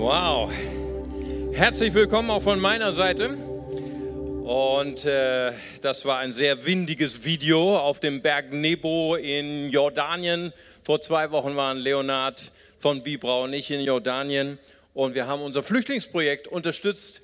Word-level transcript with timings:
Wow. 0.00 0.50
Herzlich 1.52 1.92
willkommen 1.92 2.30
auch 2.30 2.40
von 2.40 2.58
meiner 2.58 2.94
Seite. 2.94 3.34
Und 3.34 5.04
äh, 5.04 5.52
das 5.82 6.06
war 6.06 6.20
ein 6.20 6.32
sehr 6.32 6.64
windiges 6.64 7.22
Video 7.22 7.76
auf 7.78 8.00
dem 8.00 8.22
Berg 8.22 8.50
Nebo 8.50 9.16
in 9.16 9.68
Jordanien. 9.68 10.54
Vor 10.84 11.02
zwei 11.02 11.30
Wochen 11.32 11.54
waren 11.54 11.76
Leonard 11.76 12.50
von 12.78 13.02
Bibrau 13.02 13.44
und 13.44 13.52
ich 13.52 13.70
in 13.70 13.82
Jordanien. 13.82 14.58
Und 14.94 15.14
wir 15.14 15.26
haben 15.26 15.42
unser 15.42 15.62
Flüchtlingsprojekt 15.62 16.48
unterstützt 16.48 17.20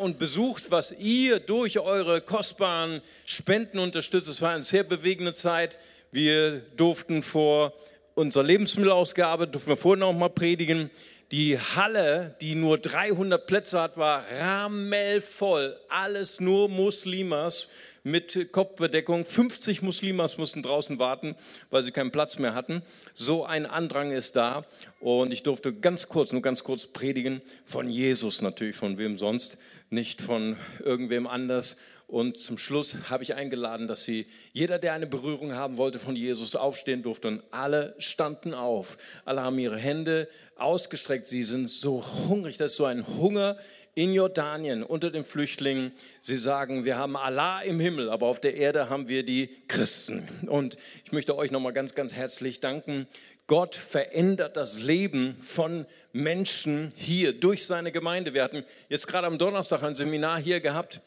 und 0.00 0.18
besucht, 0.18 0.72
was 0.72 0.90
ihr 0.98 1.38
durch 1.38 1.78
eure 1.78 2.20
kostbaren 2.20 3.02
Spenden 3.24 3.78
unterstützt. 3.78 4.26
Es 4.26 4.42
war 4.42 4.50
eine 4.50 4.64
sehr 4.64 4.82
bewegende 4.82 5.32
Zeit. 5.32 5.78
Wir 6.10 6.58
durften 6.76 7.22
vor 7.22 7.72
unserer 8.16 8.42
Lebensmittelausgabe, 8.42 9.46
durften 9.46 9.70
wir 9.70 9.76
vorhin 9.76 10.00
noch 10.00 10.12
mal 10.12 10.30
predigen, 10.30 10.90
die 11.32 11.58
Halle, 11.58 12.36
die 12.40 12.54
nur 12.54 12.78
300 12.78 13.46
Plätze 13.46 13.80
hat, 13.80 13.96
war 13.96 14.24
rammelvoll. 14.40 15.76
Alles 15.88 16.40
nur 16.40 16.68
Muslimas 16.68 17.68
mit 18.04 18.52
Kopfbedeckung. 18.52 19.24
50 19.24 19.82
Muslimas 19.82 20.38
mussten 20.38 20.62
draußen 20.62 21.00
warten, 21.00 21.34
weil 21.70 21.82
sie 21.82 21.90
keinen 21.90 22.12
Platz 22.12 22.38
mehr 22.38 22.54
hatten. 22.54 22.82
So 23.14 23.44
ein 23.44 23.66
Andrang 23.66 24.12
ist 24.12 24.36
da. 24.36 24.64
Und 25.00 25.32
ich 25.32 25.42
durfte 25.42 25.72
ganz 25.74 26.08
kurz, 26.08 26.30
nur 26.30 26.42
ganz 26.42 26.62
kurz 26.62 26.86
predigen 26.86 27.42
von 27.64 27.90
Jesus 27.90 28.40
natürlich, 28.40 28.76
von 28.76 28.96
wem 28.96 29.18
sonst, 29.18 29.58
nicht 29.90 30.22
von 30.22 30.56
irgendwem 30.84 31.26
anders. 31.26 31.78
Und 32.06 32.38
zum 32.38 32.56
Schluss 32.56 33.10
habe 33.10 33.24
ich 33.24 33.34
eingeladen, 33.34 33.88
dass 33.88 34.04
sie, 34.04 34.26
jeder, 34.52 34.78
der 34.78 34.92
eine 34.92 35.08
Berührung 35.08 35.54
haben 35.54 35.76
wollte 35.76 35.98
von 35.98 36.14
Jesus, 36.14 36.54
aufstehen 36.54 37.02
durfte. 37.02 37.26
Und 37.26 37.42
alle 37.50 37.96
standen 37.98 38.54
auf. 38.54 38.96
Alle 39.24 39.42
haben 39.42 39.58
ihre 39.58 39.78
Hände 39.78 40.28
ausgestreckt. 40.54 41.26
Sie 41.26 41.42
sind 41.42 41.68
so 41.68 42.04
hungrig. 42.28 42.58
Das 42.58 42.72
ist 42.72 42.76
so 42.76 42.84
ein 42.84 43.06
Hunger 43.18 43.56
in 43.96 44.12
Jordanien 44.12 44.84
unter 44.84 45.10
den 45.10 45.24
Flüchtlingen. 45.24 45.90
Sie 46.20 46.36
sagen, 46.36 46.84
wir 46.84 46.96
haben 46.96 47.16
Allah 47.16 47.62
im 47.62 47.80
Himmel, 47.80 48.10
aber 48.10 48.26
auf 48.26 48.40
der 48.40 48.54
Erde 48.54 48.88
haben 48.88 49.08
wir 49.08 49.24
die 49.24 49.48
Christen. 49.66 50.28
Und 50.46 50.78
ich 51.04 51.10
möchte 51.10 51.36
euch 51.36 51.50
nochmal 51.50 51.72
ganz, 51.72 51.96
ganz 51.96 52.14
herzlich 52.14 52.60
danken. 52.60 53.08
Gott 53.48 53.74
verändert 53.74 54.56
das 54.56 54.80
Leben 54.80 55.36
von 55.40 55.86
Menschen 56.12 56.92
hier 56.94 57.32
durch 57.32 57.66
seine 57.66 57.90
Gemeinde. 57.90 58.32
Wir 58.32 58.44
hatten 58.44 58.64
jetzt 58.88 59.08
gerade 59.08 59.26
am 59.26 59.38
Donnerstag 59.38 59.82
ein 59.82 59.96
Seminar 59.96 60.38
hier 60.38 60.60
gehabt 60.60 61.00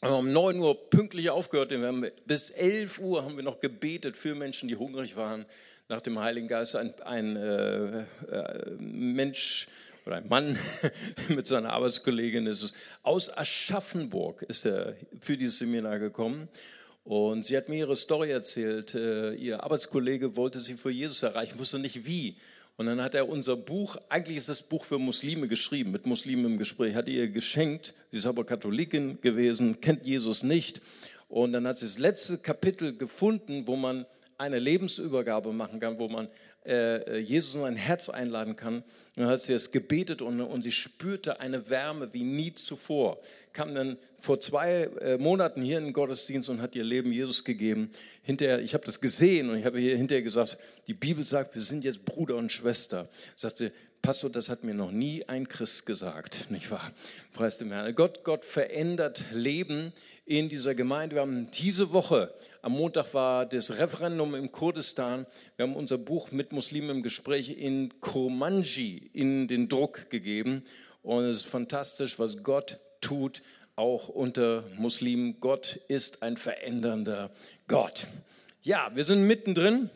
wir 0.00 0.10
haben 0.10 0.28
um 0.28 0.32
9 0.32 0.60
Uhr 0.60 0.90
pünktlich 0.90 1.28
aufgehört. 1.30 1.72
Bis 2.24 2.50
11 2.50 3.00
Uhr 3.00 3.24
haben 3.24 3.36
wir 3.36 3.42
noch 3.42 3.58
gebetet 3.58 4.16
für 4.16 4.36
Menschen, 4.36 4.68
die 4.68 4.76
hungrig 4.76 5.16
waren 5.16 5.44
nach 5.88 6.00
dem 6.00 6.20
Heiligen 6.20 6.46
Geist. 6.46 6.76
Ein, 6.76 6.94
ein 7.02 7.34
äh, 7.34 8.00
äh, 8.30 8.70
Mensch 8.78 9.66
oder 10.06 10.16
ein 10.16 10.28
Mann 10.28 10.56
mit 11.28 11.48
seiner 11.48 11.72
Arbeitskollegin 11.72 12.46
ist 12.46 12.62
es, 12.62 12.74
aus 13.02 13.36
Aschaffenburg 13.36 14.42
ist 14.42 14.66
er 14.66 14.94
für 15.20 15.36
dieses 15.36 15.58
Seminar 15.58 15.98
gekommen. 15.98 16.48
Und 17.02 17.44
sie 17.44 17.56
hat 17.56 17.68
mir 17.68 17.78
ihre 17.78 17.96
Story 17.96 18.30
erzählt. 18.30 18.94
Äh, 18.94 19.34
ihr 19.34 19.64
Arbeitskollege 19.64 20.36
wollte 20.36 20.60
sie 20.60 20.74
für 20.74 20.90
Jesus 20.90 21.24
erreichen, 21.24 21.58
wusste 21.58 21.80
nicht 21.80 22.06
wie. 22.06 22.36
Und 22.78 22.86
dann 22.86 23.02
hat 23.02 23.16
er 23.16 23.28
unser 23.28 23.56
Buch, 23.56 23.96
eigentlich 24.08 24.36
ist 24.36 24.48
das 24.48 24.62
Buch 24.62 24.84
für 24.84 25.00
Muslime 25.00 25.48
geschrieben, 25.48 25.90
mit 25.90 26.06
Muslimen 26.06 26.44
im 26.44 26.58
Gespräch, 26.58 26.94
hat 26.94 27.08
ihr 27.08 27.26
geschenkt. 27.26 27.92
Sie 28.12 28.18
ist 28.18 28.26
aber 28.26 28.44
Katholikin 28.44 29.20
gewesen, 29.20 29.80
kennt 29.80 30.06
Jesus 30.06 30.44
nicht. 30.44 30.80
Und 31.28 31.54
dann 31.54 31.66
hat 31.66 31.76
sie 31.76 31.86
das 31.86 31.98
letzte 31.98 32.38
Kapitel 32.38 32.96
gefunden, 32.96 33.66
wo 33.66 33.74
man 33.74 34.06
eine 34.38 34.60
Lebensübergabe 34.60 35.52
machen 35.52 35.80
kann, 35.80 35.98
wo 35.98 36.06
man 36.06 36.28
Jesus 36.64 37.54
in 37.54 37.64
ein 37.64 37.76
Herz 37.76 38.08
einladen 38.08 38.54
kann. 38.56 38.82
Und 39.18 39.24
dann 39.24 39.28
hat 39.28 39.42
sie 39.42 39.52
es 39.52 39.72
gebetet 39.72 40.22
und, 40.22 40.40
und 40.40 40.62
sie 40.62 40.70
spürte 40.70 41.40
eine 41.40 41.68
Wärme 41.70 42.12
wie 42.12 42.22
nie 42.22 42.54
zuvor. 42.54 43.18
Kam 43.52 43.72
dann 43.72 43.96
vor 44.18 44.40
zwei 44.40 44.90
äh, 45.00 45.18
Monaten 45.18 45.60
hier 45.60 45.78
in 45.78 45.86
den 45.86 45.92
Gottesdienst 45.92 46.48
und 46.48 46.62
hat 46.62 46.76
ihr 46.76 46.84
Leben 46.84 47.12
Jesus 47.12 47.42
gegeben. 47.42 47.90
Hinterher, 48.22 48.60
ich 48.60 48.74
habe 48.74 48.84
das 48.84 49.00
gesehen 49.00 49.50
und 49.50 49.56
ich 49.56 49.64
habe 49.64 49.80
hier 49.80 49.96
hinterher 49.96 50.22
gesagt, 50.22 50.58
die 50.86 50.94
Bibel 50.94 51.24
sagt, 51.24 51.54
wir 51.54 51.62
sind 51.62 51.84
jetzt 51.84 52.04
Bruder 52.04 52.36
und 52.36 52.52
Schwester. 52.52 53.08
Sagt 53.34 53.56
sie, 53.56 53.72
Pastor, 54.02 54.30
das 54.30 54.48
hat 54.48 54.64
mir 54.64 54.74
noch 54.74 54.90
nie 54.90 55.24
ein 55.26 55.48
Christ 55.48 55.86
gesagt, 55.86 56.46
nicht 56.50 56.70
wahr? 56.70 56.92
Preis 57.32 57.58
dem 57.58 57.72
Herrn. 57.72 57.94
Gott, 57.94 58.24
Gott 58.24 58.44
verändert 58.44 59.24
Leben 59.32 59.92
in 60.24 60.48
dieser 60.48 60.74
Gemeinde. 60.74 61.16
Wir 61.16 61.22
haben 61.22 61.50
diese 61.50 61.92
Woche, 61.92 62.32
am 62.62 62.72
Montag 62.72 63.14
war 63.14 63.46
das 63.46 63.78
Referendum 63.78 64.34
im 64.34 64.52
Kurdistan. 64.52 65.26
Wir 65.56 65.64
haben 65.64 65.76
unser 65.76 65.98
Buch 65.98 66.30
mit 66.30 66.52
Muslimen 66.52 66.90
im 66.90 67.02
Gespräch 67.02 67.50
in 67.50 68.00
Kurmanji 68.00 69.10
in 69.12 69.48
den 69.48 69.68
Druck 69.68 70.10
gegeben. 70.10 70.64
Und 71.02 71.24
es 71.24 71.38
ist 71.38 71.46
fantastisch, 71.46 72.18
was 72.18 72.42
Gott 72.42 72.78
tut, 73.00 73.42
auch 73.76 74.08
unter 74.08 74.64
Muslimen. 74.76 75.40
Gott 75.40 75.80
ist 75.88 76.22
ein 76.22 76.36
verändernder 76.36 77.30
Gott. 77.68 78.06
Ja, 78.62 78.90
wir 78.94 79.04
sind 79.04 79.26
mittendrin 79.26 79.88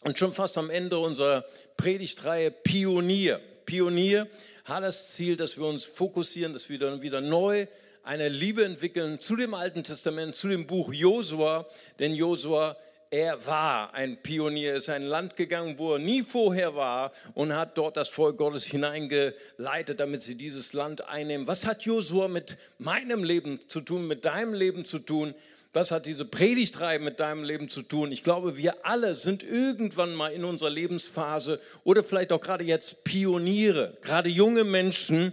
und 0.00 0.18
schon 0.18 0.32
fast 0.32 0.56
am 0.58 0.70
Ende 0.70 0.98
unserer 0.98 1.44
Predigtreihe 1.82 2.52
Pionier. 2.52 3.40
Pionier 3.66 4.28
hat 4.64 4.84
das 4.84 5.14
Ziel, 5.14 5.36
dass 5.36 5.56
wir 5.56 5.66
uns 5.66 5.84
fokussieren, 5.84 6.52
dass 6.52 6.68
wir 6.68 6.78
dann 6.78 7.02
wieder 7.02 7.20
neu 7.20 7.66
eine 8.04 8.28
Liebe 8.28 8.64
entwickeln 8.64 9.18
zu 9.18 9.34
dem 9.34 9.52
Alten 9.52 9.82
Testament, 9.82 10.36
zu 10.36 10.46
dem 10.46 10.68
Buch 10.68 10.92
Josua, 10.92 11.66
denn 11.98 12.14
Josua 12.14 12.76
er 13.10 13.44
war 13.46 13.92
ein 13.94 14.16
Pionier, 14.22 14.76
ist 14.76 14.90
ein 14.90 15.02
Land 15.02 15.34
gegangen, 15.34 15.76
wo 15.76 15.94
er 15.94 15.98
nie 15.98 16.22
vorher 16.22 16.76
war 16.76 17.10
und 17.34 17.52
hat 17.52 17.76
dort 17.76 17.96
das 17.96 18.10
Volk 18.10 18.36
Gottes 18.36 18.64
hineingeleitet, 18.64 19.98
damit 19.98 20.22
sie 20.22 20.36
dieses 20.36 20.74
Land 20.74 21.08
einnehmen. 21.08 21.48
Was 21.48 21.66
hat 21.66 21.82
Josua 21.82 22.28
mit 22.28 22.58
meinem 22.78 23.24
Leben 23.24 23.58
zu 23.66 23.80
tun, 23.80 24.06
mit 24.06 24.24
deinem 24.24 24.54
Leben 24.54 24.84
zu 24.84 25.00
tun? 25.00 25.34
Was 25.74 25.90
hat 25.90 26.04
diese 26.04 26.26
Predigtreihe 26.26 26.98
mit 26.98 27.18
deinem 27.18 27.44
Leben 27.44 27.70
zu 27.70 27.80
tun? 27.80 28.12
Ich 28.12 28.22
glaube, 28.22 28.58
wir 28.58 28.84
alle 28.84 29.14
sind 29.14 29.42
irgendwann 29.42 30.14
mal 30.14 30.30
in 30.30 30.44
unserer 30.44 30.68
Lebensphase 30.68 31.60
oder 31.82 32.04
vielleicht 32.04 32.30
auch 32.30 32.42
gerade 32.42 32.62
jetzt 32.62 33.04
Pioniere, 33.04 33.96
gerade 34.02 34.28
junge 34.28 34.64
Menschen, 34.64 35.32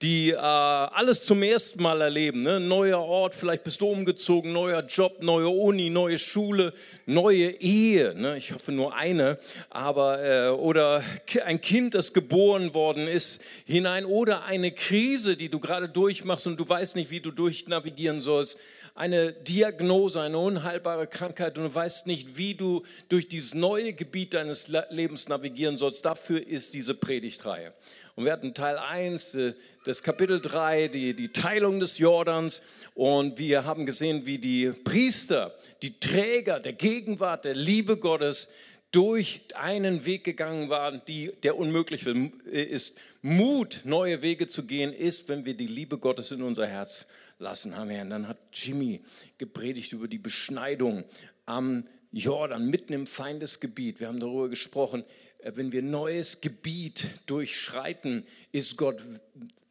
die 0.00 0.30
äh, 0.30 0.36
alles 0.36 1.24
zum 1.24 1.42
ersten 1.42 1.82
Mal 1.82 2.00
erleben. 2.00 2.42
Ne? 2.42 2.60
Neuer 2.60 3.00
Ort, 3.00 3.34
vielleicht 3.34 3.64
bist 3.64 3.80
du 3.80 3.88
umgezogen, 3.88 4.52
neuer 4.52 4.82
Job, 4.82 5.24
neue 5.24 5.48
Uni, 5.48 5.90
neue 5.90 6.18
Schule, 6.18 6.72
neue 7.04 7.50
Ehe. 7.60 8.14
Ne? 8.14 8.38
Ich 8.38 8.52
hoffe 8.52 8.70
nur 8.70 8.94
eine, 8.94 9.38
aber 9.70 10.22
äh, 10.22 10.48
oder 10.50 11.02
ein 11.44 11.60
Kind, 11.60 11.96
das 11.96 12.12
geboren 12.12 12.74
worden 12.74 13.08
ist, 13.08 13.42
hinein 13.66 14.04
oder 14.04 14.44
eine 14.44 14.70
Krise, 14.70 15.36
die 15.36 15.48
du 15.48 15.58
gerade 15.58 15.88
durchmachst 15.88 16.46
und 16.46 16.58
du 16.58 16.66
weißt 16.66 16.94
nicht, 16.94 17.10
wie 17.10 17.20
du 17.20 17.32
durchnavigieren 17.32 18.22
sollst 18.22 18.60
eine 19.00 19.32
Diagnose, 19.32 20.20
eine 20.20 20.38
unheilbare 20.38 21.06
Krankheit 21.06 21.56
und 21.56 21.64
du 21.64 21.74
weißt 21.74 22.06
nicht, 22.06 22.36
wie 22.36 22.54
du 22.54 22.82
durch 23.08 23.28
dieses 23.28 23.54
neue 23.54 23.94
Gebiet 23.94 24.34
deines 24.34 24.68
Lebens 24.68 25.26
navigieren 25.26 25.78
sollst. 25.78 26.04
Dafür 26.04 26.46
ist 26.46 26.74
diese 26.74 26.92
Predigtreihe. 26.92 27.72
Und 28.14 28.26
wir 28.26 28.32
hatten 28.32 28.52
Teil 28.52 28.76
1, 28.76 29.34
äh, 29.36 29.54
das 29.86 30.02
Kapitel 30.02 30.38
3, 30.38 30.88
die, 30.88 31.14
die 31.14 31.32
Teilung 31.32 31.80
des 31.80 31.96
Jordans. 31.96 32.60
Und 32.94 33.38
wir 33.38 33.64
haben 33.64 33.86
gesehen, 33.86 34.26
wie 34.26 34.36
die 34.36 34.70
Priester, 34.84 35.54
die 35.80 35.98
Träger 35.98 36.60
der 36.60 36.74
Gegenwart, 36.74 37.46
der 37.46 37.54
Liebe 37.54 37.96
Gottes, 37.96 38.50
durch 38.92 39.40
einen 39.54 40.04
Weg 40.04 40.24
gegangen 40.24 40.68
waren, 40.68 41.00
die, 41.08 41.32
der 41.42 41.56
unmöglich 41.56 42.04
ist. 42.04 42.98
Mut, 43.22 43.80
neue 43.84 44.20
Wege 44.20 44.46
zu 44.46 44.66
gehen, 44.66 44.92
ist, 44.92 45.30
wenn 45.30 45.46
wir 45.46 45.54
die 45.54 45.68
Liebe 45.68 45.96
Gottes 45.96 46.32
in 46.32 46.42
unser 46.42 46.66
Herz 46.66 47.06
lassen. 47.40 47.74
Und 47.74 48.10
dann 48.10 48.28
hat 48.28 48.38
Jimmy 48.52 49.02
gepredigt 49.38 49.92
über 49.92 50.08
die 50.08 50.18
Beschneidung 50.18 51.04
am 51.46 51.84
Jordan, 52.12 52.68
mitten 52.68 52.92
im 52.92 53.06
Feindesgebiet. 53.06 54.00
Wir 54.00 54.08
haben 54.08 54.20
darüber 54.20 54.48
gesprochen, 54.48 55.04
äh, 55.38 55.52
wenn 55.54 55.72
wir 55.72 55.82
neues 55.82 56.40
Gebiet 56.40 57.06
durchschreiten, 57.26 58.26
ist 58.52 58.76
Gott 58.76 59.02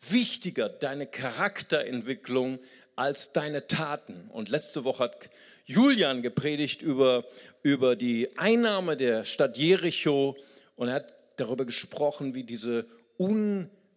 wichtiger, 0.09 0.69
deine 0.69 1.05
Charakterentwicklung, 1.07 2.59
als 2.95 3.31
deine 3.31 3.65
Taten. 3.67 4.29
Und 4.29 4.49
letzte 4.49 4.83
Woche 4.83 5.05
hat 5.05 5.29
Julian 5.65 6.21
gepredigt 6.21 6.81
über, 6.81 7.23
über 7.63 7.95
die 7.95 8.37
Einnahme 8.37 8.97
der 8.97 9.23
Stadt 9.23 9.57
Jericho 9.57 10.35
und 10.75 10.89
er 10.89 10.95
hat 10.95 11.13
darüber 11.37 11.63
gesprochen, 11.63 12.33
wie 12.33 12.43
diese 12.43 12.85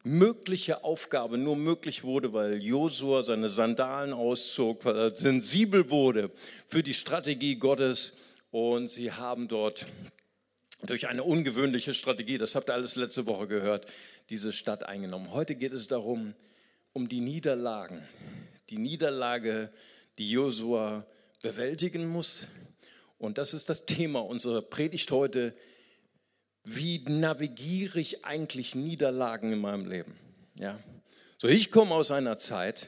unmögliche 0.04 0.84
Aufgabe 0.84 1.38
nur 1.38 1.56
möglich 1.56 2.04
wurde, 2.04 2.32
weil 2.32 2.62
Josua 2.62 3.22
seine 3.22 3.49
Sandalen 3.49 4.12
auszog, 4.12 4.84
weil 4.84 4.96
er 4.96 5.16
sensibel 5.16 5.90
wurde 5.90 6.31
für 6.66 6.82
die 6.82 6.94
Strategie 6.94 7.56
Gottes 7.56 8.16
und 8.50 8.90
sie 8.90 9.12
haben 9.12 9.49
dort 9.49 9.87
durch 10.84 11.06
eine 11.06 11.22
ungewöhnliche 11.22 11.94
Strategie, 11.94 12.38
das 12.38 12.56
habt 12.56 12.69
ihr 12.69 12.75
alles 12.75 12.96
letzte 12.96 13.26
Woche 13.26 13.46
gehört, 13.46 13.87
diese 14.31 14.52
Stadt 14.52 14.84
eingenommen. 14.84 15.32
Heute 15.32 15.54
geht 15.54 15.72
es 15.72 15.87
darum, 15.87 16.34
um 16.93 17.08
die 17.08 17.20
Niederlagen, 17.20 18.02
die 18.70 18.78
Niederlage, 18.78 19.72
die 20.19 20.31
Josua 20.31 21.06
bewältigen 21.40 22.06
muss. 22.06 22.48
Und 23.19 23.38
das 23.38 23.55
ist 23.55 23.69
das 23.69 23.87
Thema 23.87 24.20
unserer 24.25 24.62
Predigt 24.62 25.12
heute. 25.12 25.55
Wie 26.64 27.05
navigiere 27.09 28.00
ich 28.00 28.25
eigentlich 28.25 28.75
Niederlagen 28.75 29.53
in 29.53 29.61
meinem 29.61 29.87
Leben? 29.87 30.14
Ja. 30.55 30.79
So, 31.38 31.49
ich 31.49 31.73
komme 31.73 31.94
aus 31.94 32.11
einer 32.11 32.38
Zeit, 32.38 32.87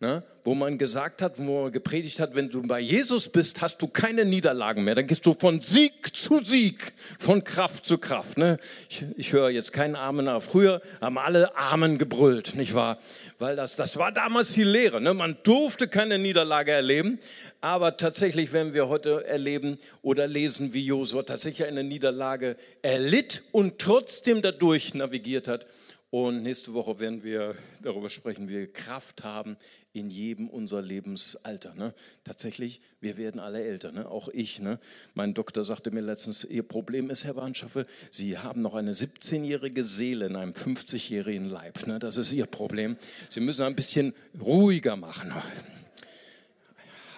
ne, 0.00 0.22
wo 0.44 0.54
man 0.54 0.78
gesagt 0.78 1.20
hat, 1.20 1.38
wo 1.38 1.64
man 1.64 1.72
gepredigt 1.72 2.18
hat, 2.18 2.34
wenn 2.34 2.48
du 2.48 2.62
bei 2.62 2.80
Jesus 2.80 3.28
bist, 3.28 3.60
hast 3.60 3.80
du 3.82 3.86
keine 3.86 4.24
Niederlagen 4.24 4.82
mehr. 4.82 4.94
Dann 4.94 5.06
gehst 5.06 5.26
du 5.26 5.34
von 5.34 5.60
Sieg 5.60 6.16
zu 6.16 6.40
Sieg, 6.42 6.92
von 7.18 7.44
Kraft 7.44 7.84
zu 7.84 7.98
Kraft. 7.98 8.38
Ne? 8.38 8.58
Ich, 8.88 9.04
ich 9.16 9.32
höre 9.32 9.50
jetzt 9.50 9.72
keinen 9.72 9.96
Amen 9.96 10.24
nach. 10.24 10.42
Früher 10.42 10.80
haben 11.02 11.18
alle 11.18 11.54
Amen 11.56 11.98
gebrüllt, 11.98 12.54
nicht 12.54 12.74
wahr? 12.74 12.98
Weil 13.38 13.56
das, 13.56 13.76
das 13.76 13.96
war 13.98 14.10
damals 14.10 14.52
die 14.54 14.64
Lehre. 14.64 15.00
Ne? 15.00 15.12
Man 15.12 15.36
durfte 15.42 15.86
keine 15.86 16.18
Niederlage 16.18 16.72
erleben. 16.72 17.18
Aber 17.60 17.98
tatsächlich 17.98 18.54
werden 18.54 18.72
wir 18.72 18.88
heute 18.88 19.26
erleben 19.26 19.78
oder 20.00 20.26
lesen, 20.26 20.72
wie 20.72 20.86
Josua 20.86 21.24
tatsächlich 21.24 21.68
eine 21.68 21.84
Niederlage 21.84 22.56
erlitt 22.80 23.42
und 23.52 23.78
trotzdem 23.78 24.40
dadurch 24.40 24.94
navigiert 24.94 25.46
hat. 25.46 25.66
Und 26.08 26.42
nächste 26.42 26.72
Woche 26.72 26.98
werden 26.98 27.22
wir 27.22 27.54
darüber 27.82 28.08
sprechen, 28.08 28.48
wie 28.48 28.54
wir 28.54 28.72
Kraft 28.72 29.22
haben 29.22 29.56
in 29.92 30.08
jedem 30.08 30.48
unserer 30.48 30.82
Lebensalter. 30.82 31.74
Ne? 31.74 31.94
Tatsächlich, 32.22 32.80
wir 33.00 33.16
werden 33.16 33.40
alle 33.40 33.62
älter, 33.62 33.90
ne? 33.90 34.08
auch 34.08 34.28
ich. 34.28 34.60
Ne? 34.60 34.78
Mein 35.14 35.34
Doktor 35.34 35.64
sagte 35.64 35.90
mir 35.90 36.00
letztens, 36.00 36.44
Ihr 36.44 36.62
Problem 36.62 37.10
ist, 37.10 37.24
Herr 37.24 37.34
Bahnschaffe, 37.34 37.86
Sie 38.10 38.38
haben 38.38 38.60
noch 38.60 38.74
eine 38.74 38.92
17-jährige 38.92 39.82
Seele 39.82 40.26
in 40.26 40.36
einem 40.36 40.52
50-jährigen 40.52 41.50
Leib. 41.50 41.86
Ne? 41.86 41.98
Das 41.98 42.16
ist 42.16 42.32
Ihr 42.32 42.46
Problem. 42.46 42.96
Sie 43.28 43.40
müssen 43.40 43.64
ein 43.64 43.74
bisschen 43.74 44.14
ruhiger 44.40 44.96
machen. 44.96 45.32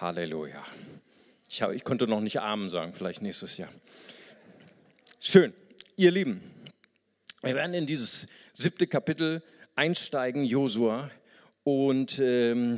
Halleluja. 0.01 0.63
Ich, 1.47 1.61
hab, 1.61 1.71
ich 1.71 1.83
konnte 1.83 2.07
noch 2.07 2.21
nicht 2.21 2.39
Amen 2.41 2.69
sagen, 2.69 2.93
vielleicht 2.93 3.21
nächstes 3.21 3.57
Jahr. 3.57 3.69
Schön, 5.19 5.53
ihr 5.95 6.09
Lieben. 6.09 6.41
Wir 7.43 7.53
werden 7.53 7.75
in 7.75 7.85
dieses 7.85 8.27
siebte 8.53 8.87
Kapitel 8.87 9.43
einsteigen, 9.75 10.43
Josua. 10.43 11.11
Und 11.63 12.19
ähm, 12.19 12.77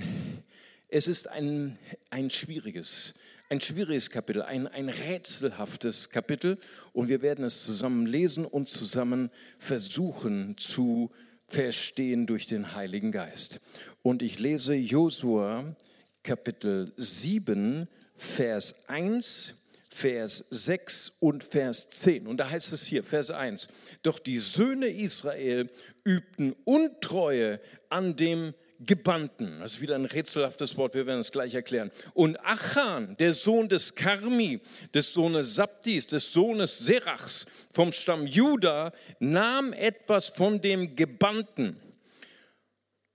es 0.89 1.07
ist 1.07 1.27
ein, 1.27 1.77
ein 2.11 2.29
schwieriges, 2.29 3.15
ein 3.49 3.59
schwieriges 3.59 4.11
Kapitel, 4.11 4.43
ein, 4.43 4.67
ein 4.67 4.89
rätselhaftes 4.89 6.11
Kapitel. 6.11 6.59
Und 6.93 7.07
wir 7.07 7.21
werden 7.21 7.43
es 7.43 7.63
zusammen 7.63 8.05
lesen 8.05 8.45
und 8.45 8.69
zusammen 8.69 9.31
versuchen 9.57 10.57
zu 10.57 11.11
verstehen 11.47 12.27
durch 12.27 12.45
den 12.45 12.75
Heiligen 12.75 13.11
Geist. 13.11 13.59
Und 14.03 14.21
ich 14.21 14.39
lese 14.39 14.75
Josua 14.75 15.75
Kapitel 16.23 16.93
7, 16.97 17.87
Vers 18.15 18.75
1 18.87 19.55
Vers 19.95 20.43
6 20.49 21.13
und 21.21 21.41
Vers 21.41 21.89
10. 21.89 22.27
Und 22.27 22.37
da 22.37 22.49
heißt 22.49 22.73
es 22.73 22.83
hier, 22.83 23.01
Vers 23.01 23.31
1, 23.31 23.69
doch 24.03 24.19
die 24.19 24.35
Söhne 24.35 24.87
Israel 24.87 25.69
übten 26.03 26.53
Untreue 26.65 27.61
an 27.87 28.17
dem 28.17 28.53
Gebannten. 28.79 29.59
Das 29.59 29.73
ist 29.73 29.81
wieder 29.81 29.95
ein 29.95 30.05
rätselhaftes 30.05 30.77
Wort, 30.77 30.95
wir 30.95 31.05
werden 31.07 31.21
es 31.21 31.31
gleich 31.31 31.53
erklären. 31.53 31.91
Und 32.13 32.37
Achan, 32.45 33.15
der 33.17 33.33
Sohn 33.33 33.69
des 33.69 33.95
Karmi, 33.95 34.59
des 34.93 35.13
Sohnes 35.13 35.55
Sabdis, 35.55 36.07
des 36.07 36.31
Sohnes 36.31 36.79
Serachs 36.79 37.45
vom 37.71 37.91
Stamm 37.91 38.27
Juda, 38.27 38.91
nahm 39.19 39.73
etwas 39.73 40.27
von 40.27 40.61
dem 40.61 40.95
Gebannten. 40.95 41.77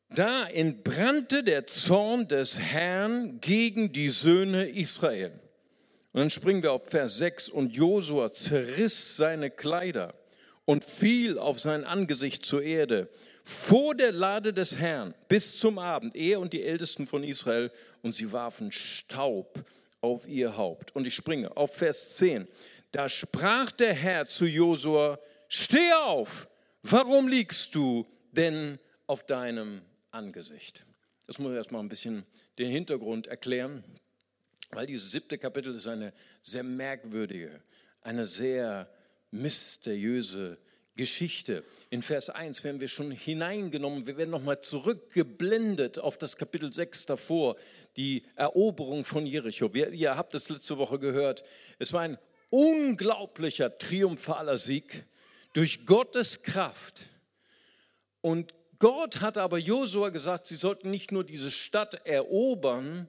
Da 0.09 0.49
entbrannte 0.49 1.45
der 1.45 1.67
Zorn 1.67 2.27
des 2.27 2.59
Herrn 2.59 3.41
gegen 3.41 3.93
die 3.93 4.09
Söhne 4.09 4.69
Israel. 4.69 5.33
Und 6.13 6.21
dann 6.21 6.31
springen 6.31 6.63
wir 6.63 6.73
auf 6.73 6.89
Vers 6.89 7.19
6 7.19 7.49
und 7.49 7.77
Josua 7.77 8.33
zerriss 8.33 9.17
seine 9.17 9.51
Kleider 9.51 10.15
und 10.65 10.85
fiel 10.85 11.39
auf 11.39 11.61
sein 11.61 11.85
Angesicht 11.85 12.45
zur 12.45 12.63
Erde 12.63 13.09
vor 13.45 13.95
der 13.95 14.13
Lade 14.13 14.53
des 14.53 14.77
Herrn 14.77 15.15
bis 15.29 15.59
zum 15.59 15.79
Abend, 15.79 16.15
er 16.15 16.41
und 16.41 16.53
die 16.53 16.63
Ältesten 16.63 17.07
von 17.07 17.25
Israel, 17.25 17.71
und 18.03 18.13
sie 18.13 18.33
warfen 18.33 18.73
Staub 18.73 19.63
auf 20.01 20.27
ihr 20.27 20.57
Haupt. 20.57 20.95
Und 20.97 21.07
ich 21.07 21.15
springe 21.15 21.57
auf 21.57 21.75
Vers 21.77 22.17
10. 22.17 22.49
Da 22.93 23.09
sprach 23.09 23.71
der 23.73 23.95
Herr 23.95 24.27
zu 24.27 24.47
Josua, 24.47 25.19
steh 25.49 25.93
auf, 25.93 26.49
warum 26.83 27.29
liegst 27.29 27.75
du 27.75 28.07
denn 28.33 28.79
auf 29.07 29.27
deinem 29.27 29.83
Angesicht? 30.11 30.85
Das 31.27 31.39
muss 31.39 31.53
ich 31.53 31.59
erstmal 31.59 31.83
ein 31.83 31.89
bisschen 31.89 32.25
den 32.59 32.71
Hintergrund 32.71 33.27
erklären. 33.27 33.85
Weil 34.73 34.87
dieses 34.87 35.11
siebte 35.11 35.37
Kapitel 35.37 35.75
ist 35.75 35.87
eine 35.87 36.13
sehr 36.43 36.63
merkwürdige, 36.63 37.61
eine 38.03 38.27
sehr 38.27 38.89
mysteriöse 39.31 40.59
Geschichte. 41.01 41.63
In 41.89 42.03
Vers 42.03 42.29
1 42.29 42.63
werden 42.63 42.79
wir 42.79 42.89
schon 42.89 43.11
hineingenommen, 43.11 44.07
wir 44.07 44.19
werden 44.19 44.29
nochmal 44.29 44.61
zurückgeblendet 44.61 45.99
auf 45.99 46.19
das 46.19 46.37
Kapitel 46.37 46.75
6 46.75 47.07
davor, 47.07 47.57
die 47.97 48.23
Eroberung 48.37 49.07
von 49.07 49.25
Jericho. 49.25 49.73
Wir, 49.73 49.93
ihr 49.93 50.15
habt 50.15 50.35
es 50.35 50.51
letzte 50.51 50.77
Woche 50.77 50.99
gehört. 50.99 51.43
Es 51.79 51.95
war 51.95 52.03
ein 52.03 52.19
unglaublicher, 52.51 53.79
triumphaler 53.79 54.59
Sieg 54.59 55.07
durch 55.55 55.87
Gottes 55.87 56.43
Kraft. 56.43 57.07
Und 58.21 58.53
Gott 58.79 59.23
hat 59.23 59.39
aber 59.39 59.57
Josua 59.57 60.11
gesagt, 60.11 60.49
sie 60.49 60.57
sollten 60.57 60.91
nicht 60.91 61.13
nur 61.13 61.25
diese 61.25 61.51
Stadt 61.51 62.07
erobern, 62.07 63.09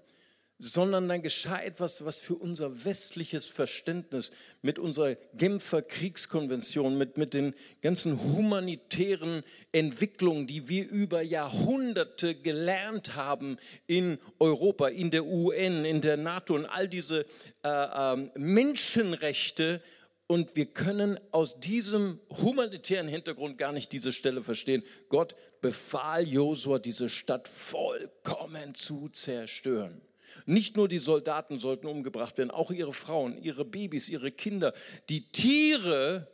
sondern 0.62 1.10
dann 1.10 1.24
geschah 1.24 1.60
etwas, 1.60 2.06
was 2.06 2.20
für 2.20 2.36
unser 2.36 2.86
westliches 2.86 3.48
Verständnis 3.48 4.32
mit 4.62 4.78
unserer 4.78 5.16
Genfer 5.34 5.82
Kriegskonvention, 5.82 7.00
mit, 7.00 7.18
mit 7.18 7.34
den 7.34 7.56
ganzen 7.82 8.22
humanitären 8.22 9.44
Entwicklungen, 9.72 10.46
die 10.46 10.70
wir 10.70 10.88
über 10.88 11.24
Jahrhunderte 11.24 12.36
gelernt 12.36 13.16
haben 13.16 13.58
in 13.88 14.20
Europa, 14.38 14.90
in 14.90 15.10
der 15.10 15.26
UN, 15.26 15.84
in 15.84 16.02
der 16.02 16.18
NATO 16.18 16.54
und 16.54 16.68
all 16.68 16.88
diese 16.88 17.26
äh, 17.64 17.70
äh, 17.70 18.30
Menschenrechte. 18.36 19.82
Und 20.28 20.56
wir 20.56 20.68
können 20.68 21.20
aus 21.32 21.60
diesem 21.60 22.20
humanitären 22.30 23.08
Hintergrund 23.08 23.58
gar 23.58 23.72
nicht 23.72 23.92
diese 23.92 24.12
Stelle 24.12 24.44
verstehen. 24.44 24.84
Gott 25.10 25.36
befahl 25.60 26.28
Josua, 26.28 26.78
diese 26.78 27.10
Stadt 27.10 27.48
vollkommen 27.48 28.76
zu 28.76 29.10
zerstören. 29.10 30.02
Nicht 30.46 30.78
nur 30.78 30.88
die 30.88 30.98
Soldaten 30.98 31.60
sollten 31.60 31.88
umgebracht 31.88 32.38
werden, 32.38 32.52
auch 32.52 32.72
ihre 32.72 32.94
Frauen, 32.94 33.42
ihre 33.42 33.66
Babys, 33.66 34.10
ihre 34.10 34.32
Kinder, 34.32 34.74
die 35.10 35.30
Tiere 35.32 36.28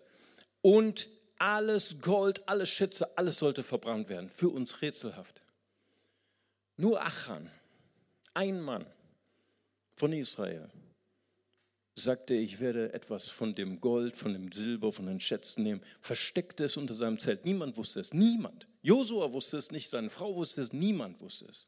und 0.61 1.09
alles 1.39 1.97
Gold, 2.01 2.47
alles 2.47 2.69
Schätze, 2.69 3.17
alles 3.17 3.37
sollte 3.37 3.63
verbrannt 3.63 4.09
werden. 4.09 4.29
Für 4.29 4.49
uns 4.49 4.81
rätselhaft. 4.81 5.41
Nur 6.77 7.01
Achan, 7.01 7.49
ein 8.33 8.61
Mann 8.61 8.85
von 9.95 10.13
Israel, 10.13 10.69
sagte, 11.95 12.35
ich 12.35 12.59
werde 12.59 12.93
etwas 12.93 13.27
von 13.27 13.55
dem 13.55 13.81
Gold, 13.81 14.15
von 14.15 14.33
dem 14.33 14.51
Silber, 14.51 14.91
von 14.91 15.07
den 15.07 15.19
Schätzen 15.19 15.63
nehmen, 15.63 15.81
versteckte 15.99 16.65
es 16.65 16.77
unter 16.77 16.93
seinem 16.93 17.19
Zelt. 17.19 17.45
Niemand 17.45 17.77
wusste 17.77 17.99
es, 17.99 18.13
niemand. 18.13 18.67
Josua 18.83 19.31
wusste 19.31 19.57
es 19.57 19.71
nicht, 19.71 19.89
seine 19.89 20.09
Frau 20.09 20.35
wusste 20.35 20.61
es, 20.61 20.73
niemand 20.73 21.19
wusste 21.19 21.45
es. 21.45 21.65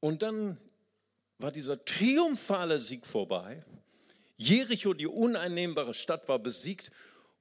Und 0.00 0.22
dann 0.22 0.58
war 1.38 1.52
dieser 1.52 1.84
triumphale 1.84 2.78
Sieg 2.78 3.06
vorbei. 3.06 3.64
Jericho, 4.36 4.94
die 4.94 5.06
uneinnehmbare 5.06 5.94
Stadt, 5.94 6.28
war 6.28 6.38
besiegt. 6.38 6.90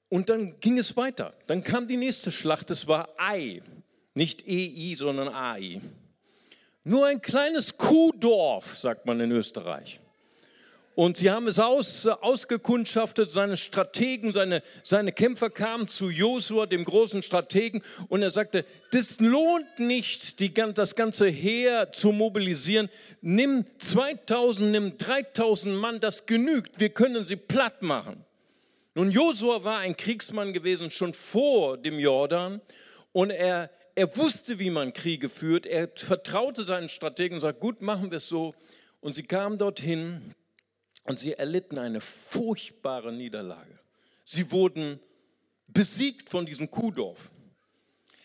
Und 0.10 0.30
dann 0.30 0.60
ging 0.60 0.78
es 0.78 0.96
weiter. 0.98 1.34
Dann 1.48 1.64
kam 1.64 1.88
die 1.88 1.98
nächste 1.98 2.32
Schlacht. 2.32 2.72
Es 2.72 2.88
war 2.88 3.10
Ai. 3.18 3.62
Nicht 4.14 4.48
EI, 4.48 4.96
sondern 4.98 5.30
AI. 5.30 5.82
Nur 6.84 7.06
ein 7.06 7.22
kleines 7.22 7.78
Kuhdorf, 7.78 8.78
sagt 8.78 9.06
man 9.06 9.20
in 9.20 9.32
Österreich. 9.32 10.00
Und 10.98 11.18
sie 11.18 11.30
haben 11.30 11.48
es 11.48 11.60
aus, 11.60 12.08
ausgekundschaftet, 12.08 13.30
seine 13.30 13.56
Strategen, 13.56 14.34
seine, 14.34 14.64
seine 14.82 15.12
Kämpfer 15.12 15.52
kamen 15.52 15.88
zu 15.88 16.10
Josua, 16.10 16.66
dem 16.66 16.84
großen 16.84 17.22
Strategen, 17.22 17.84
und 18.08 18.24
er 18.24 18.32
sagte, 18.32 18.66
das 18.90 19.20
lohnt 19.20 19.78
nicht, 19.78 20.40
die, 20.40 20.52
das 20.52 20.96
ganze 20.96 21.28
Heer 21.28 21.92
zu 21.92 22.12
mobilisieren. 22.12 22.90
Nimm 23.22 23.66
2000, 23.78 24.72
nimm 24.72 24.98
3000 24.98 25.76
Mann, 25.76 26.00
das 26.00 26.26
genügt, 26.26 26.80
wir 26.80 26.90
können 26.90 27.24
sie 27.24 27.36
platt 27.36 27.84
machen. 27.84 28.26
Nun, 28.96 29.12
Josua 29.12 29.64
war 29.64 29.78
ein 29.78 29.96
Kriegsmann 29.96 30.52
gewesen, 30.52 30.90
schon 30.90 31.14
vor 31.14 31.78
dem 31.78 32.00
Jordan, 32.00 32.60
und 33.12 33.30
er, 33.30 33.70
er 33.94 34.18
wusste, 34.18 34.58
wie 34.58 34.72
man 34.72 34.94
Kriege 34.94 35.30
führt. 35.30 35.68
Er 35.68 35.90
vertraute 35.94 36.64
seinen 36.64 36.90
Strategen 36.90 37.36
und 37.36 37.42
sagte, 37.42 37.60
gut, 37.60 37.84
machen 37.84 38.10
wir 38.10 38.18
es 38.18 38.26
so. 38.26 38.56
Und 39.00 39.14
sie 39.14 39.28
kamen 39.28 39.60
dorthin 39.60 40.34
und 41.08 41.20
sie 41.20 41.34
erlitten 41.34 41.78
eine 41.78 42.02
furchtbare 42.02 43.12
Niederlage. 43.12 43.80
Sie 44.24 44.52
wurden 44.52 45.00
besiegt 45.68 46.30
von 46.30 46.46
diesem 46.46 46.70
Kuhdorf. 46.70 47.32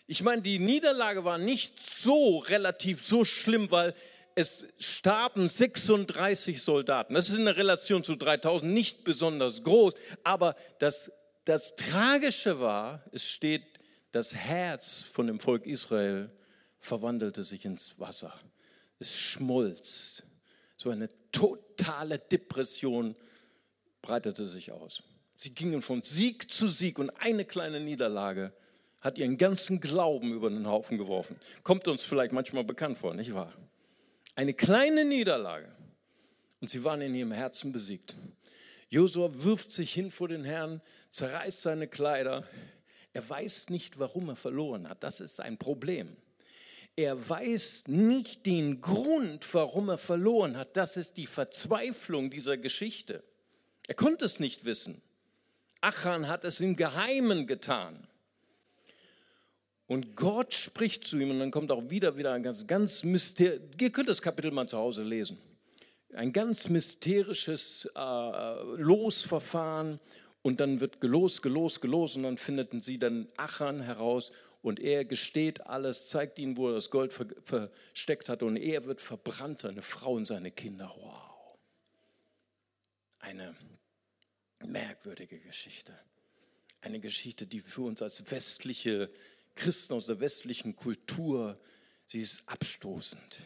Ich 0.05 0.21
meine, 0.21 0.41
die 0.41 0.59
Niederlage 0.59 1.23
war 1.23 1.37
nicht 1.37 1.79
so 1.79 2.37
relativ 2.39 3.05
so 3.05 3.23
schlimm, 3.23 3.71
weil 3.71 3.95
es 4.35 4.65
starben 4.79 5.49
36 5.49 6.61
Soldaten. 6.61 7.13
Das 7.13 7.29
ist 7.29 7.37
in 7.37 7.45
der 7.45 7.57
Relation 7.57 8.03
zu 8.03 8.15
3000 8.15 8.71
nicht 8.71 9.03
besonders 9.03 9.63
groß, 9.63 9.93
aber 10.23 10.55
das 10.79 11.11
das 11.45 11.75
Tragische 11.75 12.59
war, 12.59 13.03
es 13.11 13.27
steht, 13.27 13.63
das 14.11 14.33
Herz 14.33 15.01
von 15.01 15.27
dem 15.27 15.39
Volk 15.39 15.65
Israel 15.65 16.29
verwandelte 16.77 17.43
sich 17.43 17.65
ins 17.65 17.99
Wasser. 17.99 18.33
Es 18.99 19.13
schmolz. 19.13 20.23
So 20.83 20.89
eine 20.89 21.07
totale 21.31 22.19
Depression 22.19 23.15
breitete 24.01 24.45
sich 24.45 24.73
aus. 24.73 25.01
Sie 25.37 25.51
gingen 25.51 25.81
von 25.81 26.01
Sieg 26.01 26.51
zu 26.51 26.67
Sieg 26.67 26.99
und 26.99 27.09
eine 27.23 27.45
kleine 27.45 27.79
Niederlage 27.79 28.51
hat 28.99 29.17
ihren 29.17 29.37
ganzen 29.37 29.79
Glauben 29.79 30.33
über 30.33 30.49
den 30.49 30.67
Haufen 30.67 30.97
geworfen. 30.97 31.37
Kommt 31.63 31.87
uns 31.87 32.03
vielleicht 32.03 32.33
manchmal 32.33 32.65
bekannt 32.65 32.97
vor, 32.97 33.13
nicht 33.13 33.33
wahr? 33.33 33.53
Eine 34.35 34.53
kleine 34.53 35.05
Niederlage 35.05 35.71
und 36.59 36.69
sie 36.69 36.83
waren 36.83 36.99
in 36.99 37.15
ihrem 37.15 37.31
Herzen 37.31 37.71
besiegt. 37.71 38.17
Josua 38.89 39.29
wirft 39.31 39.71
sich 39.71 39.93
hin 39.93 40.11
vor 40.11 40.27
den 40.27 40.43
Herrn, 40.43 40.81
zerreißt 41.11 41.61
seine 41.61 41.87
Kleider. 41.87 42.45
Er 43.13 43.29
weiß 43.29 43.69
nicht, 43.69 43.99
warum 43.99 44.27
er 44.27 44.35
verloren 44.35 44.89
hat. 44.89 45.01
Das 45.01 45.21
ist 45.21 45.39
ein 45.39 45.57
Problem. 45.57 46.17
Er 46.95 47.27
weiß 47.27 47.85
nicht 47.87 48.45
den 48.45 48.81
Grund, 48.81 49.51
warum 49.53 49.89
er 49.89 49.97
verloren 49.97 50.57
hat. 50.57 50.77
Das 50.77 50.95
ist 50.95 51.17
die 51.17 51.25
Verzweiflung 51.25 52.29
dieser 52.29 52.57
Geschichte. 52.57 53.23
Er 53.87 53.95
konnte 53.95 54.25
es 54.25 54.39
nicht 54.39 54.65
wissen. 54.65 55.01
Achan 55.81 56.27
hat 56.27 56.45
es 56.45 56.59
im 56.59 56.75
Geheimen 56.75 57.47
getan. 57.47 58.07
Und 59.87 60.15
Gott 60.15 60.53
spricht 60.53 61.05
zu 61.05 61.17
ihm 61.17 61.31
und 61.31 61.39
dann 61.39 61.51
kommt 61.51 61.71
auch 61.71 61.89
wieder, 61.89 62.15
wieder 62.15 62.31
ein 62.33 62.43
ganz, 62.43 62.65
ganz 62.67 63.03
Myster 63.03 63.57
Ihr 63.79 63.89
könnt 63.89 64.07
das 64.07 64.21
Kapitel 64.21 64.51
mal 64.51 64.67
zu 64.67 64.77
Hause 64.77 65.03
lesen. 65.03 65.37
Ein 66.13 66.31
ganz 66.31 66.69
mysterisches 66.69 67.89
äh, 67.95 68.63
Losverfahren 68.77 69.99
und 70.41 70.59
dann 70.59 70.79
wird 70.79 71.01
gelost, 71.01 71.41
gelost, 71.41 71.81
gelost 71.81 72.15
und 72.15 72.23
dann 72.23 72.37
finden 72.37 72.81
sie 72.81 72.97
dann 72.97 73.27
Achan 73.35 73.81
heraus 73.81 74.31
und 74.63 74.79
er 74.79 75.03
gesteht 75.03 75.67
alles, 75.67 76.07
zeigt 76.07 76.39
ihnen, 76.39 76.57
wo 76.57 76.69
er 76.69 76.75
das 76.75 76.89
Gold 76.89 77.13
ver 77.13 77.27
versteckt 77.43 78.29
hat 78.29 78.41
und 78.41 78.55
er 78.55 78.85
wird 78.85 79.01
verbrannt, 79.01 79.59
seine 79.59 79.81
Frau 79.81 80.13
und 80.13 80.25
seine 80.25 80.51
Kinder. 80.51 80.91
Wow. 80.97 81.57
Eine 83.19 83.55
merkwürdige 84.65 85.37
Geschichte. 85.37 85.93
Eine 86.81 87.01
Geschichte, 87.01 87.45
die 87.45 87.59
für 87.59 87.81
uns 87.81 88.01
als 88.01 88.31
westliche 88.31 89.11
Christen 89.55 89.93
aus 89.93 90.07
der 90.07 90.21
westlichen 90.21 90.75
Kultur, 90.75 91.59
sie 92.05 92.21
ist 92.21 92.41
abstoßend. 92.45 93.41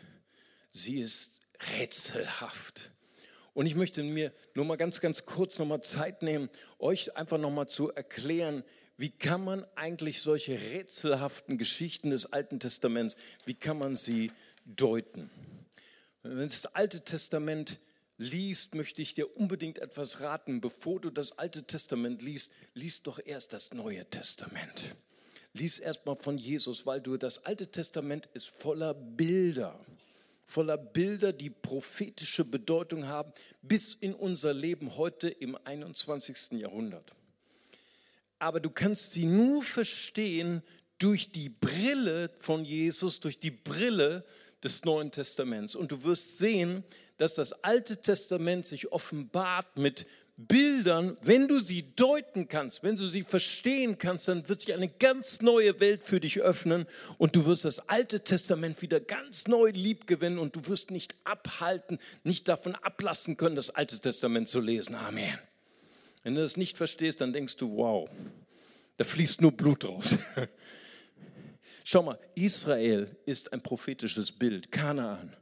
Sie 0.70 1.00
ist 1.00 1.42
rätselhaft. 1.80 2.92
Und 3.56 3.66
ich 3.66 3.74
möchte 3.74 4.04
mir 4.04 4.32
nur 4.54 4.66
mal 4.66 4.78
ganz, 4.78 5.02
ganz 5.02 5.26
kurz 5.26 5.58
noch 5.58 5.66
mal 5.66 5.82
Zeit 5.82 6.22
nehmen, 6.22 6.50
euch 6.78 7.18
einfach 7.18 7.40
noch 7.40 7.50
mal 7.50 7.68
zu 7.68 7.90
erklären, 7.90 8.64
wie 8.98 9.10
kann 9.10 9.44
man 9.44 9.66
eigentlich 9.75 10.22
solche 10.22 10.60
rätselhaften 10.60 11.58
Geschichten 11.58 12.10
des 12.10 12.34
Alten 12.34 12.60
Testaments, 12.60 13.16
wie 13.46 13.54
kann 13.54 13.77
man 13.77 13.96
sie 13.96 14.32
deuten? 14.66 15.30
Wenn 16.24 16.48
das 16.50 16.66
Alte 16.66 17.01
Testament 17.01 17.77
liest, 18.18 18.75
möchte 18.75 19.01
ich 19.01 19.13
dir 19.13 19.38
unbedingt 19.38 19.80
etwas 19.80 20.22
raten. 20.22 20.62
Bevor 20.62 21.00
du 21.00 21.10
das 21.10 21.38
Alte 21.38 21.63
Testament 21.63 22.22
liest, 22.22 22.51
liest 22.74 23.06
doch 23.08 23.20
erst 23.24 23.54
das 23.54 23.72
Neue 23.74 24.04
Testament. 24.10 24.96
Lies 25.54 25.80
erst 25.80 26.06
mal 26.06 26.16
von 26.16 26.38
Jesus, 26.38 26.86
weil 26.86 27.00
du 27.00 27.18
das 27.18 27.46
Alte 27.46 27.68
Testament 27.68 28.27
ist 28.34 28.50
voller 28.50 28.94
Bilder 28.94 29.80
voller 30.48 30.77
Bilder, 30.77 31.34
die 31.34 31.50
prophetische 31.50 32.46
Bedeutung 32.46 33.06
haben, 33.06 33.34
bis 33.62 33.94
in 33.94 34.13
unser 34.13 34.54
Leben 34.54 34.96
heute 34.96 35.27
im 35.27 35.58
21. 35.62 36.54
Jahrhundert. 36.54 37.12
Aber 38.39 38.60
du 38.60 38.70
kannst 38.70 39.13
sie 39.13 39.25
nur 39.25 39.63
verstehen 39.63 40.62
durch 41.00 41.32
die 41.32 41.50
Brille 41.50 42.32
von 42.39 42.65
Jesus, 42.65 43.20
durch 43.20 43.39
die 43.39 43.51
Brille 43.51 44.25
des 44.63 44.84
Neuen 44.86 45.12
Testaments. 45.12 45.75
Und 45.75 45.91
du 45.91 46.03
wirst 46.03 46.38
sehen, 46.38 46.84
dass 47.17 47.34
das 47.34 47.63
Alte 47.63 47.98
Testament 48.01 48.65
sich 48.65 48.91
offenbart 48.91 49.77
mit 49.77 50.08
Bildern, 50.39 51.17
wenn 51.22 51.48
du 51.48 51.60
sie 51.60 51.96
deuten 51.96 52.48
kannst, 52.48 52.84
wenn 52.84 52.96
du 52.96 53.08
sie 53.08 53.24
verstehen 53.24 53.98
kannst, 53.98 54.27
dann 54.27 54.48
wird 54.48 54.62
sich 54.62 54.72
eine 54.72 54.88
ganz 54.88 55.41
neue 55.41 55.79
Welt 55.79 56.03
für 56.03 56.20
dich 56.20 56.41
öffnen 56.41 56.86
und 57.17 57.36
du 57.36 57.48
wirst 57.48 57.65
das 57.65 57.89
Alte 57.89 58.20
Testament 58.20 58.84
wieder 58.84 59.00
ganz 59.00 59.48
neu 59.48 59.72
liebgewinnen 59.72 60.38
und 60.38 60.56
du 60.56 60.67
wirst 60.67 60.91
nicht 60.91 61.15
abhalten, 61.24 61.98
nicht 62.24 62.48
davon 62.48 62.75
ablassen 62.75 63.36
können, 63.36 63.56
das 63.56 63.72
Alte 63.72 64.00
Testament 64.00 64.48
zu 64.48 64.60
lesen. 64.60 64.94
Amen. 64.94 65.39
Wenn 66.27 66.36
du 66.36 66.41
das 66.41 66.57
nicht 66.57 66.75
verstehst, 66.75 67.22
dann 67.22 67.31
denkst 67.31 67.55
du, 67.55 67.77
wow, 67.77 68.10
da 68.98 69.05
fließt 69.05 69.39
nur 69.39 69.53
Blut 69.53 69.86
raus. 69.86 70.17
Schau 71.86 72.03
mal, 72.03 72.19
Israel 72.36 73.15
ist 73.25 73.53
ein 73.53 73.63
prophetisches 73.63 74.34
Bild, 74.34 74.69
Kanaan. 74.69 75.34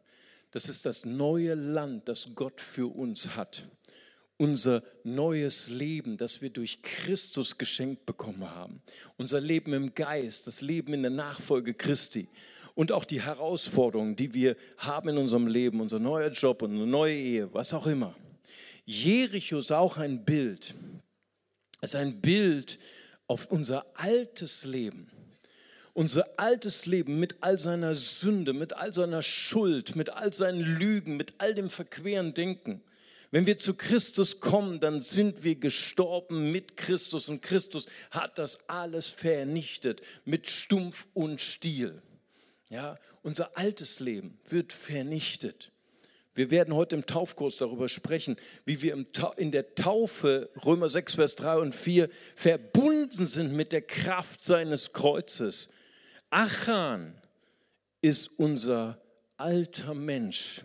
Das 0.51 0.69
ist 0.69 0.85
das 0.85 1.03
neue 1.03 1.55
Land, 1.55 2.07
das 2.07 2.35
Gott 2.35 2.61
für 2.61 2.85
uns 2.85 3.35
hat 3.35 3.65
unser 4.37 4.83
neues 5.03 5.69
Leben, 5.69 6.17
das 6.17 6.43
wir 6.43 6.51
durch 6.51 6.83
Christus 6.83 7.57
geschenkt 7.57 8.05
bekommen 8.05 8.47
haben. 8.47 8.83
Unser 9.17 9.41
Leben 9.41 9.73
im 9.73 9.95
Geist, 9.95 10.45
das 10.45 10.61
Leben 10.61 10.93
in 10.93 11.01
der 11.01 11.09
Nachfolge 11.09 11.73
Christi 11.73 12.27
und 12.75 12.91
auch 12.91 13.05
die 13.05 13.23
Herausforderungen, 13.23 14.15
die 14.15 14.35
wir 14.35 14.55
haben 14.77 15.09
in 15.09 15.17
unserem 15.17 15.47
Leben, 15.47 15.81
unser 15.81 15.97
neuer 15.97 16.29
Job 16.29 16.61
und 16.61 16.75
eine 16.75 16.85
neue 16.85 17.15
Ehe, 17.15 17.53
was 17.55 17.73
auch 17.73 17.87
immer. 17.87 18.13
Jericho 18.85 19.59
ist 19.59 19.71
auch 19.71 19.97
ein 19.97 20.25
Bild. 20.25 20.73
Es 21.81 21.91
ist 21.91 21.95
ein 21.95 22.21
Bild 22.21 22.79
auf 23.27 23.47
unser 23.51 23.85
altes 23.95 24.63
Leben. 24.63 25.07
Unser 25.93 26.27
altes 26.37 26.85
Leben 26.85 27.19
mit 27.19 27.37
all 27.41 27.57
seiner 27.57 27.95
Sünde, 27.95 28.53
mit 28.53 28.73
all 28.73 28.93
seiner 28.93 29.23
Schuld, 29.23 29.95
mit 29.95 30.09
all 30.09 30.33
seinen 30.33 30.59
Lügen, 30.59 31.17
mit 31.17 31.33
all 31.37 31.53
dem 31.53 31.69
verqueren 31.69 32.33
Denken. 32.33 32.81
Wenn 33.31 33.47
wir 33.47 33.57
zu 33.57 33.73
Christus 33.73 34.39
kommen, 34.39 34.79
dann 34.79 35.01
sind 35.01 35.43
wir 35.43 35.55
gestorben 35.55 36.51
mit 36.51 36.77
Christus 36.77 37.27
und 37.27 37.41
Christus 37.41 37.87
hat 38.11 38.37
das 38.37 38.69
alles 38.69 39.09
vernichtet 39.09 40.01
mit 40.25 40.49
Stumpf 40.49 41.07
und 41.13 41.41
Stiel. 41.41 42.01
Ja, 42.69 42.97
unser 43.23 43.57
altes 43.57 43.99
Leben 43.99 44.37
wird 44.45 44.73
vernichtet. 44.73 45.71
Wir 46.35 46.51
werden 46.51 46.75
heute 46.75 46.95
im 46.95 47.05
Taufkurs 47.05 47.57
darüber 47.57 47.89
sprechen, 47.89 48.35
wie 48.65 48.81
wir 48.81 48.93
in 49.37 49.51
der 49.51 49.73
Taufe, 49.75 50.49
Römer 50.63 50.89
6, 50.89 51.15
Vers 51.15 51.35
3 51.35 51.57
und 51.57 51.75
4, 51.75 52.09
verbunden 52.35 53.25
sind 53.25 53.53
mit 53.53 53.71
der 53.71 53.81
Kraft 53.81 54.43
seines 54.43 54.93
Kreuzes. 54.93 55.69
Achan 56.29 57.15
ist 58.01 58.29
unser 58.37 59.01
alter 59.37 59.93
Mensch 59.93 60.63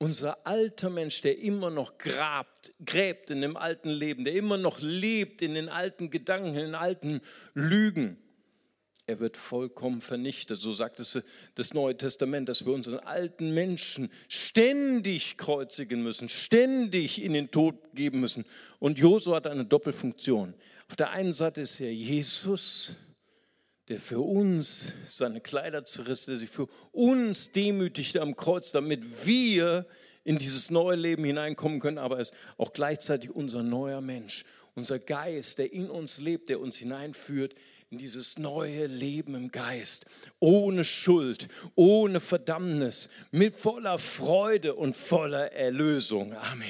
unser 0.00 0.46
alter 0.46 0.88
Mensch, 0.88 1.20
der 1.20 1.38
immer 1.38 1.68
noch 1.68 1.98
grabt, 1.98 2.72
gräbt 2.84 3.28
in 3.28 3.42
dem 3.42 3.58
alten 3.58 3.90
Leben, 3.90 4.24
der 4.24 4.32
immer 4.32 4.56
noch 4.56 4.80
lebt 4.80 5.42
in 5.42 5.52
den 5.52 5.68
alten 5.68 6.08
Gedanken, 6.08 6.48
in 6.48 6.54
den 6.54 6.74
alten 6.74 7.20
Lügen, 7.52 8.16
er 9.10 9.20
wird 9.20 9.36
vollkommen 9.36 10.00
vernichtet. 10.00 10.60
So 10.60 10.72
sagt 10.72 11.00
es 11.00 11.18
das 11.56 11.74
Neue 11.74 11.96
Testament, 11.96 12.48
dass 12.48 12.64
wir 12.64 12.72
unseren 12.72 13.00
alten 13.00 13.52
Menschen 13.52 14.10
ständig 14.28 15.36
kreuzigen 15.36 16.02
müssen, 16.02 16.28
ständig 16.28 17.22
in 17.22 17.32
den 17.32 17.50
Tod 17.50 17.74
geben 17.94 18.20
müssen. 18.20 18.44
Und 18.78 18.98
Josua 18.98 19.36
hat 19.36 19.48
eine 19.48 19.64
Doppelfunktion. 19.64 20.54
Auf 20.88 20.96
der 20.96 21.10
einen 21.10 21.32
Seite 21.32 21.60
ist 21.60 21.80
er 21.80 21.92
Jesus, 21.92 22.94
der 23.88 23.98
für 23.98 24.20
uns 24.20 24.92
seine 25.08 25.40
Kleider 25.40 25.84
zerriss, 25.84 26.26
der 26.26 26.36
sich 26.36 26.50
für 26.50 26.68
uns 26.92 27.50
demütigte 27.50 28.22
am 28.22 28.36
Kreuz, 28.36 28.70
damit 28.70 29.26
wir 29.26 29.86
in 30.22 30.38
dieses 30.38 30.70
neue 30.70 30.96
Leben 30.96 31.24
hineinkommen 31.24 31.80
können, 31.80 31.98
aber 31.98 32.16
er 32.16 32.22
ist 32.22 32.34
auch 32.56 32.72
gleichzeitig 32.72 33.30
unser 33.30 33.64
neuer 33.64 34.00
Mensch, 34.00 34.44
unser 34.76 35.00
Geist, 35.00 35.58
der 35.58 35.72
in 35.72 35.90
uns 35.90 36.18
lebt, 36.18 36.48
der 36.48 36.60
uns 36.60 36.76
hineinführt 36.76 37.54
in 37.90 37.98
dieses 37.98 38.38
neue 38.38 38.86
Leben 38.86 39.34
im 39.34 39.50
Geist, 39.50 40.06
ohne 40.38 40.84
Schuld, 40.84 41.48
ohne 41.74 42.20
Verdammnis, 42.20 43.08
mit 43.32 43.56
voller 43.56 43.98
Freude 43.98 44.76
und 44.76 44.94
voller 44.94 45.52
Erlösung. 45.52 46.32
Amen. 46.34 46.68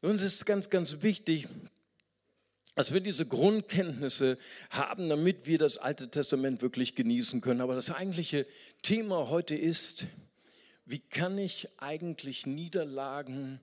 Uns 0.00 0.22
ist 0.22 0.44
ganz, 0.44 0.70
ganz 0.70 1.02
wichtig, 1.02 1.46
dass 2.74 2.92
wir 2.92 3.00
diese 3.00 3.26
Grundkenntnisse 3.26 4.38
haben, 4.70 5.08
damit 5.08 5.46
wir 5.46 5.58
das 5.58 5.78
Alte 5.78 6.10
Testament 6.10 6.62
wirklich 6.62 6.96
genießen 6.96 7.40
können. 7.40 7.60
Aber 7.60 7.76
das 7.76 7.90
eigentliche 7.90 8.46
Thema 8.82 9.28
heute 9.28 9.54
ist, 9.54 10.06
wie 10.84 10.98
kann 10.98 11.38
ich 11.38 11.68
eigentlich 11.78 12.44
Niederlagen 12.44 13.60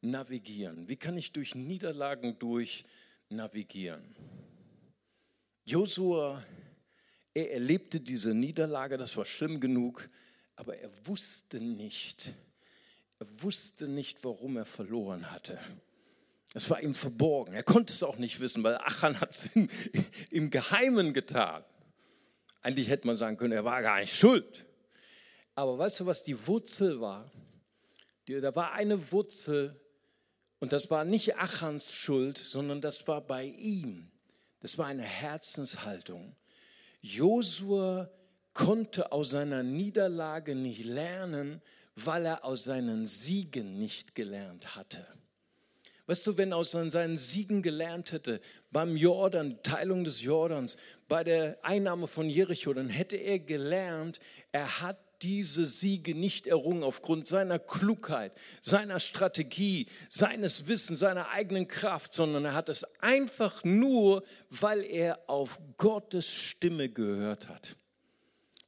navigieren? 0.00 0.88
Wie 0.88 0.96
kann 0.96 1.16
ich 1.16 1.32
durch 1.32 1.54
Niederlagen 1.54 2.36
durch 2.40 2.84
navigieren? 3.28 4.02
Josua, 5.66 6.44
er 7.34 7.52
erlebte 7.52 8.00
diese 8.00 8.32
Niederlage, 8.32 8.96
das 8.96 9.16
war 9.16 9.24
schlimm 9.24 9.58
genug, 9.58 10.08
aber 10.54 10.76
er 10.76 10.88
wusste 11.08 11.58
nicht, 11.58 12.32
er 13.18 13.26
wusste 13.42 13.88
nicht, 13.88 14.22
warum 14.24 14.56
er 14.56 14.64
verloren 14.64 15.32
hatte. 15.32 15.58
Es 16.54 16.70
war 16.70 16.80
ihm 16.80 16.94
verborgen. 16.94 17.52
Er 17.52 17.64
konnte 17.64 17.92
es 17.92 18.04
auch 18.04 18.16
nicht 18.16 18.38
wissen, 18.38 18.62
weil 18.62 18.76
Achan 18.76 19.20
hat 19.20 19.32
es 19.32 19.50
im, 19.54 19.68
im 20.30 20.50
Geheimen 20.50 21.12
getan. 21.12 21.64
Eigentlich 22.62 22.88
hätte 22.88 23.08
man 23.08 23.16
sagen 23.16 23.36
können, 23.36 23.52
er 23.52 23.64
war 23.64 23.82
gar 23.82 23.98
nicht 23.98 24.14
schuld. 24.14 24.66
Aber 25.56 25.76
weißt 25.78 26.00
du, 26.00 26.06
was 26.06 26.22
die 26.22 26.46
Wurzel 26.46 27.00
war? 27.00 27.28
Die, 28.28 28.40
da 28.40 28.54
war 28.54 28.72
eine 28.72 29.10
Wurzel 29.10 29.80
und 30.60 30.72
das 30.72 30.90
war 30.90 31.04
nicht 31.04 31.36
Achans 31.36 31.92
Schuld, 31.92 32.38
sondern 32.38 32.80
das 32.80 33.08
war 33.08 33.20
bei 33.20 33.44
ihm. 33.44 34.12
Das 34.60 34.78
war 34.78 34.86
eine 34.86 35.02
Herzenshaltung. 35.02 36.34
Josua 37.00 38.10
konnte 38.52 39.12
aus 39.12 39.30
seiner 39.30 39.62
Niederlage 39.62 40.54
nicht 40.54 40.84
lernen, 40.84 41.60
weil 41.94 42.26
er 42.26 42.44
aus 42.44 42.64
seinen 42.64 43.06
Siegen 43.06 43.78
nicht 43.78 44.14
gelernt 44.14 44.76
hatte. 44.76 45.06
Weißt 46.06 46.26
du, 46.26 46.36
wenn 46.38 46.52
er 46.52 46.58
aus 46.58 46.70
seinen 46.70 47.18
Siegen 47.18 47.62
gelernt 47.62 48.12
hätte, 48.12 48.40
beim 48.70 48.96
Jordan, 48.96 49.62
Teilung 49.62 50.04
des 50.04 50.22
Jordans, 50.22 50.76
bei 51.08 51.24
der 51.24 51.58
Einnahme 51.62 52.06
von 52.06 52.30
Jericho, 52.30 52.72
dann 52.72 52.88
hätte 52.88 53.16
er 53.16 53.40
gelernt, 53.40 54.20
er 54.52 54.80
hat 54.80 54.98
diese 55.26 55.66
Siege 55.66 56.14
nicht 56.14 56.46
errungen 56.46 56.84
aufgrund 56.84 57.26
seiner 57.26 57.58
Klugheit, 57.58 58.32
seiner 58.60 59.00
Strategie, 59.00 59.86
seines 60.08 60.68
Wissens, 60.68 61.00
seiner 61.00 61.30
eigenen 61.30 61.66
Kraft, 61.66 62.14
sondern 62.14 62.44
er 62.44 62.54
hat 62.54 62.68
es 62.68 62.84
einfach 63.00 63.64
nur, 63.64 64.22
weil 64.50 64.84
er 64.84 65.18
auf 65.26 65.58
Gottes 65.78 66.28
Stimme 66.28 66.88
gehört 66.88 67.48
hat 67.48 67.74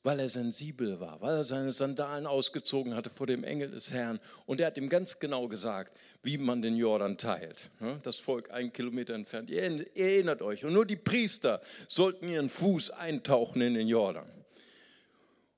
weil 0.04 0.20
er 0.20 0.28
sensibel 0.30 1.00
war, 1.00 1.20
weil 1.20 1.36
er 1.36 1.44
seine 1.44 1.70
Sandalen 1.70 2.26
ausgezogen 2.26 2.94
hatte 2.94 3.10
vor 3.10 3.26
dem 3.26 3.44
Engel 3.44 3.72
des 3.72 3.92
Herrn. 3.92 4.20
Und 4.46 4.58
er 4.58 4.68
hat 4.68 4.78
ihm 4.78 4.88
ganz 4.88 5.18
genau 5.18 5.48
gesagt, 5.48 5.98
wie 6.22 6.38
man 6.38 6.62
den 6.62 6.76
Jordan 6.76 7.18
teilt. 7.18 7.70
Das 8.04 8.16
Volk 8.16 8.50
einen 8.50 8.72
Kilometer 8.72 9.12
entfernt. 9.12 9.50
Ihr 9.50 9.62
erinnert 9.94 10.40
euch. 10.40 10.64
Und 10.64 10.72
nur 10.72 10.86
die 10.86 10.96
Priester 10.96 11.60
sollten 11.88 12.28
ihren 12.28 12.48
Fuß 12.48 12.90
eintauchen 12.92 13.60
in 13.60 13.74
den 13.74 13.88
Jordan. 13.88 14.37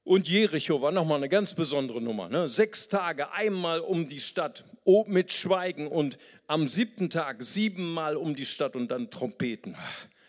Und 0.02 0.28
Jericho 0.28 0.80
war 0.80 0.92
nochmal 0.92 1.18
eine 1.18 1.28
ganz 1.28 1.54
besondere 1.54 2.00
Nummer. 2.00 2.28
Ne? 2.28 2.48
Sechs 2.48 2.88
Tage 2.88 3.32
einmal 3.32 3.80
um 3.80 4.08
die 4.08 4.20
Stadt 4.20 4.64
mit 5.06 5.32
Schweigen 5.32 5.86
und 5.86 6.18
am 6.46 6.68
siebten 6.68 7.10
Tag 7.10 7.42
siebenmal 7.42 8.16
um 8.16 8.34
die 8.34 8.46
Stadt 8.46 8.74
und 8.76 8.90
dann 8.90 9.10
Trompeten. 9.10 9.76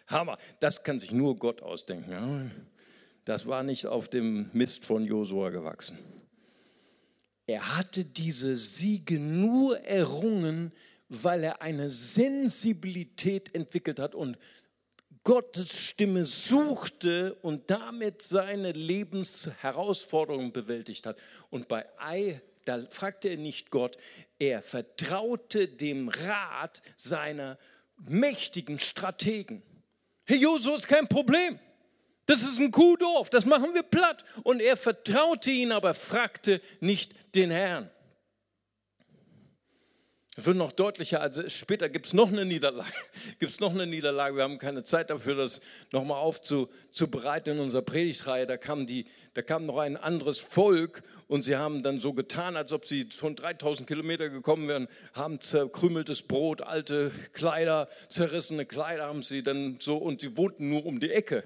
Hammer, 0.07 0.37
das 0.59 0.83
kann 0.83 0.99
sich 0.99 1.11
nur 1.11 1.37
Gott 1.37 1.61
ausdenken. 1.61 2.51
Das 3.25 3.47
war 3.47 3.63
nicht 3.63 3.85
auf 3.85 4.09
dem 4.09 4.49
Mist 4.53 4.85
von 4.85 5.05
Josua 5.05 5.49
gewachsen. 5.49 5.97
Er 7.47 7.77
hatte 7.77 8.03
diese 8.03 8.55
Siege 8.55 9.19
nur 9.19 9.79
errungen, 9.79 10.71
weil 11.09 11.43
er 11.43 11.61
eine 11.61 11.89
Sensibilität 11.89 13.53
entwickelt 13.55 13.99
hat 13.99 14.15
und 14.15 14.37
Gottes 15.23 15.77
Stimme 15.79 16.25
suchte 16.25 17.35
und 17.35 17.69
damit 17.69 18.21
seine 18.21 18.71
Lebensherausforderungen 18.71 20.51
bewältigt 20.51 21.05
hat. 21.05 21.17
Und 21.49 21.67
bei 21.67 21.85
Ei, 21.99 22.41
da 22.65 22.83
fragte 22.89 23.29
er 23.29 23.37
nicht 23.37 23.69
Gott, 23.69 23.97
er 24.39 24.61
vertraute 24.61 25.67
dem 25.67 26.09
Rat 26.09 26.81
seiner 26.97 27.57
mächtigen 27.97 28.79
Strategen. 28.79 29.61
Herr 30.25 30.37
Josua 30.37 30.75
ist 30.75 30.87
kein 30.87 31.07
Problem. 31.07 31.59
Das 32.25 32.43
ist 32.43 32.59
ein 32.59 32.71
Kuhdorf, 32.71 33.29
das 33.29 33.45
machen 33.45 33.73
wir 33.73 33.83
platt. 33.83 34.23
Und 34.43 34.61
er 34.61 34.77
vertraute 34.77 35.51
ihn, 35.51 35.71
aber 35.71 35.93
fragte 35.93 36.61
nicht 36.79 37.13
den 37.35 37.51
Herrn. 37.51 37.89
Es 40.37 40.45
wird 40.45 40.55
noch 40.55 40.71
deutlicher, 40.71 41.19
also 41.19 41.47
später 41.49 41.89
gibt 41.89 42.05
es 42.05 42.13
noch 42.13 42.29
eine 42.29 42.45
Niederlage. 42.45 42.89
Gibt 43.39 43.51
es 43.51 43.59
noch 43.59 43.73
eine 43.73 43.85
Niederlage? 43.85 44.37
Wir 44.37 44.43
haben 44.43 44.59
keine 44.59 44.81
Zeit 44.85 45.09
dafür, 45.09 45.35
das 45.35 45.59
nochmal 45.91 46.19
aufzubereiten 46.19 47.55
in 47.55 47.59
unserer 47.59 47.81
Predigtreihe. 47.81 48.47
Da 48.47 48.55
kam, 48.55 48.87
die, 48.87 49.03
da 49.33 49.41
kam 49.41 49.65
noch 49.65 49.77
ein 49.77 49.97
anderes 49.97 50.39
Volk 50.39 51.03
und 51.27 51.41
sie 51.41 51.57
haben 51.57 51.83
dann 51.83 51.99
so 51.99 52.13
getan, 52.13 52.55
als 52.55 52.71
ob 52.71 52.85
sie 52.85 53.09
von 53.11 53.35
3000 53.35 53.85
Kilometer 53.85 54.29
gekommen 54.29 54.69
wären, 54.69 54.87
haben 55.13 55.41
zerkrümeltes 55.41 56.21
Brot, 56.21 56.61
alte 56.61 57.11
Kleider, 57.33 57.89
zerrissene 58.07 58.65
Kleider 58.65 59.07
haben 59.07 59.23
sie 59.23 59.43
dann 59.43 59.79
so 59.81 59.97
und 59.97 60.21
sie 60.21 60.37
wohnten 60.37 60.69
nur 60.69 60.85
um 60.85 61.01
die 61.01 61.11
Ecke. 61.11 61.43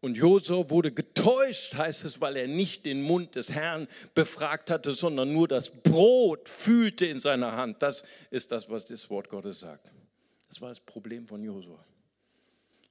Und 0.00 0.16
Josua 0.16 0.68
wurde 0.68 0.92
getäuscht, 0.92 1.74
heißt 1.74 2.04
es, 2.04 2.20
weil 2.20 2.36
er 2.36 2.48
nicht 2.48 2.84
den 2.84 3.02
Mund 3.02 3.34
des 3.34 3.50
Herrn 3.50 3.88
befragt 4.14 4.70
hatte, 4.70 4.94
sondern 4.94 5.32
nur 5.32 5.48
das 5.48 5.70
Brot 5.70 6.48
fühlte 6.48 7.06
in 7.06 7.18
seiner 7.18 7.52
Hand. 7.52 7.82
Das 7.82 8.04
ist 8.30 8.52
das, 8.52 8.68
was 8.68 8.86
das 8.86 9.08
Wort 9.10 9.28
Gottes 9.28 9.60
sagt. 9.60 9.92
Das 10.48 10.60
war 10.60 10.68
das 10.68 10.80
Problem 10.80 11.26
von 11.26 11.42
Josua. 11.42 11.82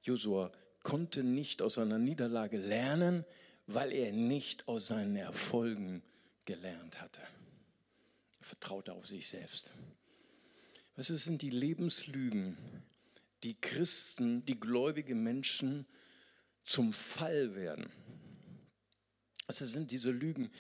Josua 0.04 0.52
konnte 0.84 1.24
nicht 1.24 1.62
aus 1.62 1.76
seiner 1.76 2.00
Niederlage 2.00 2.58
lernen, 2.58 3.26
weil 3.68 3.92
er 3.94 4.12
nicht 4.12 4.68
aus 4.68 4.88
seinen 4.88 5.16
Erfolgen 5.16 6.04
gelernt 6.46 7.02
hatte. 7.02 7.22
Er 8.40 8.46
vertraute 8.46 8.94
auf 8.94 9.08
sich 9.08 9.28
selbst. 9.28 9.72
Was 10.96 11.08
sind 11.08 11.42
die 11.42 11.50
Lebenslügen, 11.50 12.58
die 13.44 13.60
Christen, 13.60 14.46
die 14.46 14.60
gläubige 14.60 15.16
Menschen 15.16 15.86
zum 16.66 16.94
Fall 16.94 17.56
werden. 17.56 17.88
Also 19.48 19.66
sind 19.66 19.92
diese 19.92 20.12
Lügen. 20.12 20.52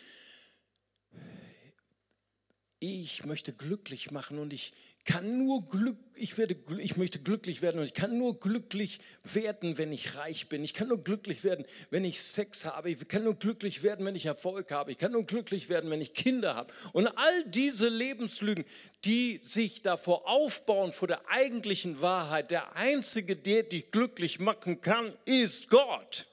Ich 2.79 3.25
möchte 3.25 3.51
glücklich 3.51 4.11
machen 4.11 4.37
und 4.37 4.53
ich 4.53 4.73
kann 5.05 5.37
nur 5.37 5.67
Glück, 5.67 5.97
ich, 6.15 6.37
werde, 6.37 6.55
ich 6.79 6.97
möchte 6.97 7.19
glücklich 7.19 7.61
werden 7.61 7.79
und 7.79 7.85
ich 7.85 7.93
kann 7.93 8.17
nur 8.17 8.39
glücklich 8.39 8.99
werden, 9.23 9.77
wenn 9.77 9.91
ich 9.93 10.17
reich 10.17 10.49
bin. 10.49 10.63
Ich 10.63 10.73
kann 10.73 10.87
nur 10.87 11.03
glücklich 11.03 11.43
werden, 11.43 11.65
wenn 11.91 12.03
ich 12.03 12.19
Sex 12.19 12.65
habe. 12.65 12.89
Ich 12.89 13.07
kann 13.07 13.23
nur 13.23 13.35
glücklich 13.35 13.83
werden, 13.83 14.05
wenn 14.05 14.15
ich 14.15 14.25
Erfolg 14.25 14.71
habe. 14.71 14.91
Ich 14.91 14.97
kann 14.97 15.11
nur 15.11 15.25
glücklich 15.25 15.69
werden, 15.69 15.91
wenn 15.91 16.01
ich 16.01 16.13
Kinder 16.13 16.55
habe. 16.55 16.73
Und 16.91 17.07
all 17.07 17.43
diese 17.45 17.87
Lebenslügen, 17.87 18.65
die 19.03 19.39
sich 19.43 19.83
davor 19.83 20.27
aufbauen, 20.27 20.91
vor 20.91 21.07
der 21.07 21.29
eigentlichen 21.29 22.01
Wahrheit, 22.01 22.49
der 22.49 22.75
Einzige, 22.75 23.35
der 23.35 23.63
dich 23.63 23.91
glücklich 23.91 24.39
machen 24.39 24.81
kann, 24.81 25.13
ist 25.25 25.69
Gott. 25.69 26.25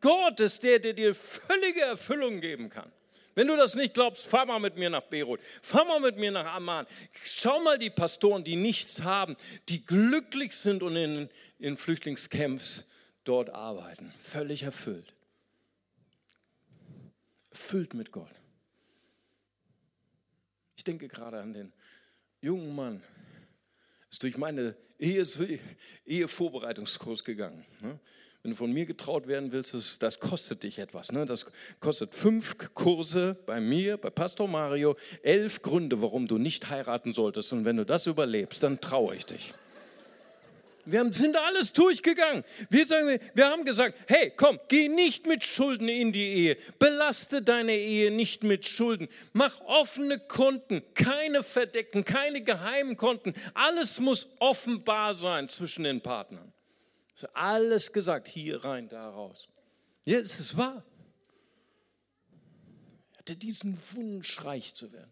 Gott 0.00 0.40
ist 0.40 0.62
der, 0.62 0.80
der 0.80 0.92
dir 0.92 1.14
völlige 1.14 1.82
Erfüllung 1.82 2.40
geben 2.40 2.68
kann. 2.68 2.90
Wenn 3.36 3.46
du 3.48 3.56
das 3.56 3.74
nicht 3.74 3.92
glaubst, 3.92 4.26
fahr 4.26 4.46
mal 4.46 4.58
mit 4.58 4.78
mir 4.78 4.88
nach 4.88 5.02
Beirut, 5.02 5.42
fahr 5.60 5.84
mal 5.84 6.00
mit 6.00 6.16
mir 6.16 6.30
nach 6.30 6.54
Amman. 6.54 6.86
Schau 7.12 7.60
mal 7.60 7.78
die 7.78 7.90
Pastoren, 7.90 8.44
die 8.44 8.56
nichts 8.56 9.02
haben, 9.02 9.36
die 9.68 9.84
glücklich 9.84 10.56
sind 10.56 10.82
und 10.82 10.96
in, 10.96 11.28
in 11.58 11.76
Flüchtlingscamps 11.76 12.86
dort 13.24 13.50
arbeiten. 13.50 14.14
Völlig 14.22 14.62
erfüllt. 14.62 15.12
Erfüllt 17.50 17.92
mit 17.92 18.10
Gott. 18.10 18.32
Ich 20.76 20.84
denke 20.84 21.06
gerade 21.06 21.38
an 21.38 21.52
den 21.52 21.74
jungen 22.40 22.74
Mann, 22.74 23.02
ist 24.10 24.22
durch 24.22 24.38
meine 24.38 24.74
Ehevorbereitungskurs 24.98 27.22
gegangen. 27.22 27.66
Ne? 27.80 28.00
Wenn 28.46 28.52
du 28.52 28.58
von 28.58 28.72
mir 28.72 28.86
getraut 28.86 29.26
werden 29.26 29.50
willst, 29.50 29.74
das, 29.74 29.98
das 29.98 30.20
kostet 30.20 30.62
dich 30.62 30.78
etwas. 30.78 31.10
Ne? 31.10 31.26
Das 31.26 31.46
kostet 31.80 32.14
fünf 32.14 32.54
Kurse 32.74 33.36
bei 33.44 33.60
mir, 33.60 33.96
bei 33.96 34.08
Pastor 34.08 34.46
Mario, 34.46 34.94
elf 35.24 35.62
Gründe, 35.62 36.00
warum 36.00 36.28
du 36.28 36.38
nicht 36.38 36.70
heiraten 36.70 37.12
solltest. 37.12 37.52
Und 37.52 37.64
wenn 37.64 37.76
du 37.76 37.84
das 37.84 38.06
überlebst, 38.06 38.62
dann 38.62 38.80
traue 38.80 39.16
ich 39.16 39.26
dich. 39.26 39.52
Wir 40.84 41.12
sind 41.12 41.36
alles 41.36 41.72
durchgegangen. 41.72 42.44
Wir, 42.70 42.86
sagen, 42.86 43.18
wir 43.34 43.46
haben 43.46 43.64
gesagt, 43.64 43.98
hey, 44.06 44.32
komm, 44.36 44.60
geh 44.68 44.86
nicht 44.86 45.26
mit 45.26 45.42
Schulden 45.42 45.88
in 45.88 46.12
die 46.12 46.28
Ehe. 46.28 46.56
Belaste 46.78 47.42
deine 47.42 47.76
Ehe 47.76 48.12
nicht 48.12 48.44
mit 48.44 48.64
Schulden. 48.64 49.08
Mach 49.32 49.60
offene 49.62 50.20
Konten, 50.20 50.82
keine 50.94 51.42
verdeckten, 51.42 52.04
keine 52.04 52.44
geheimen 52.44 52.96
Konten. 52.96 53.34
Alles 53.54 53.98
muss 53.98 54.28
offenbar 54.38 55.14
sein 55.14 55.48
zwischen 55.48 55.82
den 55.82 56.00
Partnern. 56.00 56.52
Ist 57.16 57.34
alles 57.34 57.94
gesagt, 57.94 58.28
hier 58.28 58.62
rein, 58.62 58.90
da 58.90 59.08
raus. 59.08 59.48
Ist 60.04 60.38
es 60.38 60.54
wahr. 60.54 60.84
Er 63.12 63.18
hatte 63.18 63.36
diesen 63.36 63.76
Wunsch, 63.94 64.44
reich 64.44 64.74
zu 64.74 64.92
werden. 64.92 65.10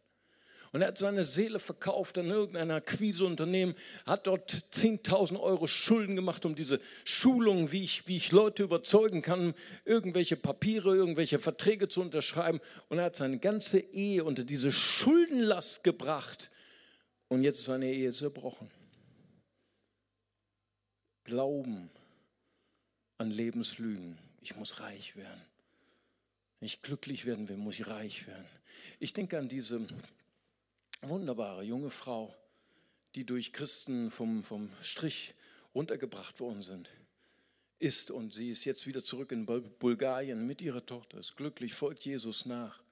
Und 0.73 0.83
er 0.83 0.89
hat 0.89 0.99
seine 0.99 1.25
Seele 1.25 1.59
verkauft 1.59 2.19
an 2.19 2.27
irgendein 2.27 2.71
Akquiseunternehmen, 2.73 3.75
hat 4.05 4.27
dort 4.27 4.53
10.000 4.53 5.41
Euro 5.41 5.67
Schulden 5.67 6.15
gemacht, 6.15 6.45
um 6.45 6.55
diese 6.55 6.79
Schulung, 7.05 7.73
wie 7.73 7.85
ich, 7.85 8.07
wie 8.07 8.19
ich 8.19 8.33
Leute 8.33 8.65
überzeugen 8.65 9.23
kann, 9.23 9.55
irgendwelche 9.87 10.37
Papiere, 10.37 10.95
irgendwelche 10.95 11.39
Verträge 11.39 11.89
zu 11.89 12.03
unterschreiben. 12.03 12.61
Und 12.91 12.99
er 12.99 13.05
hat 13.05 13.17
seine 13.17 13.39
ganze 13.39 13.79
Ehe 13.79 14.25
unter 14.25 14.45
diese 14.45 14.73
Schuldenlast 14.73 15.85
gebracht. 15.85 16.51
Und 17.29 17.45
jetzt 17.45 17.61
ist 17.61 17.65
seine 17.65 17.91
Ehe 17.91 18.13
zerbrochen. 18.13 18.69
Glauben 21.25 21.91
an 23.19 23.31
Lebenslügen. 23.31 24.19
Ich 24.41 24.57
muss 24.57 24.81
reich 24.81 25.17
werden. 25.17 25.41
Wenn 26.61 26.67
ich 26.67 26.83
glücklich 26.83 27.25
werden 27.25 27.49
will, 27.49 27.57
muss 27.57 27.79
ich 27.79 27.87
reich 27.87 28.27
werden. 28.27 28.47
Ich 28.99 29.13
denke 29.13 29.39
an 29.39 29.49
diese 29.49 29.87
wunderbare 31.03 31.63
junge 31.63 31.91
Frau, 31.91 32.35
die 33.15 33.25
durch 33.25 33.53
Christen 33.53 34.11
vom, 34.11 34.43
vom 34.43 34.71
Strich 34.81 35.35
runtergebracht 35.75 36.41
worden 36.41 36.63
sind, 36.63 36.89
ist 37.79 38.11
und 38.11 38.35
sie 38.35 38.51
ist 38.51 38.65
jetzt 38.65 38.87
wieder 38.87 39.03
zurück 39.03 39.33
in 39.33 39.47
Bulgarien 39.47 40.47
mit 40.47 40.63
ihrer 40.63 40.85
Tochter, 40.85 41.19
ist 41.19 41.37
glücklich, 41.37 41.75
folgt 41.75 42.05
Jesus 42.05 42.47
nach. 42.47 42.83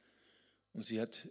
Und 0.75 0.83
sie 0.83 1.01
hat 1.01 1.29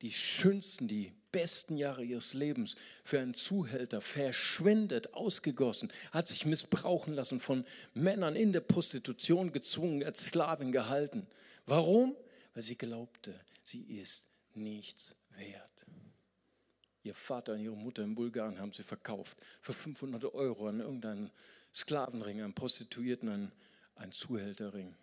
die 0.00 0.12
schönsten, 0.12 0.88
die 0.88 1.12
besten 1.32 1.76
Jahre 1.76 2.04
ihres 2.04 2.34
Lebens 2.34 2.76
für 3.02 3.18
einen 3.18 3.34
Zuhälter 3.34 4.00
verschwendet, 4.00 5.14
ausgegossen, 5.14 5.92
hat 6.12 6.28
sich 6.28 6.46
missbrauchen 6.46 7.14
lassen 7.14 7.40
von 7.40 7.64
Männern 7.94 8.36
in 8.36 8.52
der 8.52 8.60
Prostitution 8.60 9.50
gezwungen, 9.50 10.04
als 10.04 10.26
Sklavin 10.26 10.70
gehalten. 10.70 11.26
Warum? 11.66 12.14
Weil 12.54 12.62
sie 12.62 12.76
glaubte, 12.76 13.34
sie 13.64 13.82
ist 13.82 14.30
nichts 14.54 15.14
wert. 15.30 15.70
Ihr 17.02 17.14
Vater 17.14 17.54
und 17.54 17.60
ihre 17.60 17.76
Mutter 17.76 18.04
in 18.04 18.14
Bulgarien 18.14 18.60
haben 18.60 18.72
sie 18.72 18.84
verkauft 18.84 19.36
für 19.60 19.72
500 19.72 20.32
Euro 20.34 20.68
an 20.68 20.80
irgendeinen 20.80 21.30
Sklavenring, 21.74 22.42
einen 22.42 22.54
Prostituierten, 22.54 23.28
einen, 23.28 23.52
einen 23.96 24.12
Zuhälterring. 24.12 24.94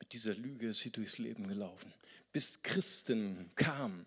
Mit 0.00 0.12
dieser 0.12 0.34
Lüge 0.34 0.70
ist 0.70 0.80
sie 0.80 0.90
durchs 0.90 1.18
Leben 1.18 1.46
gelaufen, 1.46 1.92
bis 2.32 2.62
Christen 2.62 3.50
kamen 3.54 4.06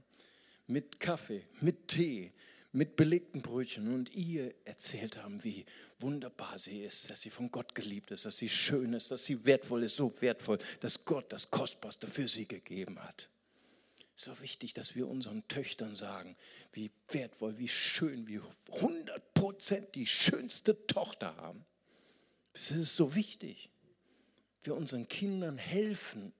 mit 0.68 1.00
Kaffee, 1.00 1.44
mit 1.62 1.88
Tee, 1.88 2.32
mit 2.72 2.96
belegten 2.96 3.42
Brötchen 3.42 3.94
und 3.94 4.14
ihr 4.14 4.54
erzählt 4.66 5.24
haben, 5.24 5.44
wie 5.44 5.66
wunderbar 6.00 6.60
sie 6.60 6.84
ist, 6.84 7.10
dass 7.10 7.22
sie 7.22 7.30
von 7.30 7.50
Gott 7.50 7.74
geliebt 7.74 8.12
ist, 8.12 8.26
dass 8.26 8.38
sie 8.38 8.50
schön 8.50 8.94
ist, 8.94 9.10
dass 9.10 9.26
sie 9.26 9.46
wertvoll 9.46 9.84
ist, 9.84 9.96
so 9.96 10.14
wertvoll, 10.22 10.60
dass 10.80 11.06
Gott 11.06 11.32
das 11.32 11.50
Kostbarste 11.50 12.08
für 12.08 12.28
sie 12.28 12.48
gegeben 12.48 13.00
hat 13.00 13.30
so 14.20 14.40
wichtig, 14.42 14.74
dass 14.74 14.96
wir 14.96 15.08
unseren 15.08 15.48
Töchtern 15.48 15.96
sagen, 15.96 16.36
wie 16.74 16.92
wertvoll, 17.10 17.58
wie 17.58 17.68
schön, 17.68 18.28
wie 18.28 18.42
100 18.72 19.34
Prozent 19.34 19.96
die 19.96 20.08
schönste 20.08 20.88
Tochter 20.88 21.36
haben. 21.38 21.66
Das 22.54 22.72
ist 22.72 22.96
so 22.96 23.14
wichtig. 23.14 23.70
Wir 24.64 24.76
unseren 24.76 25.08
Kindern 25.08 25.58
helfen, 25.58 26.34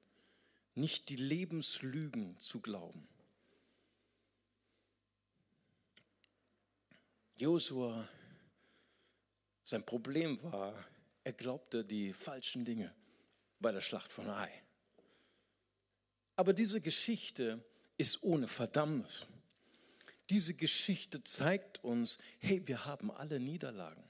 nicht 0.74 1.10
die 1.10 1.16
Lebenslügen 1.16 2.38
zu 2.40 2.60
glauben. 2.60 3.08
Josua, 7.38 8.08
sein 9.64 9.86
Problem 9.86 10.42
war, 10.42 10.74
er 11.24 11.34
glaubte 11.34 11.86
die 11.86 12.12
falschen 12.12 12.66
Dinge 12.66 12.92
bei 13.60 13.72
der 13.72 13.82
Schlacht 13.82 14.12
von 14.12 14.28
Ai. 14.28 14.50
Aber 16.36 16.54
diese 16.54 16.82
Geschichte 16.82 17.64
ist 17.98 18.24
ohne 18.24 18.48
Verdammnis. 18.48 19.28
Diese 20.32 20.56
Geschichte 20.56 21.24
zeigt 21.24 21.84
uns, 21.84 22.18
hey, 22.40 22.62
wir 22.66 22.86
haben 22.86 23.12
alle 23.12 23.40
Niederlagen. 23.40 24.04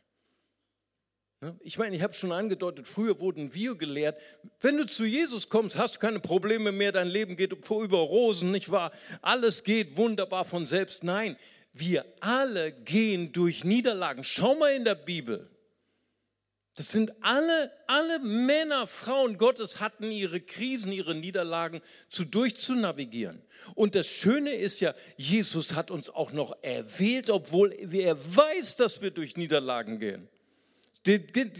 Ne? 1.41 1.55
Ich 1.59 1.77
meine, 1.77 1.95
ich 1.95 2.01
habe 2.01 2.13
schon 2.13 2.31
angedeutet, 2.31 2.87
früher 2.87 3.19
wurden 3.19 3.53
wir 3.53 3.75
gelehrt, 3.75 4.19
wenn 4.61 4.77
du 4.77 4.87
zu 4.87 5.05
Jesus 5.05 5.49
kommst, 5.49 5.77
hast 5.77 5.95
du 5.95 5.99
keine 5.99 6.19
Probleme 6.19 6.71
mehr, 6.71 6.91
dein 6.91 7.09
Leben 7.09 7.35
geht 7.35 7.51
über 7.51 7.97
Rosen, 7.97 8.51
nicht 8.51 8.71
wahr? 8.71 8.91
Alles 9.21 9.63
geht 9.63 9.97
wunderbar 9.97 10.45
von 10.45 10.65
selbst. 10.65 11.03
Nein, 11.03 11.37
wir 11.79 12.05
alle 12.19 12.71
gehen 12.71 13.31
durch 13.31 13.63
Niederlagen. 13.63 14.23
Schau 14.23 14.55
mal 14.55 14.73
in 14.73 14.85
der 14.85 14.95
Bibel. 14.95 15.49
Das 16.77 16.91
sind 16.91 17.11
alle, 17.21 17.71
alle 17.87 18.19
Männer, 18.19 18.85
Frauen 18.85 19.37
Gottes 19.37 19.79
hatten 19.79 20.11
ihre 20.11 20.39
Krisen, 20.39 20.91
ihre 20.91 21.15
Niederlagen 21.15 21.81
zu 22.07 22.23
durchzunavigieren. 22.23 23.41
Und 23.73 23.95
das 23.95 24.07
Schöne 24.07 24.53
ist 24.53 24.79
ja, 24.79 24.93
Jesus 25.15 25.73
hat 25.73 25.89
uns 25.89 26.07
auch 26.07 26.31
noch 26.31 26.55
erwählt, 26.61 27.31
obwohl 27.31 27.73
er 27.73 28.15
weiß, 28.35 28.75
dass 28.75 29.01
wir 29.01 29.09
durch 29.09 29.37
Niederlagen 29.37 29.97
gehen. 29.97 30.29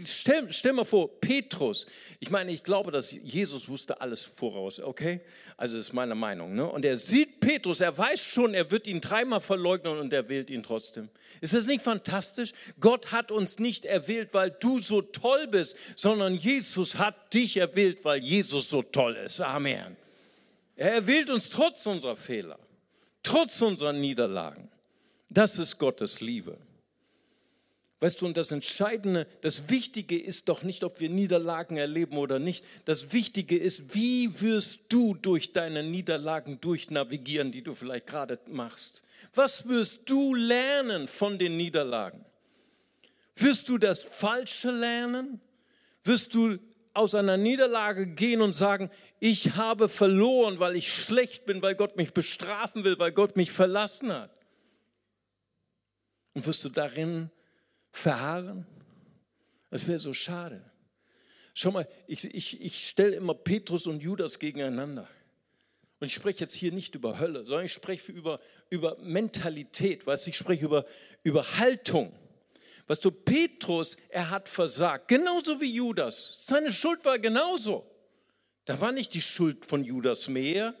Stell, 0.06 0.52
stell 0.52 0.72
mal 0.74 0.84
vor, 0.84 1.20
Petrus. 1.20 1.86
Ich 2.20 2.30
meine, 2.30 2.52
ich 2.52 2.62
glaube, 2.62 2.90
dass 2.90 3.12
Jesus 3.12 3.68
wusste 3.68 4.00
alles 4.00 4.22
voraus, 4.22 4.78
okay? 4.78 5.20
Also 5.56 5.76
das 5.76 5.86
ist 5.86 5.92
meine 5.92 6.14
Meinung. 6.14 6.54
Ne? 6.54 6.66
Und 6.66 6.84
er 6.84 6.98
sieht 6.98 7.40
Petrus, 7.40 7.80
er 7.80 7.96
weiß 7.96 8.22
schon, 8.22 8.52
er 8.52 8.70
wird 8.70 8.86
ihn 8.86 9.00
dreimal 9.00 9.40
verleugnen 9.40 9.98
und 9.98 10.12
er 10.12 10.28
wählt 10.28 10.50
ihn 10.50 10.62
trotzdem. 10.62 11.08
Ist 11.40 11.54
das 11.54 11.66
nicht 11.66 11.82
fantastisch? 11.82 12.52
Gott 12.78 13.10
hat 13.10 13.32
uns 13.32 13.58
nicht 13.58 13.86
erwählt, 13.86 14.34
weil 14.34 14.50
du 14.50 14.80
so 14.80 15.00
toll 15.00 15.46
bist, 15.46 15.76
sondern 15.96 16.34
Jesus 16.34 16.96
hat 16.96 17.32
dich 17.32 17.56
erwählt, 17.56 18.04
weil 18.04 18.20
Jesus 18.20 18.68
so 18.68 18.82
toll 18.82 19.16
ist. 19.16 19.40
Amen. 19.40 19.96
Er 20.76 20.92
erwählt 20.92 21.30
uns 21.30 21.48
trotz 21.48 21.86
unserer 21.86 22.16
Fehler, 22.16 22.58
trotz 23.22 23.60
unserer 23.62 23.92
Niederlagen. 23.92 24.68
Das 25.30 25.58
ist 25.58 25.78
Gottes 25.78 26.20
Liebe. 26.20 26.58
Weißt 28.00 28.20
du, 28.20 28.26
und 28.26 28.36
das 28.36 28.52
Entscheidende, 28.52 29.26
das 29.40 29.70
Wichtige 29.70 30.16
ist 30.16 30.48
doch 30.48 30.62
nicht, 30.62 30.84
ob 30.84 31.00
wir 31.00 31.08
Niederlagen 31.08 31.76
erleben 31.76 32.16
oder 32.16 32.38
nicht. 32.38 32.64
Das 32.84 33.12
Wichtige 33.12 33.58
ist, 33.58 33.92
wie 33.92 34.40
wirst 34.40 34.80
du 34.88 35.14
durch 35.14 35.52
deine 35.52 35.82
Niederlagen 35.82 36.60
durchnavigieren, 36.60 37.50
die 37.50 37.62
du 37.62 37.74
vielleicht 37.74 38.06
gerade 38.06 38.38
machst. 38.46 39.02
Was 39.34 39.66
wirst 39.66 40.02
du 40.04 40.32
lernen 40.34 41.08
von 41.08 41.38
den 41.38 41.56
Niederlagen? 41.56 42.24
Wirst 43.34 43.68
du 43.68 43.78
das 43.78 44.04
Falsche 44.04 44.70
lernen? 44.70 45.40
Wirst 46.04 46.34
du 46.34 46.58
aus 46.94 47.16
einer 47.16 47.36
Niederlage 47.36 48.06
gehen 48.06 48.42
und 48.42 48.52
sagen, 48.52 48.90
ich 49.18 49.56
habe 49.56 49.88
verloren, 49.88 50.60
weil 50.60 50.76
ich 50.76 50.92
schlecht 50.92 51.46
bin, 51.46 51.62
weil 51.62 51.74
Gott 51.74 51.96
mich 51.96 52.12
bestrafen 52.12 52.84
will, 52.84 52.96
weil 53.00 53.12
Gott 53.12 53.36
mich 53.36 53.50
verlassen 53.50 54.12
hat? 54.12 54.30
Und 56.34 56.46
wirst 56.46 56.64
du 56.64 56.68
darin 56.68 57.30
verharren? 57.90 58.66
Das 59.70 59.86
wäre 59.86 59.98
so 59.98 60.12
schade. 60.12 60.62
Schau 61.54 61.72
mal, 61.72 61.88
ich, 62.06 62.24
ich, 62.24 62.60
ich 62.60 62.88
stelle 62.88 63.16
immer 63.16 63.34
Petrus 63.34 63.86
und 63.86 64.02
Judas 64.02 64.38
gegeneinander. 64.38 65.08
Und 66.00 66.06
ich 66.06 66.14
spreche 66.14 66.40
jetzt 66.40 66.54
hier 66.54 66.70
nicht 66.72 66.94
über 66.94 67.18
Hölle, 67.18 67.44
sondern 67.44 67.64
ich 67.64 67.72
spreche 67.72 68.12
über, 68.12 68.40
über 68.70 68.96
Mentalität, 69.00 70.06
weißt 70.06 70.26
du, 70.26 70.30
ich 70.30 70.36
spreche 70.36 70.64
über, 70.64 70.86
über 71.24 71.58
Haltung. 71.58 72.12
Weißt 72.86 73.04
du, 73.04 73.10
Petrus, 73.10 73.96
er 74.08 74.30
hat 74.30 74.48
versagt, 74.48 75.08
genauso 75.08 75.60
wie 75.60 75.74
Judas. 75.74 76.44
Seine 76.46 76.72
Schuld 76.72 77.04
war 77.04 77.18
genauso. 77.18 77.84
Da 78.64 78.80
war 78.80 78.92
nicht 78.92 79.12
die 79.14 79.20
Schuld 79.20 79.66
von 79.66 79.84
Judas 79.84 80.28
mehr. 80.28 80.74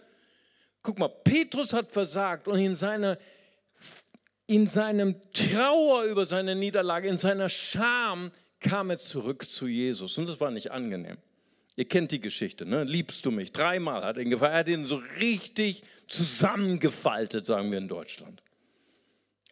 Guck 0.82 0.98
mal, 0.98 1.08
Petrus 1.08 1.72
hat 1.72 1.90
versagt 1.90 2.48
und 2.48 2.58
in 2.58 2.76
seiner 2.76 3.18
in 4.48 4.66
seinem 4.66 5.14
Trauer 5.34 6.04
über 6.04 6.26
seine 6.26 6.56
Niederlage, 6.56 7.06
in 7.06 7.18
seiner 7.18 7.50
Scham 7.50 8.32
kam 8.60 8.90
er 8.90 8.98
zurück 8.98 9.44
zu 9.44 9.68
Jesus. 9.68 10.18
Und 10.18 10.28
das 10.28 10.40
war 10.40 10.50
nicht 10.50 10.72
angenehm. 10.72 11.18
Ihr 11.76 11.84
kennt 11.84 12.10
die 12.10 12.20
Geschichte, 12.20 12.66
ne? 12.66 12.82
Liebst 12.82 13.24
du 13.24 13.30
mich? 13.30 13.52
Dreimal 13.52 14.02
hat 14.02 14.16
er 14.16 14.22
ihn 14.24 14.30
gefallen. 14.30 14.52
Er 14.52 14.58
hat 14.58 14.68
ihn 14.68 14.84
so 14.86 15.00
richtig 15.20 15.84
zusammengefaltet, 16.08 17.46
sagen 17.46 17.70
wir 17.70 17.78
in 17.78 17.88
Deutschland. 17.88 18.42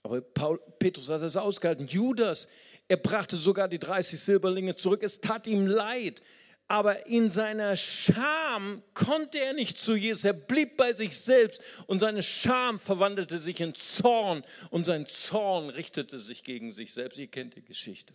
Aber 0.02 0.22
Paul, 0.22 0.58
Petrus 0.78 1.10
hat 1.10 1.22
das 1.22 1.36
ausgehalten. 1.36 1.86
Judas, 1.86 2.48
er 2.88 2.96
brachte 2.96 3.36
sogar 3.36 3.68
die 3.68 3.78
30 3.78 4.18
Silberlinge 4.18 4.76
zurück. 4.76 5.02
Es 5.02 5.20
tat 5.20 5.46
ihm 5.46 5.66
leid. 5.66 6.22
Aber 6.68 7.06
in 7.06 7.30
seiner 7.30 7.76
Scham 7.76 8.82
konnte 8.92 9.38
er 9.38 9.52
nicht 9.52 9.78
zu 9.78 9.94
Jesus. 9.94 10.24
Er 10.24 10.32
blieb 10.32 10.76
bei 10.76 10.92
sich 10.92 11.16
selbst 11.16 11.62
und 11.86 12.00
seine 12.00 12.22
Scham 12.22 12.80
verwandelte 12.80 13.38
sich 13.38 13.60
in 13.60 13.74
Zorn 13.74 14.42
und 14.70 14.84
sein 14.84 15.06
Zorn 15.06 15.70
richtete 15.70 16.18
sich 16.18 16.42
gegen 16.42 16.72
sich 16.72 16.92
selbst. 16.92 17.18
Ihr 17.18 17.28
kennt 17.28 17.54
die 17.54 17.64
Geschichte. 17.64 18.14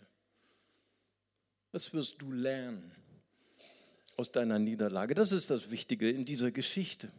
Was 1.72 1.94
wirst 1.94 2.20
du 2.20 2.30
lernen 2.30 2.92
aus 4.18 4.30
deiner 4.30 4.58
Niederlage? 4.58 5.14
Das 5.14 5.32
ist 5.32 5.48
das 5.48 5.70
Wichtige 5.70 6.10
in 6.10 6.26
dieser 6.26 6.50
Geschichte. 6.50 7.10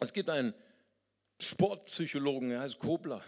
Es 0.00 0.14
gibt 0.14 0.30
einen 0.30 0.54
Sportpsychologen, 1.38 2.48
der 2.48 2.60
heißt 2.60 2.78
Kobler. 2.78 3.22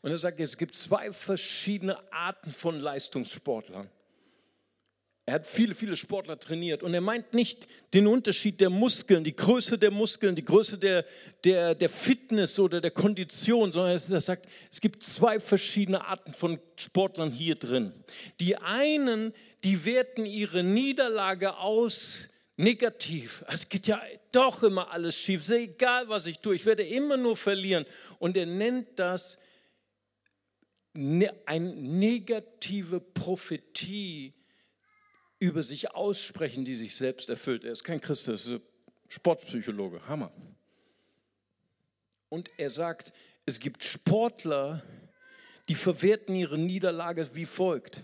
Und 0.00 0.10
er 0.10 0.18
sagt, 0.18 0.40
es 0.40 0.58
gibt 0.58 0.74
zwei 0.74 1.12
verschiedene 1.12 2.12
Arten 2.12 2.50
von 2.50 2.80
Leistungssportlern. 2.80 3.88
Er 5.24 5.34
hat 5.34 5.46
viele, 5.46 5.76
viele 5.76 5.94
Sportler 5.94 6.38
trainiert 6.40 6.82
und 6.82 6.94
er 6.94 7.00
meint 7.00 7.32
nicht 7.32 7.68
den 7.94 8.08
Unterschied 8.08 8.60
der 8.60 8.70
Muskeln, 8.70 9.22
die 9.22 9.36
Größe 9.36 9.78
der 9.78 9.92
Muskeln, 9.92 10.34
die 10.34 10.44
Größe 10.44 10.78
der, 10.78 11.04
der, 11.44 11.76
der 11.76 11.88
Fitness 11.88 12.58
oder 12.58 12.80
der 12.80 12.90
Kondition, 12.90 13.70
sondern 13.70 13.92
er 13.92 14.20
sagt, 14.20 14.48
es 14.68 14.80
gibt 14.80 15.04
zwei 15.04 15.38
verschiedene 15.38 16.04
Arten 16.04 16.32
von 16.32 16.58
Sportlern 16.76 17.30
hier 17.30 17.54
drin. 17.54 17.92
Die 18.40 18.56
einen, 18.56 19.32
die 19.62 19.84
werten 19.84 20.26
ihre 20.26 20.64
Niederlage 20.64 21.56
aus 21.56 22.28
negativ. 22.56 23.44
Es 23.46 23.68
geht 23.68 23.86
ja 23.86 24.02
doch 24.32 24.64
immer 24.64 24.90
alles 24.90 25.16
schief, 25.16 25.48
egal 25.50 26.08
was 26.08 26.26
ich 26.26 26.40
tue, 26.40 26.56
ich 26.56 26.66
werde 26.66 26.82
immer 26.82 27.16
nur 27.16 27.36
verlieren. 27.36 27.86
Und 28.18 28.36
er 28.36 28.46
nennt 28.46 28.98
das 28.98 29.38
ne, 30.94 31.32
eine 31.46 31.72
negative 31.76 32.98
Prophetie 32.98 34.34
über 35.42 35.64
sich 35.64 35.90
aussprechen, 35.90 36.64
die 36.64 36.76
sich 36.76 36.94
selbst 36.94 37.28
erfüllt. 37.28 37.64
Er 37.64 37.72
ist 37.72 37.82
kein 37.82 38.00
Christ, 38.00 38.28
er 38.28 38.34
ist 38.34 38.48
Sportpsychologe. 39.08 40.06
Hammer. 40.06 40.30
Und 42.28 42.48
er 42.58 42.70
sagt, 42.70 43.12
Es 43.44 43.58
gibt 43.58 43.82
Sportler, 43.82 44.84
die 45.68 45.74
verwerten 45.74 46.36
ihre 46.36 46.56
Niederlage 46.56 47.28
wie 47.34 47.44
folgt. 47.44 48.00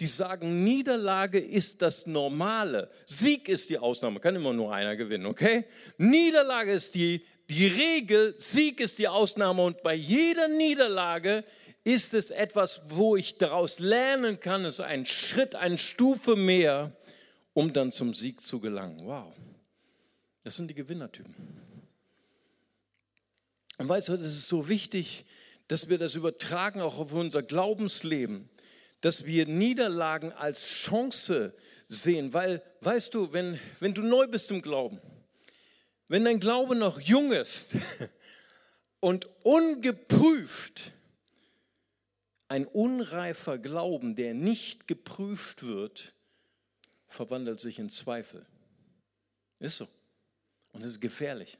Die 0.00 0.06
sagen, 0.06 0.64
Niederlage 0.64 1.38
ist 1.38 1.82
das 1.82 2.06
Normale. 2.06 2.90
Sieg 3.06 3.48
ist 3.48 3.70
die 3.70 3.78
Ausnahme. 3.78 4.18
Kann 4.18 4.34
immer 4.34 4.52
nur 4.52 4.74
einer 4.74 4.96
gewinnen, 4.96 5.26
okay? 5.26 5.66
Niederlage 5.98 6.72
ist 6.72 6.96
die, 6.96 7.24
die 7.48 7.68
Regel, 7.68 8.34
Sieg 8.36 8.80
ist 8.80 8.98
die 8.98 9.06
Ausnahme. 9.06 9.62
Und 9.62 9.84
bei 9.84 9.94
jeder 9.94 10.48
Niederlage 10.48 11.44
ist 11.84 12.14
es 12.14 12.30
etwas, 12.30 12.82
wo 12.86 13.16
ich 13.16 13.38
daraus 13.38 13.78
lernen 13.78 14.38
kann. 14.38 14.64
Es 14.64 14.74
ist 14.78 14.84
ein 14.84 15.06
Schritt, 15.06 15.54
eine 15.54 15.78
Stufe 15.78 16.36
mehr, 16.36 16.96
um 17.54 17.72
dann 17.72 17.90
zum 17.90 18.14
Sieg 18.14 18.40
zu 18.40 18.60
gelangen. 18.60 19.00
Wow. 19.04 19.34
Das 20.44 20.56
sind 20.56 20.68
die 20.68 20.74
Gewinnertypen. 20.74 21.34
Und 23.78 23.88
weißt 23.88 24.10
du, 24.10 24.16
das 24.16 24.26
ist 24.26 24.48
so 24.48 24.68
wichtig, 24.68 25.24
dass 25.68 25.88
wir 25.88 25.98
das 25.98 26.14
übertragen 26.14 26.80
auch 26.80 26.98
auf 26.98 27.12
unser 27.12 27.42
Glaubensleben, 27.42 28.48
dass 29.00 29.24
wir 29.24 29.46
Niederlagen 29.46 30.32
als 30.32 30.64
Chance 30.66 31.52
sehen, 31.88 32.32
weil, 32.32 32.62
weißt 32.82 33.14
du, 33.14 33.32
wenn, 33.32 33.58
wenn 33.80 33.94
du 33.94 34.02
neu 34.02 34.28
bist 34.28 34.50
im 34.50 34.62
Glauben, 34.62 35.00
wenn 36.08 36.24
dein 36.24 36.40
Glaube 36.40 36.76
noch 36.76 37.00
jung 37.00 37.32
ist 37.32 37.74
und 39.00 39.28
ungeprüft, 39.42 40.92
ein 42.52 42.66
unreifer 42.66 43.56
Glauben, 43.56 44.14
der 44.14 44.34
nicht 44.34 44.86
geprüft 44.86 45.62
wird, 45.62 46.14
verwandelt 47.08 47.60
sich 47.60 47.78
in 47.78 47.88
Zweifel. 47.88 48.44
Ist 49.58 49.78
so. 49.78 49.88
Und 50.72 50.84
das 50.84 50.92
ist 50.92 51.00
gefährlich. 51.00 51.56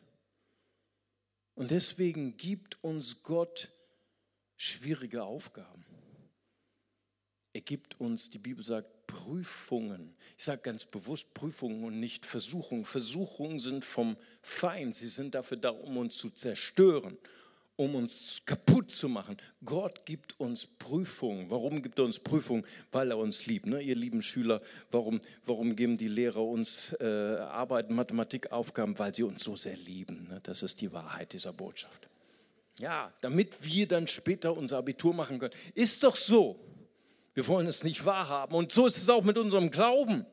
Und 1.54 1.70
deswegen 1.70 2.36
gibt 2.36 2.84
uns 2.84 3.22
Gott 3.22 3.72
schwierige 4.58 5.24
Aufgaben. 5.24 5.82
Er 7.54 7.62
gibt 7.62 7.98
uns, 7.98 8.28
die 8.28 8.38
Bibel 8.38 8.62
sagt, 8.62 9.06
Prüfungen. 9.06 10.14
Ich 10.36 10.44
sage 10.44 10.60
ganz 10.60 10.84
bewusst 10.84 11.32
Prüfungen 11.32 11.84
und 11.84 12.00
nicht 12.00 12.26
Versuchungen. 12.26 12.84
Versuchungen 12.84 13.60
sind 13.60 13.86
vom 13.86 14.18
Feind. 14.42 14.94
Sie 14.94 15.08
sind 15.08 15.34
dafür 15.34 15.56
da, 15.56 15.70
um 15.70 15.96
uns 15.96 16.18
zu 16.18 16.28
zerstören, 16.28 17.16
um 17.76 17.94
uns 17.94 18.42
kaputt 18.44 18.90
zu 18.90 19.08
machen. 19.08 19.36
Gott 19.64 20.04
gibt 20.04 20.38
uns 20.38 20.66
Prüfungen. 20.66 21.50
Warum 21.50 21.82
gibt 21.82 21.98
er 21.98 22.04
uns 22.04 22.18
Prüfungen? 22.18 22.66
Weil 22.90 23.10
er 23.10 23.18
uns 23.18 23.46
liebt. 23.46 23.66
Ne? 23.66 23.80
Ihr 23.80 23.96
lieben 23.96 24.22
Schüler, 24.22 24.60
warum, 24.90 25.20
warum 25.46 25.74
geben 25.74 25.96
die 25.96 26.08
Lehrer 26.08 26.42
uns 26.42 26.94
äh, 27.00 27.04
Arbeiten, 27.04 27.94
Mathematikaufgaben? 27.94 28.98
Weil 28.98 29.14
sie 29.14 29.22
uns 29.22 29.42
so 29.42 29.56
sehr 29.56 29.76
lieben. 29.76 30.28
Ne? 30.28 30.40
Das 30.42 30.62
ist 30.62 30.80
die 30.80 30.92
Wahrheit 30.92 31.32
dieser 31.32 31.52
Botschaft. 31.52 32.08
Ja, 32.78 33.12
damit 33.20 33.64
wir 33.64 33.86
dann 33.86 34.06
später 34.06 34.56
unser 34.56 34.78
Abitur 34.78 35.14
machen 35.14 35.38
können. 35.38 35.54
Ist 35.74 36.04
doch 36.04 36.16
so. 36.16 36.58
Wir 37.34 37.46
wollen 37.48 37.66
es 37.66 37.82
nicht 37.82 38.04
wahrhaben. 38.04 38.54
Und 38.54 38.72
so 38.72 38.86
ist 38.86 38.98
es 38.98 39.08
auch 39.08 39.24
mit 39.24 39.38
unserem 39.38 39.70
Glauben. 39.70 40.26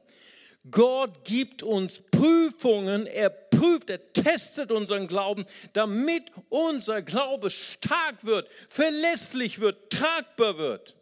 Gott 0.70 1.24
gibt 1.24 1.64
uns 1.64 2.00
Prüfungen, 2.00 3.06
er 3.08 3.30
prüft, 3.60 3.90
er 3.90 4.14
testet 4.14 4.72
unseren 4.72 5.08
Glauben, 5.08 5.46
damit 5.74 6.32
unser 6.48 7.02
Glaube 7.02 7.50
stark 7.50 8.24
wird, 8.24 8.50
verlässlich 8.70 9.60
wird, 9.60 9.92
tragbar 9.92 10.58
wird. 10.58 10.96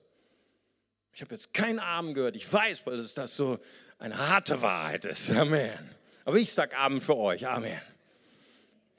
Ich 1.13 1.21
habe 1.21 1.35
jetzt 1.35 1.53
keinen 1.53 1.79
Amen 1.79 2.13
gehört, 2.13 2.35
ich 2.35 2.51
weiß, 2.51 2.85
weil 2.85 2.99
es 2.99 3.13
das 3.13 3.35
so 3.35 3.59
eine 3.99 4.17
harte 4.29 4.61
Wahrheit 4.61 5.05
ist. 5.05 5.31
Amen. 5.31 5.95
Aber 6.25 6.37
ich 6.37 6.51
sage 6.51 6.75
Amen 6.77 6.99
für 6.99 7.17
euch. 7.17 7.47
Amen. 7.47 7.79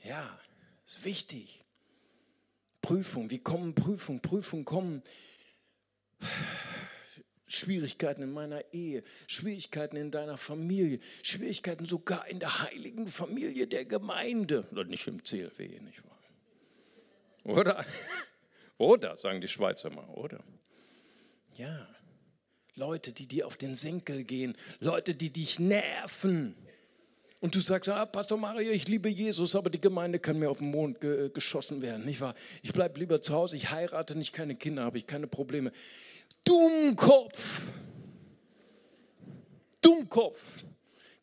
Ja, 0.05 0.39
ist 0.87 1.05
wichtig. 1.05 1.65
Prüfung, 2.81 3.31
wie 3.31 3.41
kommen 3.41 3.75
Prüfungen? 3.75 4.23
Prüfungen 4.23 4.65
kommen 4.65 5.03
Schwierigkeiten 7.49 8.23
in 8.23 8.33
meiner 8.33 8.63
Ehe, 8.73 9.03
Schwierigkeiten 9.27 9.97
in 9.97 10.11
deiner 10.11 10.37
Familie, 10.37 11.01
Schwierigkeiten 11.23 11.87
sogar 11.87 12.29
in 12.29 12.39
der 12.39 12.63
heiligen 12.63 13.09
Familie 13.09 13.67
der 13.67 13.85
Gemeinde. 13.85 14.67
Oder 14.71 14.85
nicht 14.85 15.07
im 15.07 15.23
CLW, 15.25 15.81
nicht 15.81 16.05
wahr? 16.05 17.57
Oder? 17.57 17.85
Oder, 18.79 19.17
sagen 19.17 19.41
die 19.41 19.49
Schweizer 19.49 19.91
mal, 19.91 20.07
oder? 20.15 20.39
Ja. 21.57 21.89
Leute, 22.77 23.13
die 23.13 23.27
dir 23.27 23.45
auf 23.45 23.57
den 23.57 23.75
Senkel 23.75 24.23
gehen, 24.23 24.57
Leute, 24.79 25.17
die 25.17 25.31
dich 25.31 25.59
nerven. 25.59 26.55
Und 27.41 27.55
du 27.55 27.61
sagst, 27.61 27.89
ah, 27.89 28.07
Pastor 28.07 28.39
Mario, 28.39 28.71
ich 28.71 28.87
liebe 28.89 29.09
Jesus, 29.09 29.55
aber 29.57 29.71
die 29.71 29.81
Gemeinde 29.81 30.21
kann 30.21 30.39
mir 30.39 30.49
auf 30.49 30.59
den 30.59 30.71
Mond 30.71 31.01
ge 31.01 31.31
geschossen 31.31 31.83
werden, 31.83 32.05
nicht 32.05 32.21
wahr? 32.21 32.35
Ich 32.63 32.73
bleibe 32.73 32.99
lieber 32.99 33.21
zu 33.21 33.35
Hause, 33.35 33.57
ich 33.57 33.71
heirate 33.71 34.17
nicht, 34.17 34.33
keine 34.33 34.55
Kinder, 34.55 34.85
habe 34.85 34.99
ich 34.99 35.07
keine 35.07 35.27
Probleme. 35.27 35.73
Dummkopf. 36.49 37.61
Dummkopf. 39.83 40.41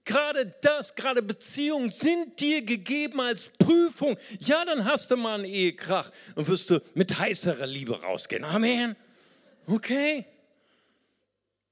Gerade 0.05 0.53
das, 0.61 0.93
gerade 0.93 1.23
Beziehungen 1.23 1.89
sind 1.89 2.39
dir 2.39 2.61
gegeben 2.61 3.19
als 3.19 3.47
Prüfung. 3.57 4.17
Ja, 4.39 4.63
dann 4.63 4.85
hast 4.85 5.09
du 5.09 5.17
mal 5.17 5.35
einen 5.35 5.45
Ehekrach 5.45 6.11
und 6.35 6.47
wirst 6.47 6.69
du 6.69 6.79
mit 6.93 7.17
heißerer 7.17 7.65
Liebe 7.65 7.99
rausgehen. 7.99 8.43
Amen. 8.43 8.95
Okay. 9.65 10.25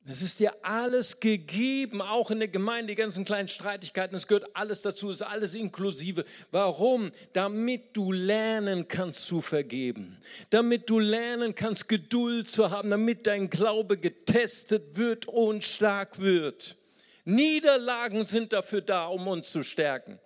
Es 0.05 0.21
ist 0.21 0.41
dir 0.41 0.53
alles 0.63 1.21
gegeben, 1.21 2.01
auch 2.01 2.29
in 2.29 2.39
der 2.39 2.49
Gemeinde, 2.49 2.87
die 2.87 2.95
ganzen 2.95 3.23
kleinen 3.23 3.47
Streitigkeiten, 3.47 4.15
es 4.17 4.27
gehört 4.27 4.53
alles 4.53 4.81
dazu, 4.81 5.09
es 5.09 5.21
ist 5.21 5.27
alles 5.27 5.55
inklusive. 5.55 6.25
Warum? 6.51 7.11
Damit 7.31 7.95
du 7.95 8.11
lernen 8.11 8.89
kannst 8.89 9.25
zu 9.25 9.39
vergeben, 9.39 10.17
damit 10.49 10.89
du 10.89 10.99
lernen 10.99 11.55
kannst, 11.55 11.87
Geduld 11.87 12.49
zu 12.49 12.69
haben, 12.69 12.89
damit 12.89 13.27
dein 13.27 13.49
Glaube 13.49 13.97
getestet 13.97 14.97
wird 14.97 15.25
und 15.29 15.63
stark 15.63 16.19
wird. 16.19 16.75
Niederlagen 17.23 18.25
sind 18.25 18.51
dafür 18.51 18.81
da, 18.81 19.05
um 19.05 19.25
uns 19.29 19.51
zu 19.51 19.63
stärken. 19.63 20.19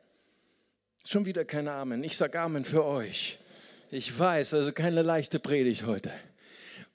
Schon 1.05 1.25
wieder 1.27 1.45
kein 1.45 1.67
Amen. 1.67 2.03
Ich 2.03 2.17
sage 2.17 2.39
Amen 2.39 2.65
für 2.65 2.83
euch. 2.83 3.37
Ich 3.91 4.17
weiß, 4.17 4.55
also 4.55 4.71
keine 4.71 5.03
leichte 5.03 5.39
Predigt 5.39 5.85
heute. 5.85 6.11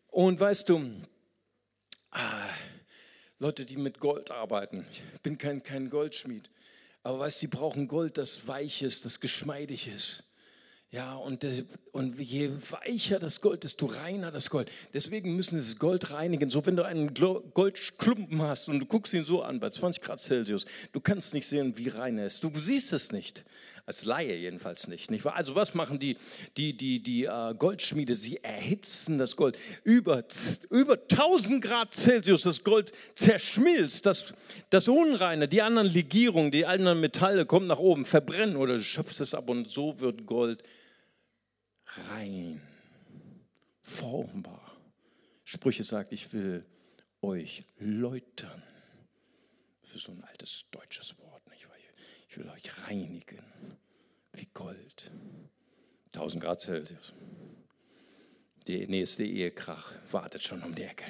Und 0.08 0.40
weißt 0.40 0.68
du, 0.68 0.84
ah, 2.10 2.48
Leute, 3.42 3.64
die 3.64 3.76
mit 3.76 3.98
Gold 3.98 4.30
arbeiten. 4.30 4.86
Ich 4.92 5.20
bin 5.20 5.36
kein, 5.36 5.64
kein 5.64 5.90
Goldschmied. 5.90 6.48
Aber 7.02 7.18
weißt 7.18 7.42
du, 7.42 7.48
die 7.48 7.56
brauchen 7.56 7.88
Gold, 7.88 8.16
das 8.16 8.46
weich 8.46 8.82
ist, 8.82 9.04
das 9.04 9.18
geschmeidig 9.18 9.88
ist. 9.88 10.22
Ja, 10.92 11.16
und, 11.16 11.42
das, 11.42 11.64
und 11.90 12.20
je 12.20 12.52
weicher 12.70 13.18
das 13.18 13.40
Gold, 13.40 13.64
desto 13.64 13.86
reiner 13.86 14.30
das 14.30 14.48
Gold. 14.48 14.70
Deswegen 14.94 15.34
müssen 15.34 15.60
sie 15.60 15.70
das 15.70 15.80
Gold 15.80 16.12
reinigen. 16.12 16.50
So, 16.50 16.64
wenn 16.64 16.76
du 16.76 16.84
einen 16.84 17.14
Goldklumpen 17.14 18.42
hast 18.42 18.68
und 18.68 18.78
du 18.78 18.86
guckst 18.86 19.12
ihn 19.12 19.24
so 19.24 19.42
an 19.42 19.58
bei 19.58 19.70
20 19.70 20.00
Grad 20.04 20.20
Celsius, 20.20 20.64
du 20.92 21.00
kannst 21.00 21.34
nicht 21.34 21.48
sehen, 21.48 21.76
wie 21.76 21.88
rein 21.88 22.18
er 22.18 22.26
ist. 22.26 22.44
Du 22.44 22.52
siehst 22.54 22.92
es 22.92 23.10
nicht. 23.10 23.42
Als 23.84 24.04
Laie 24.04 24.36
jedenfalls 24.36 24.86
nicht, 24.86 25.10
nicht 25.10 25.24
wahr? 25.24 25.34
Also 25.34 25.56
was 25.56 25.74
machen 25.74 25.98
die, 25.98 26.16
die, 26.56 26.76
die, 26.76 27.02
die 27.02 27.24
äh, 27.24 27.54
Goldschmiede? 27.54 28.14
Sie 28.14 28.36
erhitzen 28.36 29.18
das 29.18 29.34
Gold. 29.34 29.58
Über, 29.82 30.24
über 30.70 30.94
1000 30.94 31.62
Grad 31.62 31.92
Celsius 31.92 32.42
das 32.42 32.62
Gold 32.62 32.92
zerschmilzt. 33.16 34.06
Das, 34.06 34.34
das 34.70 34.86
Unreine, 34.86 35.48
die 35.48 35.62
anderen 35.62 35.88
Legierungen, 35.88 36.52
die 36.52 36.64
anderen 36.64 37.00
Metalle 37.00 37.44
kommen 37.44 37.66
nach 37.66 37.80
oben, 37.80 38.04
verbrennen 38.04 38.56
oder 38.56 38.74
du 38.74 38.82
schöpfst 38.82 39.20
es 39.20 39.34
ab 39.34 39.48
und 39.48 39.68
so 39.68 39.98
wird 39.98 40.26
Gold 40.26 40.62
rein, 42.10 42.60
formbar. 43.80 44.76
Sprüche 45.44 45.82
sagt, 45.82 46.12
ich 46.12 46.32
will 46.32 46.64
euch 47.20 47.64
läutern. 47.78 48.62
Ist 49.82 50.04
so 50.04 50.12
ein 50.12 50.22
altes 50.24 50.64
deutsches 50.70 51.18
Wort? 51.18 51.21
Ich 52.32 52.38
will 52.38 52.48
euch 52.48 52.88
reinigen 52.88 53.44
wie 54.32 54.48
Gold. 54.54 55.10
1000 56.14 56.42
Grad 56.42 56.62
Celsius. 56.62 57.12
Der 58.66 58.88
nächste 58.88 59.22
Ehekrach 59.22 59.92
wartet 60.10 60.42
schon 60.42 60.62
um 60.62 60.74
die 60.74 60.84
Ecke. 60.84 61.04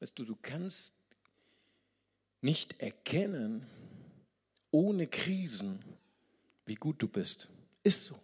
Weißt 0.00 0.18
du, 0.18 0.24
du 0.24 0.34
kannst 0.42 0.92
nicht 2.40 2.80
erkennen, 2.80 3.64
ohne 4.72 5.06
Krisen, 5.06 5.84
wie 6.66 6.74
gut 6.74 7.00
du 7.00 7.06
bist. 7.06 7.50
Ist 7.84 8.06
so. 8.06 8.18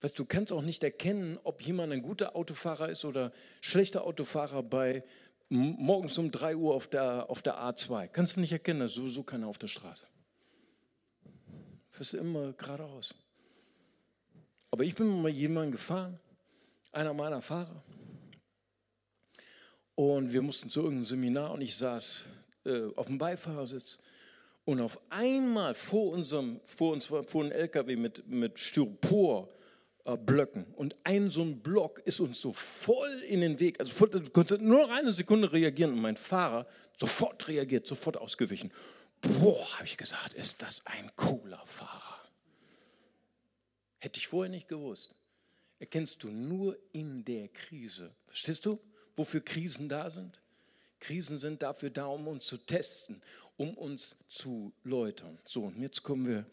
Weißt 0.00 0.18
du, 0.18 0.24
kannst 0.24 0.52
auch 0.52 0.62
nicht 0.62 0.82
erkennen, 0.82 1.38
ob 1.44 1.62
jemand 1.62 1.92
ein 1.92 2.02
guter 2.02 2.34
Autofahrer 2.34 2.88
ist 2.88 3.04
oder 3.04 3.32
schlechter 3.60 4.02
Autofahrer 4.02 4.64
bei 4.64 5.04
morgens 5.52 6.16
um 6.16 6.30
3 6.30 6.56
Uhr 6.56 6.74
auf 6.74 6.88
der, 6.88 7.28
auf 7.28 7.42
der 7.42 7.56
A2. 7.56 8.08
Kannst 8.08 8.36
du 8.36 8.40
nicht 8.40 8.52
erkennen, 8.52 8.82
ist 8.82 8.94
sowieso 8.94 9.22
keiner 9.22 9.48
auf 9.48 9.58
der 9.58 9.68
Straße. 9.68 10.06
Fährst 11.90 12.14
immer 12.14 12.54
geradeaus. 12.54 13.14
Aber 14.70 14.84
ich 14.84 14.94
bin 14.94 15.20
mal 15.20 15.28
jemanden 15.28 15.72
gefahren, 15.72 16.18
einer 16.90 17.12
meiner 17.12 17.42
Fahrer. 17.42 17.82
Und 19.94 20.32
wir 20.32 20.40
mussten 20.40 20.70
zu 20.70 20.80
irgendeinem 20.80 21.04
Seminar 21.04 21.52
und 21.52 21.60
ich 21.60 21.76
saß 21.76 22.24
äh, 22.64 22.86
auf 22.96 23.06
dem 23.08 23.18
Beifahrersitz. 23.18 23.98
Und 24.64 24.80
auf 24.80 24.98
einmal 25.10 25.74
vor, 25.74 26.12
unserem, 26.12 26.60
vor 26.64 26.92
uns 26.92 27.06
vor 27.06 27.44
ein 27.44 27.52
LKW 27.52 27.96
mit, 27.96 28.26
mit 28.26 28.58
Styropor-Blöcken. 30.02 30.66
Und 30.74 30.96
ein 31.04 31.30
so 31.30 31.42
ein 31.42 31.60
Block 31.60 32.00
ist 32.00 32.20
uns 32.20 32.40
so 32.40 32.52
voll 32.52 33.10
in 33.28 33.40
den 33.40 33.60
Weg. 33.60 33.80
Also 33.80 33.92
voll, 33.92 34.10
du 34.10 34.30
konntest 34.30 34.62
nur 34.62 34.86
noch 34.86 34.94
eine 34.94 35.12
Sekunde 35.12 35.52
reagieren 35.52 35.92
und 35.92 36.00
mein 36.00 36.16
Fahrer 36.16 36.66
sofort 36.98 37.48
reagiert, 37.48 37.86
sofort 37.86 38.16
ausgewichen. 38.16 38.72
Boah, 39.20 39.74
habe 39.74 39.86
ich 39.86 39.96
gesagt, 39.96 40.34
ist 40.34 40.60
das 40.62 40.82
ein 40.84 41.10
cooler 41.16 41.64
Fahrer. 41.64 42.20
Hätte 43.98 44.18
ich 44.18 44.28
vorher 44.28 44.50
nicht 44.50 44.68
gewusst. 44.68 45.14
Erkennst 45.78 46.22
du 46.22 46.28
nur 46.28 46.78
in 46.92 47.24
der 47.24 47.48
Krise. 47.48 48.14
Verstehst 48.26 48.66
du, 48.66 48.80
wofür 49.16 49.40
Krisen 49.40 49.88
da 49.88 50.10
sind? 50.10 50.40
Krisen 50.98 51.38
sind 51.38 51.62
dafür 51.62 51.90
da, 51.90 52.06
um 52.06 52.28
uns 52.28 52.46
zu 52.46 52.56
testen, 52.56 53.20
um 53.56 53.76
uns 53.76 54.16
zu 54.28 54.72
läutern. 54.84 55.38
So, 55.44 55.64
und 55.64 55.80
jetzt 55.80 56.04
kommen 56.04 56.28
wir, 56.28 56.46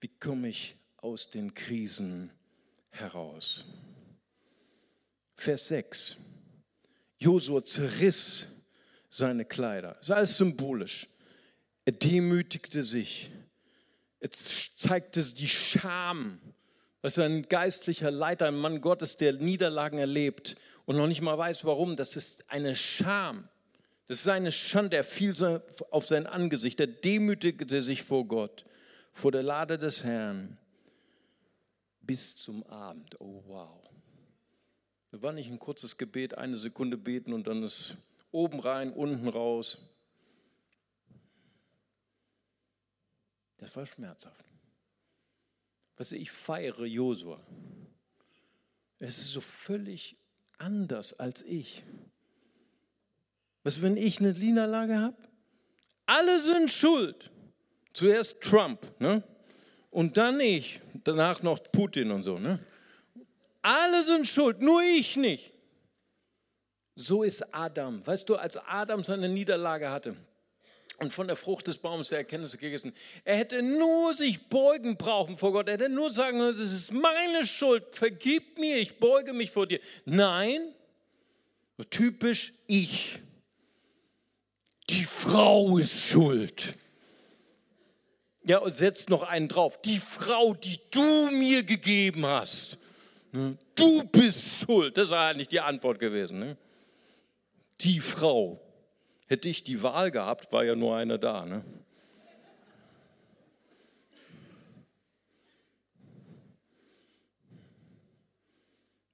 wie 0.00 0.08
komme 0.08 0.48
ich 0.48 0.76
aus 0.98 1.30
den 1.30 1.54
Krisen 1.54 2.30
heraus? 2.92 3.64
Vers 5.34 5.68
6. 5.68 6.16
Josua 7.18 7.62
zerriss 7.64 8.46
seine 9.10 9.44
Kleider. 9.44 9.94
Das 9.94 10.08
ist 10.08 10.14
alles 10.14 10.36
symbolisch. 10.36 11.08
Er 11.84 11.92
demütigte 11.92 12.84
sich. 12.84 13.30
Er 14.20 14.30
zeigte 14.30 15.22
die 15.22 15.48
Scham. 15.48 16.40
Was 17.00 17.18
ein 17.18 17.42
geistlicher 17.42 18.12
Leiter, 18.12 18.46
ein 18.46 18.54
Mann 18.54 18.80
Gottes, 18.80 19.16
der 19.16 19.32
Niederlagen 19.32 19.98
erlebt 19.98 20.56
und 20.84 20.96
noch 20.96 21.08
nicht 21.08 21.20
mal 21.20 21.36
weiß, 21.36 21.64
warum. 21.64 21.96
Das 21.96 22.14
ist 22.14 22.48
eine 22.48 22.76
Scham. 22.76 23.48
Das 24.06 24.20
ist 24.20 24.28
eine 24.28 24.52
Schande. 24.52 24.96
Er 24.96 25.04
fiel 25.04 25.34
auf 25.90 26.06
sein 26.06 26.26
Angesicht. 26.26 26.78
Er 26.78 26.86
demütigte 26.86 27.82
sich 27.82 28.02
vor 28.02 28.26
Gott, 28.26 28.64
vor 29.12 29.32
der 29.32 29.42
Lade 29.42 29.78
des 29.78 30.04
Herrn 30.04 30.58
bis 32.02 32.36
zum 32.36 32.62
Abend. 32.64 33.20
Oh, 33.20 33.42
wow. 33.46 33.80
Das 35.10 35.22
war 35.22 35.32
nicht 35.32 35.50
ein 35.50 35.58
kurzes 35.58 35.96
Gebet, 35.98 36.36
eine 36.38 36.58
Sekunde 36.58 36.96
beten 36.96 37.32
und 37.32 37.46
dann 37.46 37.62
ist 37.62 37.96
oben 38.30 38.60
rein, 38.60 38.92
unten 38.92 39.28
raus. 39.28 39.78
Das 43.58 43.76
war 43.76 43.86
schmerzhaft. 43.86 44.44
Was 45.96 46.12
ich 46.12 46.30
feiere 46.30 46.84
Josua. 46.84 47.40
Es 48.98 49.18
ist 49.18 49.32
so 49.32 49.40
völlig 49.40 50.16
anders 50.58 51.18
als 51.18 51.42
ich. 51.42 51.82
Was, 53.62 53.82
wenn 53.82 53.96
ich 53.96 54.18
eine 54.18 54.32
Niederlage 54.32 54.98
habe? 54.98 55.16
Alle 56.06 56.42
sind 56.42 56.70
schuld. 56.70 57.30
Zuerst 57.92 58.40
Trump, 58.40 58.98
ne? 59.00 59.22
Und 59.92 60.16
dann 60.16 60.40
ich, 60.40 60.80
danach 61.04 61.42
noch 61.42 61.62
Putin 61.70 62.10
und 62.10 62.22
so, 62.22 62.38
ne? 62.38 62.58
Alle 63.60 64.02
sind 64.02 64.26
schuld, 64.26 64.60
nur 64.60 64.82
ich 64.82 65.16
nicht. 65.16 65.52
So 66.96 67.22
ist 67.22 67.54
Adam. 67.54 68.04
Weißt 68.04 68.26
du, 68.28 68.36
als 68.36 68.56
Adam 68.56 69.04
seine 69.04 69.28
Niederlage 69.28 69.90
hatte 69.90 70.16
und 70.98 71.12
von 71.12 71.26
der 71.26 71.36
Frucht 71.36 71.66
des 71.66 71.76
Baums 71.76 72.08
der 72.08 72.18
Erkenntnis 72.18 72.56
gegessen, 72.56 72.94
er 73.22 73.36
hätte 73.36 73.62
nur 73.62 74.14
sich 74.14 74.48
beugen 74.48 74.96
brauchen 74.96 75.36
vor 75.36 75.52
Gott. 75.52 75.68
Er 75.68 75.74
hätte 75.74 75.90
nur 75.90 76.10
sagen 76.10 76.38
müssen, 76.38 76.62
das 76.62 76.72
ist 76.72 76.90
meine 76.90 77.46
Schuld, 77.46 77.84
vergib 77.94 78.58
mir, 78.58 78.78
ich 78.78 78.98
beuge 78.98 79.34
mich 79.34 79.50
vor 79.50 79.66
dir. 79.66 79.80
Nein, 80.06 80.74
typisch 81.90 82.54
ich 82.66 83.20
die 84.88 85.04
Frau 85.04 85.76
ist 85.76 85.98
schuld. 85.98 86.74
Ja, 88.44 88.58
und 88.58 88.72
setzt 88.72 89.08
noch 89.08 89.22
einen 89.22 89.48
drauf. 89.48 89.80
Die 89.82 89.98
Frau, 89.98 90.54
die 90.54 90.80
du 90.90 91.30
mir 91.30 91.62
gegeben 91.62 92.26
hast. 92.26 92.78
Ne? 93.30 93.56
Du 93.74 94.02
bist 94.04 94.42
schuld. 94.44 94.96
Das 94.96 95.10
war 95.10 95.28
eigentlich 95.28 95.48
die 95.48 95.60
Antwort 95.60 95.98
gewesen. 95.98 96.38
Ne? 96.38 96.56
Die 97.80 98.00
Frau. 98.00 98.60
Hätte 99.28 99.48
ich 99.48 99.62
die 99.62 99.82
Wahl 99.82 100.10
gehabt, 100.10 100.52
war 100.52 100.64
ja 100.64 100.74
nur 100.74 100.96
eine 100.96 101.18
da. 101.18 101.46
Ne? 101.46 101.64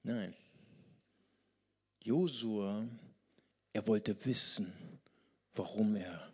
Nein. 0.03 0.35
Josua, 2.03 2.89
er 3.75 3.87
wollte 3.87 4.25
wissen, 4.25 4.73
warum 5.53 5.97
er 5.97 6.33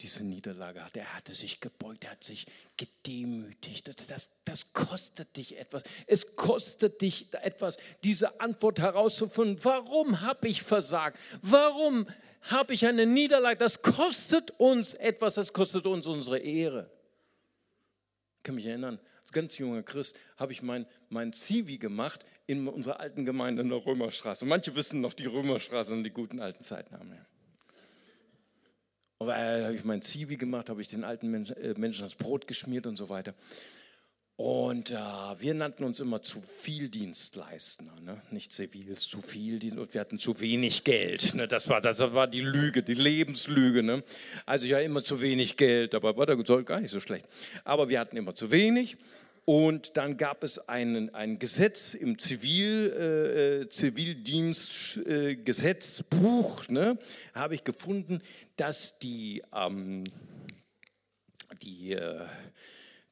diese 0.00 0.24
Niederlage 0.24 0.84
hatte. 0.84 1.00
Er 1.00 1.14
hatte 1.14 1.34
sich 1.34 1.60
gebeugt, 1.60 2.04
er 2.04 2.12
hat 2.12 2.24
sich 2.24 2.46
gedemütigt. 2.76 3.90
Das, 4.10 4.30
das 4.44 4.72
kostet 4.72 5.36
dich 5.36 5.58
etwas. 5.58 5.82
Es 6.06 6.36
kostet 6.36 7.02
dich 7.02 7.32
etwas, 7.34 7.78
diese 8.02 8.40
Antwort 8.40 8.80
herauszufinden. 8.80 9.62
Warum 9.62 10.20
habe 10.22 10.48
ich 10.48 10.62
versagt? 10.62 11.18
Warum 11.42 12.06
habe 12.42 12.74
ich 12.74 12.86
eine 12.86 13.06
Niederlage? 13.06 13.58
Das 13.58 13.82
kostet 13.82 14.52
uns 14.52 14.94
etwas, 14.94 15.34
das 15.34 15.52
kostet 15.52 15.86
uns 15.86 16.06
unsere 16.06 16.38
Ehre. 16.38 16.90
Ich 18.38 18.42
kann 18.44 18.54
mich 18.54 18.66
erinnern, 18.66 18.98
als 19.20 19.32
ganz 19.32 19.58
junger 19.58 19.82
Christ 19.82 20.18
habe 20.38 20.52
ich 20.52 20.62
mein, 20.62 20.86
mein 21.10 21.32
Zivi 21.32 21.78
gemacht 21.78 22.24
in 22.46 22.66
unserer 22.66 23.00
alten 23.00 23.24
Gemeinde 23.24 23.62
in 23.62 23.68
der 23.68 23.84
Römerstraße. 23.84 24.44
Manche 24.46 24.74
wissen 24.74 25.00
noch 25.00 25.12
die 25.12 25.26
Römerstraße 25.26 25.92
und 25.92 26.04
die 26.04 26.10
guten 26.10 26.40
alten 26.40 26.62
Zeiten 26.62 26.94
Und 29.22 29.28
äh, 29.28 29.64
habe 29.64 29.74
ich 29.74 29.84
mein 29.84 30.00
Zivi 30.00 30.38
gemacht, 30.38 30.70
habe 30.70 30.80
ich 30.80 30.88
den 30.88 31.04
alten 31.04 31.30
Menschen, 31.30 31.54
äh, 31.58 31.74
Menschen 31.76 32.04
das 32.04 32.14
Brot 32.14 32.46
geschmiert 32.46 32.86
und 32.86 32.96
so 32.96 33.10
weiter. 33.10 33.34
Und 34.36 34.92
äh, 34.92 34.94
wir 35.38 35.52
nannten 35.52 35.84
uns 35.84 36.00
immer 36.00 36.22
zu 36.22 36.40
viel 36.40 36.88
Dienstleister, 36.88 37.84
ne? 38.00 38.22
nicht 38.30 38.50
zivil, 38.50 38.96
zu 38.96 39.20
viel 39.20 39.58
Dienst 39.58 39.76
und 39.76 39.92
wir 39.92 40.00
hatten 40.00 40.18
zu 40.18 40.40
wenig 40.40 40.84
Geld. 40.84 41.34
Ne? 41.34 41.46
Das, 41.46 41.68
war, 41.68 41.82
das 41.82 41.98
war 41.98 42.28
die 42.28 42.40
Lüge, 42.40 42.82
die 42.82 42.94
Lebenslüge. 42.94 43.82
Ne? 43.82 44.02
Also 44.46 44.66
ja 44.66 44.78
immer 44.78 45.04
zu 45.04 45.20
wenig 45.20 45.58
Geld, 45.58 45.94
aber 45.94 46.16
war 46.16 46.24
der 46.24 46.42
gar 46.64 46.80
nicht 46.80 46.90
so 46.90 47.00
schlecht. 47.00 47.26
Aber 47.64 47.90
wir 47.90 48.00
hatten 48.00 48.16
immer 48.16 48.34
zu 48.34 48.50
wenig 48.50 48.96
und 49.44 49.96
dann 49.96 50.16
gab 50.16 50.44
es 50.44 50.68
einen, 50.68 51.12
ein 51.14 51.38
Gesetz 51.38 51.94
im 51.94 52.18
Zivil, 52.18 52.92
äh, 52.96 53.62
äh 53.62 53.68
Zivildienstgesetzbuch, 53.68 56.68
äh, 56.68 56.72
ne, 56.72 56.98
habe 57.34 57.54
ich 57.54 57.62
gefunden, 57.64 58.22
dass 58.56 58.98
die, 58.98 59.42
ähm, 59.54 60.04
die, 61.62 61.92
äh, 61.92 62.24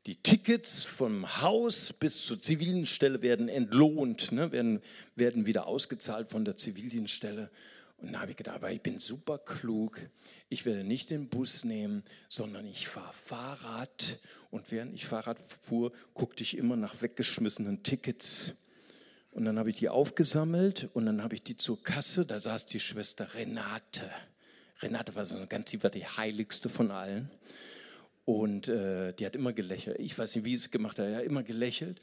die 0.06 0.16
Tickets 0.16 0.84
vom 0.84 1.42
Haus 1.42 1.92
bis 1.92 2.24
zur 2.24 2.40
Zivildienststelle 2.40 3.20
werden 3.22 3.48
entlohnt, 3.48 4.32
ne, 4.32 4.50
werden, 4.52 4.80
werden 5.16 5.46
wieder 5.46 5.66
ausgezahlt 5.66 6.30
von 6.30 6.44
der 6.44 6.56
Zivildienststelle. 6.56 7.50
Und 7.98 8.12
da 8.12 8.20
habe 8.20 8.30
ich 8.30 8.36
gedacht, 8.36 8.56
aber 8.56 8.70
ich 8.70 8.80
bin 8.80 9.00
super 9.00 9.38
klug. 9.38 10.00
Ich 10.48 10.64
werde 10.64 10.84
nicht 10.84 11.10
den 11.10 11.28
Bus 11.28 11.64
nehmen, 11.64 12.04
sondern 12.28 12.64
ich 12.66 12.86
fahre 12.86 13.12
Fahrrad. 13.12 14.18
Und 14.50 14.70
während 14.70 14.94
ich 14.94 15.06
Fahrrad 15.06 15.38
fuhr, 15.62 15.92
guckte 16.14 16.44
ich 16.44 16.56
immer 16.56 16.76
nach 16.76 17.02
weggeschmissenen 17.02 17.82
Tickets. 17.82 18.52
Und 19.32 19.44
dann 19.44 19.58
habe 19.58 19.70
ich 19.70 19.76
die 19.76 19.88
aufgesammelt 19.88 20.88
und 20.94 21.06
dann 21.06 21.22
habe 21.22 21.34
ich 21.34 21.42
die 21.42 21.56
zur 21.56 21.82
Kasse. 21.82 22.24
Da 22.24 22.38
saß 22.38 22.66
die 22.66 22.80
Schwester 22.80 23.34
Renate. 23.34 24.08
Renate 24.80 25.16
war 25.16 25.26
so 25.26 25.36
eine 25.36 25.48
ganz, 25.48 25.70
die 25.70 25.82
war 25.82 25.90
die 25.90 26.06
heiligste 26.06 26.68
von 26.68 26.92
allen. 26.92 27.30
Und 28.24 28.68
äh, 28.68 29.12
die 29.12 29.26
hat 29.26 29.34
immer 29.34 29.52
gelächelt. 29.52 29.98
Ich 29.98 30.16
weiß 30.16 30.36
nicht, 30.36 30.44
wie 30.44 30.56
sie 30.56 30.66
es 30.66 30.70
gemacht 30.70 30.98
hat. 30.98 31.10
Ja, 31.10 31.20
immer 31.20 31.42
gelächelt 31.42 31.98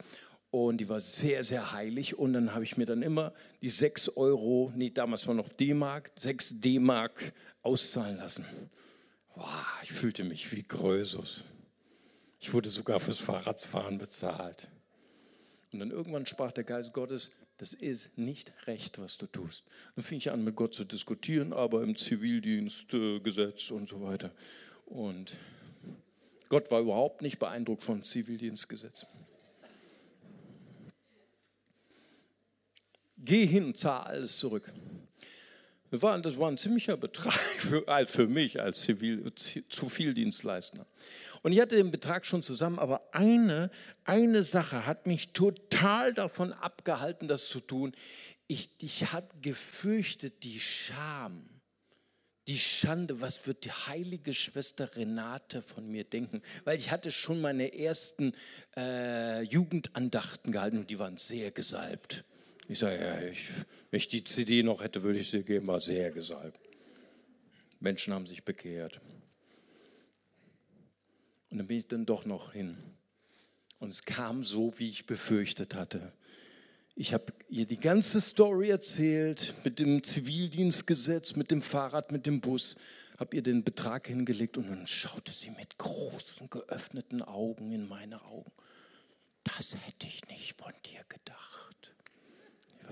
und 0.50 0.78
die 0.78 0.88
war 0.88 1.00
sehr, 1.00 1.44
sehr 1.44 1.72
heilig. 1.72 2.18
Und 2.18 2.32
dann 2.32 2.54
habe 2.54 2.64
ich 2.64 2.76
mir 2.76 2.86
dann 2.86 3.02
immer 3.02 3.32
die 3.62 3.70
6 3.70 4.16
Euro, 4.16 4.72
nee, 4.74 4.90
damals 4.90 5.26
war 5.26 5.34
noch 5.34 5.48
D-Mark, 5.48 6.12
6 6.16 6.60
D-Mark 6.60 7.32
auszahlen 7.62 8.16
lassen. 8.16 8.44
Wow, 9.34 9.46
ich 9.82 9.92
fühlte 9.92 10.24
mich 10.24 10.50
wie 10.52 10.62
Grösus. 10.62 11.44
Ich 12.40 12.52
wurde 12.52 12.68
sogar 12.68 13.00
fürs 13.00 13.18
Fahrradfahren 13.18 13.98
bezahlt. 13.98 14.68
Und 15.72 15.80
dann 15.80 15.90
irgendwann 15.90 16.26
sprach 16.26 16.52
der 16.52 16.64
Geist 16.64 16.92
Gottes, 16.92 17.32
das 17.58 17.72
ist 17.72 18.16
nicht 18.16 18.52
recht, 18.66 18.98
was 18.98 19.16
du 19.18 19.26
tust. 19.26 19.64
Dann 19.94 20.04
fing 20.04 20.18
ich 20.18 20.30
an, 20.30 20.44
mit 20.44 20.56
Gott 20.56 20.74
zu 20.74 20.84
diskutieren, 20.84 21.52
aber 21.52 21.82
im 21.82 21.96
Zivildienstgesetz 21.96 23.70
und 23.70 23.88
so 23.88 24.02
weiter. 24.02 24.30
Und 24.84 25.36
Gott 26.48 26.70
war 26.70 26.80
überhaupt 26.80 27.22
nicht 27.22 27.38
beeindruckt 27.38 27.82
vom 27.82 28.02
Zivildienstgesetz. 28.02 29.06
Geh 33.18 33.46
hin, 33.46 33.74
zahl 33.74 34.02
alles 34.02 34.36
zurück. 34.38 34.72
Das 35.90 36.02
war, 36.02 36.18
das 36.20 36.36
war 36.38 36.50
ein 36.50 36.58
ziemlicher 36.58 36.96
Betrag 36.96 37.32
für, 37.58 37.84
für 38.06 38.26
mich 38.26 38.60
als 38.60 38.82
Zivil, 38.82 39.32
Zivildienstleister. 39.34 40.86
Und 41.42 41.52
ich 41.52 41.60
hatte 41.60 41.76
den 41.76 41.90
Betrag 41.90 42.26
schon 42.26 42.42
zusammen, 42.42 42.78
aber 42.78 43.08
eine, 43.12 43.70
eine 44.04 44.42
Sache 44.42 44.84
hat 44.84 45.06
mich 45.06 45.32
total 45.32 46.12
davon 46.12 46.52
abgehalten, 46.52 47.28
das 47.28 47.48
zu 47.48 47.60
tun. 47.60 47.92
Ich, 48.48 48.70
ich 48.78 49.12
habe 49.12 49.28
gefürchtet, 49.40 50.42
die 50.42 50.58
Scham, 50.60 51.48
die 52.48 52.58
Schande, 52.58 53.20
was 53.20 53.46
wird 53.46 53.64
die 53.64 53.72
heilige 53.72 54.32
Schwester 54.32 54.94
Renate 54.96 55.62
von 55.62 55.88
mir 55.88 56.04
denken? 56.04 56.42
Weil 56.64 56.76
ich 56.78 56.90
hatte 56.90 57.10
schon 57.10 57.40
meine 57.40 57.76
ersten 57.76 58.32
äh, 58.76 59.42
Jugendandachten 59.42 60.52
gehalten 60.52 60.78
und 60.78 60.90
die 60.90 60.98
waren 60.98 61.16
sehr 61.16 61.50
gesalbt. 61.50 62.24
Ich 62.68 62.78
sage, 62.80 62.98
ja, 62.98 63.20
ich, 63.22 63.48
wenn 63.90 63.98
ich 63.98 64.08
die 64.08 64.24
CD 64.24 64.62
noch 64.62 64.82
hätte, 64.82 65.02
würde 65.02 65.18
ich 65.18 65.30
sie 65.30 65.42
geben, 65.42 65.66
war 65.66 65.80
sehr 65.80 66.10
gesalbt. 66.10 66.58
Menschen 67.78 68.12
haben 68.12 68.26
sich 68.26 68.44
bekehrt. 68.44 69.00
Und 71.50 71.58
dann 71.58 71.66
bin 71.66 71.78
ich 71.78 71.86
dann 71.86 72.06
doch 72.06 72.24
noch 72.24 72.52
hin. 72.52 72.76
Und 73.78 73.90
es 73.90 74.02
kam 74.02 74.42
so, 74.42 74.74
wie 74.78 74.88
ich 74.88 75.06
befürchtet 75.06 75.74
hatte. 75.74 76.12
Ich 76.94 77.12
habe 77.12 77.32
ihr 77.48 77.66
die 77.66 77.76
ganze 77.76 78.20
Story 78.20 78.70
erzählt 78.70 79.54
mit 79.64 79.78
dem 79.78 80.02
Zivildienstgesetz, 80.02 81.36
mit 81.36 81.50
dem 81.50 81.60
Fahrrad, 81.60 82.10
mit 82.10 82.26
dem 82.26 82.40
Bus, 82.40 82.76
habe 83.18 83.36
ihr 83.36 83.42
den 83.42 83.64
Betrag 83.64 84.08
hingelegt 84.08 84.56
und 84.56 84.68
dann 84.68 84.86
schaute 84.86 85.30
sie 85.30 85.50
mit 85.50 85.78
großen 85.78 86.50
geöffneten 86.50 87.22
Augen 87.22 87.70
in 87.70 87.86
meine 87.86 88.22
Augen. 88.24 88.50
Das 89.44 89.74
hätte 89.74 90.06
ich 90.06 90.26
nicht 90.28 90.58
von 90.60 90.72
dir 90.84 91.04
gedacht. 91.08 91.65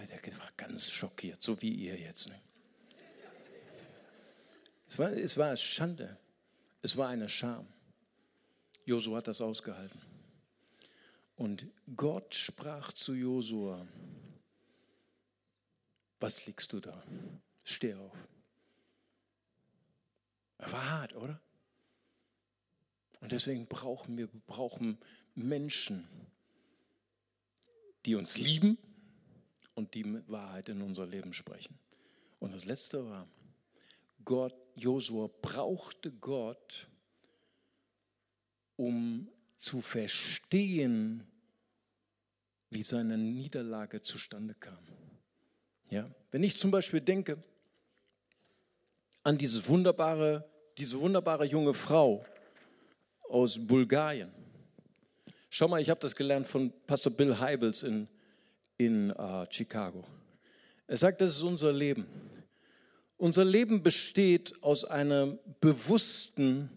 Ich 0.03 0.39
war 0.39 0.51
ganz 0.57 0.91
schockiert, 0.91 1.43
so 1.43 1.61
wie 1.63 1.73
ihr 1.73 1.99
jetzt. 1.99 2.29
Ne? 2.29 2.41
Es 4.89 4.99
war, 4.99 5.13
es 5.13 5.37
war 5.37 5.57
Schande, 5.57 6.19
es 6.83 6.97
war 6.97 7.09
eine 7.09 7.29
Scham. 7.29 7.67
Josua 8.85 9.19
hat 9.19 9.29
das 9.29 9.41
ausgehalten. 9.41 10.01
Und 11.37 11.67
Gott 11.97 12.35
sprach 12.35 12.93
zu 12.93 13.15
Josua, 13.15 13.87
was 16.21 16.47
liegst 16.47 16.73
du 16.73 16.81
da? 16.81 17.03
Steh 17.65 17.95
auf. 17.95 18.17
Er 20.59 20.73
war 20.73 20.91
hart, 20.91 21.15
oder? 21.15 21.41
Und 23.21 23.33
deswegen 23.33 23.67
brauchen 23.67 24.17
wir 24.17 24.29
brauchen 24.47 24.99
Menschen, 25.35 26.07
die 28.05 28.15
uns 28.15 28.37
lieben 28.37 28.79
und 29.75 29.95
die 29.95 30.23
Wahrheit 30.29 30.69
in 30.69 30.83
unser 30.83 31.07
Leben 31.07 31.33
sprechen. 31.33 31.79
Und 32.39 32.55
das 32.55 32.65
Letzte 32.65 33.05
war, 33.09 33.29
Gott, 34.25 34.55
Josua 34.77 35.29
brauchte 35.43 36.11
Gott, 36.13 36.89
um 38.77 39.29
zu 39.57 39.81
verstehen, 39.81 41.27
wie 42.71 42.83
seine 42.83 43.17
Niederlage 43.17 44.03
zustande 44.03 44.55
kam. 44.55 44.79
Ja? 45.91 46.11
Wenn 46.31 46.43
ich 46.43 46.57
zum 46.57 46.71
Beispiel 46.71 47.01
denke 47.01 47.43
an 49.23 49.39
dieses 49.39 49.69
wunderbare, 49.69 50.45
diese 50.77 51.01
wunderbare 51.01 51.45
junge 51.45 51.73
Frau 51.73 52.25
aus 53.29 53.59
Bulgarien. 53.59 54.31
Schau 55.49 55.69
mal, 55.69 55.81
ich 55.81 55.89
habe 55.89 56.01
das 56.01 56.15
gelernt 56.15 56.47
von 56.47 56.73
Pastor 56.87 57.13
Bill 57.13 57.39
Heibels 57.39 57.83
in, 57.85 58.09
in 58.77 59.11
uh, 59.13 59.47
Chicago. 59.51 60.05
Er 60.87 60.97
sagt, 60.97 61.21
das 61.21 61.33
ist 61.33 61.43
unser 61.43 61.73
Leben. 61.73 62.07
Unser 63.17 63.45
Leben 63.45 63.83
besteht 63.83 64.63
aus 64.63 64.85
einer 64.85 65.39
bewussten 65.61 66.69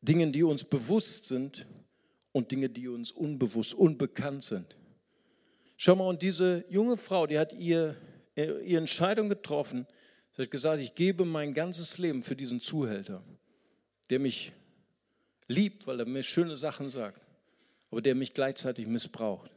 Dingen, 0.00 0.32
die 0.32 0.42
uns 0.42 0.64
bewusst 0.64 1.26
sind 1.26 1.66
und 2.32 2.50
Dinge, 2.50 2.68
die 2.68 2.88
uns 2.88 3.10
unbewusst, 3.10 3.74
unbekannt 3.74 4.44
sind. 4.44 4.76
Schau 5.76 5.96
mal, 5.96 6.06
und 6.06 6.22
diese 6.22 6.64
junge 6.68 6.96
Frau, 6.96 7.26
die 7.26 7.38
hat 7.38 7.52
ihr, 7.52 7.96
äh, 8.36 8.60
ihre 8.64 8.78
Entscheidung 8.78 9.28
getroffen. 9.28 9.86
Sie 10.32 10.42
hat 10.42 10.50
gesagt, 10.50 10.80
ich 10.80 10.94
gebe 10.94 11.24
mein 11.24 11.54
ganzes 11.54 11.98
Leben 11.98 12.22
für 12.22 12.36
diesen 12.36 12.60
Zuhälter, 12.60 13.22
der 14.10 14.20
mich 14.20 14.52
liebt, 15.48 15.86
weil 15.86 16.00
er 16.00 16.06
mir 16.06 16.22
schöne 16.22 16.56
Sachen 16.56 16.90
sagt, 16.90 17.20
aber 17.90 18.02
der 18.02 18.14
mich 18.14 18.34
gleichzeitig 18.34 18.86
missbraucht. 18.86 19.50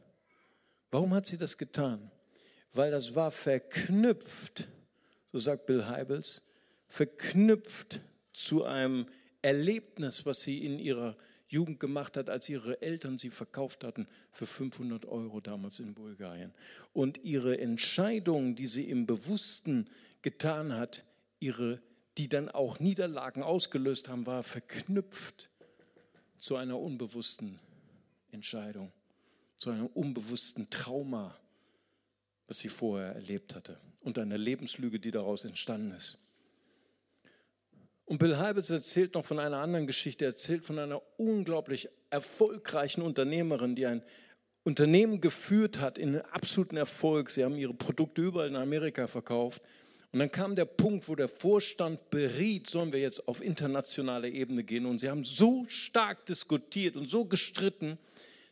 Warum 0.90 1.14
hat 1.14 1.26
sie 1.26 1.38
das 1.38 1.58
getan? 1.58 2.10
Weil 2.72 2.90
das 2.90 3.14
war 3.14 3.30
verknüpft, 3.30 4.68
so 5.32 5.38
sagt 5.38 5.66
Bill 5.66 5.86
Heibels, 5.86 6.42
verknüpft 6.86 8.00
zu 8.32 8.64
einem 8.64 9.06
Erlebnis, 9.42 10.26
was 10.26 10.40
sie 10.40 10.64
in 10.64 10.78
ihrer 10.78 11.16
Jugend 11.48 11.80
gemacht 11.80 12.16
hat, 12.16 12.28
als 12.28 12.48
ihre 12.48 12.82
Eltern 12.82 13.18
sie 13.18 13.30
verkauft 13.30 13.84
hatten 13.84 14.06
für 14.32 14.46
500 14.46 15.06
Euro 15.06 15.40
damals 15.40 15.80
in 15.80 15.94
Bulgarien. 15.94 16.52
Und 16.92 17.24
ihre 17.24 17.58
Entscheidung, 17.58 18.54
die 18.54 18.66
sie 18.66 18.88
im 18.88 19.06
Bewussten 19.06 19.88
getan 20.22 20.74
hat, 20.74 21.04
ihre, 21.40 21.80
die 22.18 22.28
dann 22.28 22.48
auch 22.48 22.80
Niederlagen 22.80 23.42
ausgelöst 23.42 24.08
haben, 24.08 24.26
war 24.26 24.42
verknüpft 24.42 25.48
zu 26.36 26.56
einer 26.56 26.78
unbewussten 26.78 27.58
Entscheidung, 28.30 28.92
zu 29.58 29.70
einem 29.70 29.86
unbewussten 29.86 30.70
Trauma, 30.70 31.36
das 32.46 32.58
sie 32.58 32.68
vorher 32.68 33.14
erlebt 33.14 33.54
hatte 33.54 33.78
und 34.00 34.18
einer 34.18 34.38
Lebenslüge, 34.38 34.98
die 34.98 35.10
daraus 35.10 35.44
entstanden 35.44 35.92
ist. 35.92 36.16
Und 38.06 38.18
Bill 38.18 38.38
Heibels 38.38 38.70
erzählt 38.70 39.12
noch 39.12 39.24
von 39.24 39.38
einer 39.38 39.58
anderen 39.58 39.86
Geschichte, 39.86 40.24
er 40.24 40.30
erzählt 40.30 40.64
von 40.64 40.78
einer 40.78 41.02
unglaublich 41.18 41.90
erfolgreichen 42.08 43.02
Unternehmerin, 43.02 43.76
die 43.76 43.84
ein 43.84 44.02
Unternehmen 44.64 45.20
geführt 45.20 45.80
hat 45.80 45.98
in 45.98 46.20
absoluten 46.20 46.78
Erfolg. 46.78 47.28
Sie 47.28 47.44
haben 47.44 47.56
ihre 47.56 47.74
Produkte 47.74 48.22
überall 48.22 48.48
in 48.48 48.56
Amerika 48.56 49.08
verkauft. 49.08 49.60
Und 50.10 50.20
dann 50.20 50.30
kam 50.30 50.56
der 50.56 50.64
Punkt, 50.64 51.08
wo 51.08 51.16
der 51.16 51.28
Vorstand 51.28 52.08
beriet, 52.08 52.68
sollen 52.70 52.92
wir 52.92 53.00
jetzt 53.00 53.28
auf 53.28 53.42
internationale 53.42 54.30
Ebene 54.30 54.64
gehen. 54.64 54.86
Und 54.86 55.00
sie 55.00 55.10
haben 55.10 55.24
so 55.24 55.64
stark 55.68 56.24
diskutiert 56.24 56.96
und 56.96 57.06
so 57.06 57.26
gestritten, 57.26 57.98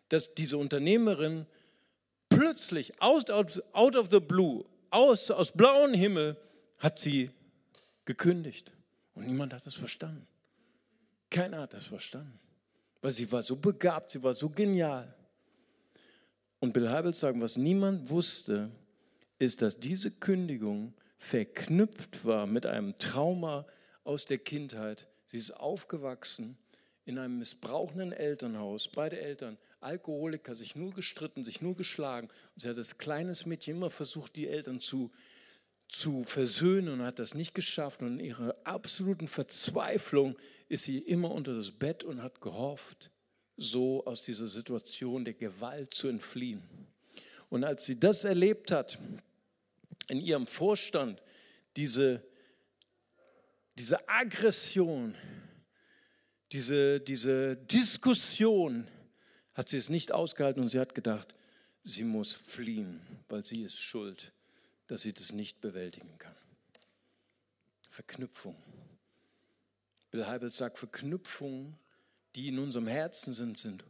dass 0.09 0.35
diese 0.35 0.59
Unternehmerin 0.59 1.47
plötzlich 2.29 3.01
out, 3.01 3.31
out 3.31 3.97
of 3.97 4.09
the 4.11 4.21
blue, 4.21 4.65
aus, 4.91 5.31
aus 5.31 5.53
blauem 5.53 5.95
Himmel, 5.95 6.37
hat 6.79 6.99
sie 6.99 7.31
gekündigt. 8.05 8.73
Und 9.15 9.27
niemand 9.27 9.53
hat 9.55 9.67
das 9.67 9.75
verstanden. 9.75 10.27
Keiner 11.31 11.61
hat 11.61 11.75
das 11.75 11.87
verstanden. 11.87 12.39
Weil 13.01 13.13
sie 13.13 13.31
war 13.33 13.43
so 13.43 13.57
begabt, 13.57 14.13
sie 14.13 14.23
war 14.23 14.35
so 14.35 14.49
genial. 14.49 15.15
Und 16.61 16.73
Bill 16.73 16.89
Heibels 16.89 17.21
sagen, 17.21 17.41
was 17.41 17.57
niemand 17.57 18.11
wusste, 18.11 18.71
ist, 19.39 19.63
dass 19.63 19.79
diese 19.79 20.11
Kündigung 20.11 20.95
verknüpft 21.19 22.25
war 22.25 22.47
mit 22.47 22.67
einem 22.67 22.99
Trauma 22.99 23.67
aus 24.05 24.25
der 24.25 24.39
Kindheit. 24.39 25.09
Sie 25.27 25.37
ist 25.37 25.53
aufgewachsen 25.53 26.57
in 27.05 27.19
einem 27.19 27.39
missbrauchenden 27.39 28.13
Elternhaus. 28.13 28.89
Beide 28.89 29.21
Eltern 29.21 29.59
Alkoholiker, 29.87 30.55
sich 30.55 30.77
nur 30.77 30.93
gestritten, 30.93 31.45
sich 31.45 31.63
nur 31.63 31.77
geschlagen. 31.77 32.29
Und 32.55 32.61
sie 32.61 32.69
hat 32.69 32.77
als 32.77 32.99
kleines 32.99 33.47
Mädchen 33.47 33.77
immer 33.77 33.91
versucht, 33.91 34.37
die 34.37 34.49
Eltern 34.49 34.81
zu 34.81 35.11
zu 35.89 36.25
versöhnen 36.25 36.89
und 36.89 37.03
hat 37.03 37.19
das 37.19 37.35
nicht 37.35 37.55
geschafft. 37.55 38.03
Und 38.03 38.19
in 38.19 38.25
ihrer 38.25 38.55
absoluten 38.65 39.29
Verzweiflung 39.29 40.37
ist 40.69 40.85
sie 40.85 40.99
immer 40.99 41.31
unter 41.31 41.55
das 41.55 41.71
Bett 41.71 42.05
und 42.05 42.23
hat 42.23 42.41
gehofft, 42.41 43.11
so 43.57 44.05
aus 44.05 44.23
dieser 44.23 44.49
Situation 44.49 45.25
der 45.25 45.35
Gewalt 45.35 45.95
zu 45.95 46.09
entfliehen. 46.09 46.63
Und 47.49 47.65
als 47.65 47.85
sie 47.85 47.99
das 47.99 48.25
erlebt 48.25 48.71
hat, 48.73 48.99
in 50.09 50.21
ihrem 50.21 50.47
Vorstand, 50.47 51.23
diese, 51.77 52.23
diese 53.79 54.09
Aggression, 54.09 55.15
diese, 56.53 57.01
diese 57.01 57.57
Diskussion, 57.57 58.89
hat 59.57 59.69
sie 59.69 59.77
es 59.77 59.89
nicht 59.89 60.13
ausgehalten 60.13 60.63
und 60.63 60.69
sie 60.69 60.81
hat 60.81 60.95
gedacht, 60.95 61.35
sie 61.83 62.05
muss 62.05 62.33
fliehen, 62.33 63.01
weil 63.29 63.45
sie 63.45 63.63
ist 63.63 63.79
schuld 63.79 64.33
dass 64.87 65.03
sie 65.03 65.13
das 65.13 65.33
nicht 65.33 65.61
bewältigen 65.61 66.19
kann. 66.19 66.35
Verknüpfung. 67.91 68.57
Bill 70.11 70.27
Heibels 70.27 70.57
sagt, 70.57 70.79
Verknüpfungen, 70.79 71.77
die 72.35 72.49
in 72.49 72.59
unserem 72.59 72.87
Herzen 72.87 73.35
sind, 73.35 73.59
sind 73.59 73.85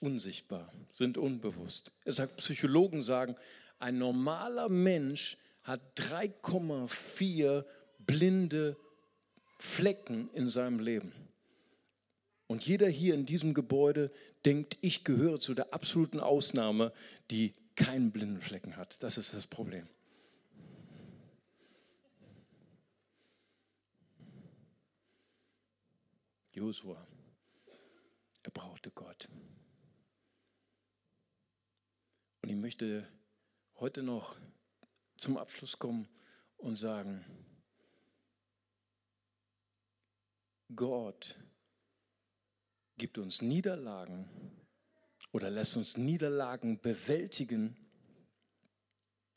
unsichtbar, 0.00 0.72
sind 0.92 1.18
unbewusst. 1.18 1.92
Er 2.04 2.12
sagt, 2.12 2.38
Psychologen 2.38 3.02
sagen, 3.02 3.36
ein 3.78 3.98
normaler 3.98 4.68
Mensch 4.68 5.36
hat 5.62 5.80
3,4 5.96 7.64
blinde 7.98 8.76
Flecken 9.58 10.30
in 10.32 10.48
seinem 10.48 10.80
Leben. 10.80 11.12
Und 12.50 12.66
jeder 12.66 12.88
hier 12.88 13.14
in 13.14 13.26
diesem 13.26 13.54
Gebäude 13.54 14.10
denkt, 14.44 14.76
ich 14.80 15.04
gehöre 15.04 15.38
zu 15.38 15.54
der 15.54 15.72
absoluten 15.72 16.18
Ausnahme, 16.18 16.92
die 17.30 17.52
keinen 17.76 18.10
blinden 18.10 18.40
Flecken 18.40 18.76
hat. 18.76 19.00
Das 19.04 19.18
ist 19.18 19.32
das 19.32 19.46
Problem. 19.46 19.88
Josua, 26.52 27.06
er 28.42 28.50
brauchte 28.50 28.90
Gott. 28.90 29.28
Und 32.42 32.48
ich 32.48 32.56
möchte 32.56 33.06
heute 33.76 34.02
noch 34.02 34.34
zum 35.16 35.36
Abschluss 35.36 35.78
kommen 35.78 36.08
und 36.56 36.74
sagen, 36.74 37.24
Gott 40.74 41.38
gibt 43.00 43.16
uns 43.16 43.40
Niederlagen 43.40 44.28
oder 45.32 45.48
lässt 45.48 45.74
uns 45.78 45.96
Niederlagen 45.96 46.80
bewältigen, 46.82 47.74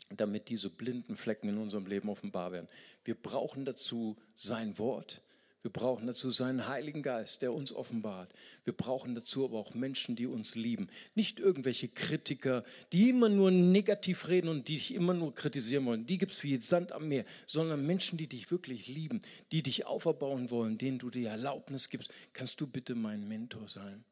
damit 0.09 0.49
diese 0.49 0.69
blinden 0.69 1.15
Flecken 1.15 1.47
in 1.47 1.57
unserem 1.57 1.85
Leben 1.85 2.09
offenbar 2.09 2.51
werden. 2.51 2.67
Wir 3.05 3.15
brauchen 3.15 3.63
dazu 3.63 4.17
sein 4.35 4.77
Wort. 4.79 5.21
Wir 5.63 5.71
brauchen 5.71 6.07
dazu 6.07 6.29
seinen 6.29 6.67
Heiligen 6.67 7.01
Geist, 7.01 7.41
der 7.41 7.53
uns 7.53 7.73
offenbart. 7.73 8.29
Wir 8.65 8.73
brauchen 8.73 9.15
dazu 9.15 9.45
aber 9.45 9.57
auch 9.57 9.73
Menschen, 9.73 10.17
die 10.17 10.27
uns 10.27 10.55
lieben. 10.55 10.89
Nicht 11.15 11.39
irgendwelche 11.39 11.87
Kritiker, 11.87 12.65
die 12.91 13.09
immer 13.09 13.29
nur 13.29 13.49
negativ 13.49 14.27
reden 14.27 14.49
und 14.49 14.67
die 14.67 14.73
dich 14.73 14.93
immer 14.93 15.13
nur 15.13 15.33
kritisieren 15.33 15.85
wollen. 15.85 16.05
Die 16.05 16.17
gibt 16.17 16.33
es 16.33 16.43
wie 16.43 16.57
Sand 16.57 16.91
am 16.91 17.07
Meer, 17.07 17.23
sondern 17.47 17.87
Menschen, 17.87 18.17
die 18.17 18.27
dich 18.27 18.51
wirklich 18.51 18.89
lieben, 18.89 19.21
die 19.53 19.63
dich 19.63 19.87
auferbauen 19.87 20.51
wollen, 20.51 20.77
denen 20.77 20.99
du 20.99 21.09
die 21.09 21.23
Erlaubnis 21.23 21.89
gibst. 21.89 22.11
Kannst 22.33 22.59
du 22.59 22.67
bitte 22.67 22.93
mein 22.93 23.25
Mentor 23.29 23.69
sein? 23.69 24.03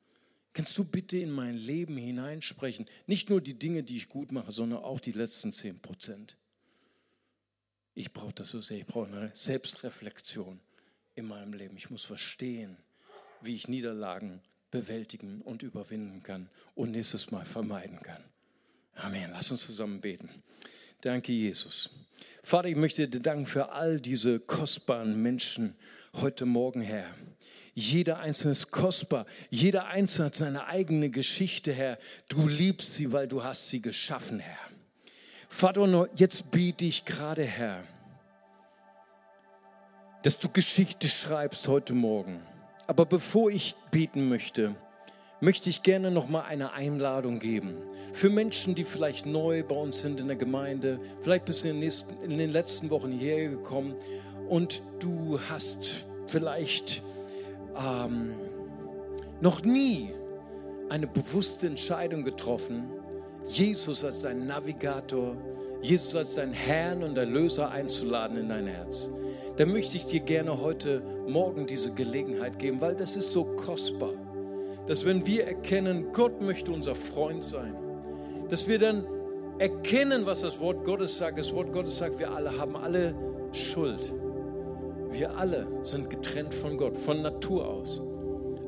Kannst 0.53 0.77
du 0.77 0.85
bitte 0.85 1.17
in 1.17 1.31
mein 1.31 1.57
Leben 1.57 1.97
hineinsprechen? 1.97 2.85
Nicht 3.07 3.29
nur 3.29 3.41
die 3.41 3.59
Dinge, 3.59 3.83
die 3.83 3.97
ich 3.97 4.07
gut 4.07 4.31
mache, 4.31 4.53
sondern 4.53 4.83
auch 4.83 5.01
die 5.01 5.11
letzten 5.11 5.51
10 5.51 5.81
Prozent. 5.81 6.37
Ich 7.93 8.13
brauche 8.13 8.33
das 8.33 8.51
so 8.51 8.61
sehr. 8.61 8.77
Ich 8.77 8.85
brauche 8.85 9.07
eine 9.07 9.31
Selbstreflexion 9.33 10.61
in 11.15 11.27
meinem 11.27 11.53
Leben. 11.53 11.75
Ich 11.77 11.89
muss 11.89 12.03
verstehen, 12.03 12.77
wie 13.41 13.55
ich 13.55 13.67
Niederlagen 13.67 14.41
bewältigen 14.71 15.41
und 15.41 15.63
überwinden 15.63 16.23
kann 16.23 16.49
und 16.75 16.91
nächstes 16.91 17.31
Mal 17.31 17.45
vermeiden 17.45 17.99
kann. 17.99 18.23
Amen. 18.95 19.29
Lass 19.31 19.51
uns 19.51 19.65
zusammen 19.65 20.01
beten. 20.01 20.29
Danke, 21.01 21.31
Jesus. 21.31 21.89
Vater, 22.43 22.69
ich 22.69 22.75
möchte 22.75 23.07
dir 23.07 23.19
danken 23.19 23.45
für 23.45 23.71
all 23.71 23.99
diese 23.99 24.39
kostbaren 24.39 25.21
Menschen 25.21 25.75
heute 26.13 26.45
Morgen, 26.45 26.81
Herr. 26.81 27.05
Jeder 27.73 28.19
Einzelne 28.19 28.51
ist 28.51 28.71
kostbar. 28.71 29.25
Jeder 29.49 29.87
Einzelne 29.87 30.25
hat 30.27 30.35
seine 30.35 30.67
eigene 30.67 31.09
Geschichte, 31.09 31.71
Herr. 31.71 31.97
Du 32.29 32.47
liebst 32.47 32.95
sie, 32.95 33.11
weil 33.11 33.27
du 33.27 33.43
hast 33.43 33.69
sie 33.69 33.81
geschaffen, 33.81 34.39
Herr. 34.39 34.59
Vater, 35.47 36.09
jetzt 36.15 36.51
biete 36.51 36.85
ich 36.85 37.05
gerade, 37.05 37.43
Herr, 37.43 37.83
dass 40.23 40.37
du 40.37 40.49
Geschichte 40.49 41.07
schreibst 41.07 41.67
heute 41.67 41.93
Morgen. 41.93 42.41
Aber 42.85 43.05
bevor 43.05 43.49
ich 43.49 43.75
beten 43.89 44.29
möchte, 44.29 44.75
möchte 45.39 45.69
ich 45.69 45.81
gerne 45.81 46.11
noch 46.11 46.29
mal 46.29 46.41
eine 46.41 46.73
Einladung 46.73 47.39
geben 47.39 47.77
für 48.13 48.29
Menschen, 48.29 48.75
die 48.75 48.83
vielleicht 48.83 49.25
neu 49.25 49.63
bei 49.63 49.75
uns 49.75 50.01
sind 50.01 50.19
in 50.19 50.27
der 50.27 50.35
Gemeinde. 50.35 50.99
Vielleicht 51.23 51.45
bist 51.45 51.63
du 51.63 51.69
in 51.69 51.75
den, 51.75 51.79
nächsten, 51.79 52.23
in 52.23 52.37
den 52.37 52.51
letzten 52.51 52.89
Wochen 52.91 53.11
hierher 53.11 53.49
gekommen 53.49 53.95
und 54.47 54.83
du 54.99 55.39
hast 55.49 56.05
vielleicht 56.27 57.01
ähm, 57.75 58.35
noch 59.39 59.63
nie 59.63 60.11
eine 60.89 61.07
bewusste 61.07 61.65
Entscheidung 61.65 62.23
getroffen, 62.23 62.83
Jesus 63.47 64.03
als 64.03 64.21
dein 64.21 64.45
Navigator, 64.45 65.35
Jesus 65.81 66.15
als 66.15 66.35
dein 66.35 66.53
Herrn 66.53 67.01
und 67.01 67.17
Erlöser 67.17 67.71
einzuladen 67.71 68.37
in 68.37 68.49
dein 68.49 68.67
Herz 68.67 69.09
dann 69.57 69.71
möchte 69.71 69.97
ich 69.97 70.05
dir 70.05 70.21
gerne 70.21 70.61
heute 70.61 71.01
Morgen 71.27 71.67
diese 71.67 71.93
Gelegenheit 71.93 72.59
geben, 72.59 72.81
weil 72.81 72.95
das 72.95 73.15
ist 73.15 73.31
so 73.31 73.43
kostbar, 73.43 74.13
dass 74.87 75.05
wenn 75.05 75.25
wir 75.25 75.45
erkennen, 75.45 76.11
Gott 76.13 76.41
möchte 76.41 76.71
unser 76.71 76.95
Freund 76.95 77.43
sein, 77.43 77.75
dass 78.49 78.67
wir 78.67 78.79
dann 78.79 79.05
erkennen, 79.59 80.25
was 80.25 80.41
das 80.41 80.59
Wort 80.59 80.83
Gottes 80.83 81.17
sagt. 81.17 81.37
Das 81.37 81.53
Wort 81.53 81.71
Gottes 81.71 81.97
sagt, 81.97 82.17
wir 82.19 82.31
alle 82.31 82.57
haben 82.57 82.75
alle 82.75 83.13
Schuld. 83.51 84.11
Wir 85.11 85.37
alle 85.37 85.67
sind 85.83 86.09
getrennt 86.09 86.53
von 86.53 86.77
Gott, 86.77 86.97
von 86.97 87.21
Natur 87.21 87.67
aus. 87.67 88.01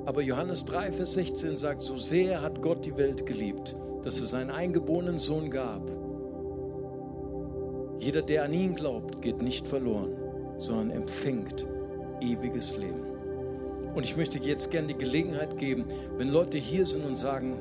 Aber 0.06 0.22
Johannes 0.22 0.66
3, 0.66 0.92
Vers 0.92 1.14
16 1.14 1.58
sagt, 1.58 1.82
so 1.82 1.98
sehr 1.98 2.42
hat 2.42 2.62
Gott 2.62 2.86
die 2.86 2.96
Welt 2.98 3.26
geliebt, 3.26 3.76
dass 4.04 4.20
es 4.20 4.32
seinen 4.32 4.52
eingeborenen 4.52 5.18
Sohn 5.18 5.50
gab. 5.50 5.90
Jeder, 8.00 8.22
der 8.22 8.44
an 8.44 8.54
ihn 8.54 8.76
glaubt, 8.76 9.22
geht 9.22 9.42
nicht 9.42 9.68
verloren, 9.68 10.14
sondern 10.64 10.92
empfängt 10.92 11.66
ewiges 12.22 12.76
Leben. 12.78 13.04
Und 13.94 14.06
ich 14.06 14.18
möchte 14.18 14.40
jetzt 14.40 14.72
gerne 14.72 14.88
die 14.88 14.98
Gelegenheit 14.98 15.58
geben, 15.58 15.86
wenn 16.18 16.30
Leute 16.30 16.58
hier 16.58 16.86
sind 16.86 17.06
und 17.06 17.16
sagen, 17.16 17.60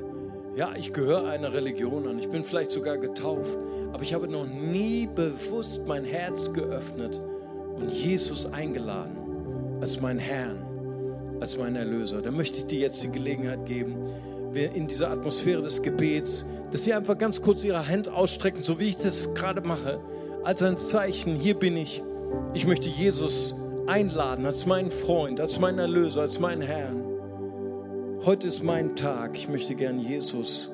ja, 0.55 0.71
ich 0.75 0.93
gehöre 0.93 1.27
einer 1.27 1.53
Religion 1.53 2.07
an, 2.07 2.17
ich 2.17 2.29
bin 2.29 2.43
vielleicht 2.43 2.71
sogar 2.71 2.97
getauft, 2.97 3.57
aber 3.91 4.03
ich 4.03 4.13
habe 4.13 4.27
noch 4.27 4.47
nie 4.47 5.07
bewusst 5.13 5.81
mein 5.85 6.05
Herz 6.05 6.51
geöffnet 6.53 7.19
und 7.75 7.91
Jesus 7.91 8.51
eingeladen 8.51 9.17
als 9.81 9.99
mein 9.99 10.17
Herrn, 10.17 10.57
als 11.39 11.57
mein 11.57 11.75
Erlöser. 11.75 12.21
Da 12.21 12.31
möchte 12.31 12.59
ich 12.59 12.65
dir 12.67 12.79
jetzt 12.79 13.03
die 13.03 13.11
Gelegenheit 13.11 13.65
geben, 13.65 13.95
in 14.53 14.87
dieser 14.87 15.09
Atmosphäre 15.09 15.63
des 15.63 15.81
Gebets, 15.81 16.45
dass 16.71 16.83
sie 16.83 16.93
einfach 16.93 17.17
ganz 17.17 17.41
kurz 17.41 17.63
ihre 17.63 17.87
Hand 17.87 18.07
ausstrecken, 18.07 18.63
so 18.63 18.79
wie 18.79 18.85
ich 18.85 18.97
das 18.97 19.33
gerade 19.33 19.61
mache, 19.61 19.99
als 20.43 20.61
ein 20.61 20.77
Zeichen, 20.77 21.35
hier 21.35 21.55
bin 21.55 21.75
ich 21.75 22.03
ich 22.53 22.67
möchte 22.67 22.89
Jesus 22.89 23.55
einladen 23.87 24.45
als 24.45 24.65
meinen 24.65 24.91
Freund, 24.91 25.39
als 25.41 25.59
meinen 25.59 25.79
Erlöser, 25.79 26.21
als 26.21 26.39
meinen 26.39 26.61
Herrn. 26.61 27.03
Heute 28.25 28.47
ist 28.47 28.63
mein 28.63 28.95
Tag. 28.95 29.35
Ich 29.35 29.49
möchte 29.49 29.75
gern 29.75 29.99
Jesus 29.99 30.71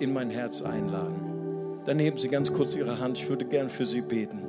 in 0.00 0.12
mein 0.12 0.30
Herz 0.30 0.62
einladen. 0.62 1.78
Dann 1.84 1.98
heben 1.98 2.18
Sie 2.18 2.28
ganz 2.28 2.52
kurz 2.52 2.74
Ihre 2.74 2.98
Hand. 2.98 3.18
Ich 3.18 3.28
würde 3.28 3.44
gern 3.44 3.70
für 3.70 3.86
Sie 3.86 4.00
beten. 4.00 4.40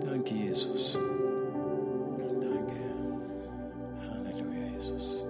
Danke, 0.00 0.34
Jesus. 0.34 0.98
Danke, 2.40 2.74
Herr. 2.74 4.10
Halleluja, 4.10 4.72
Jesus. 4.74 5.26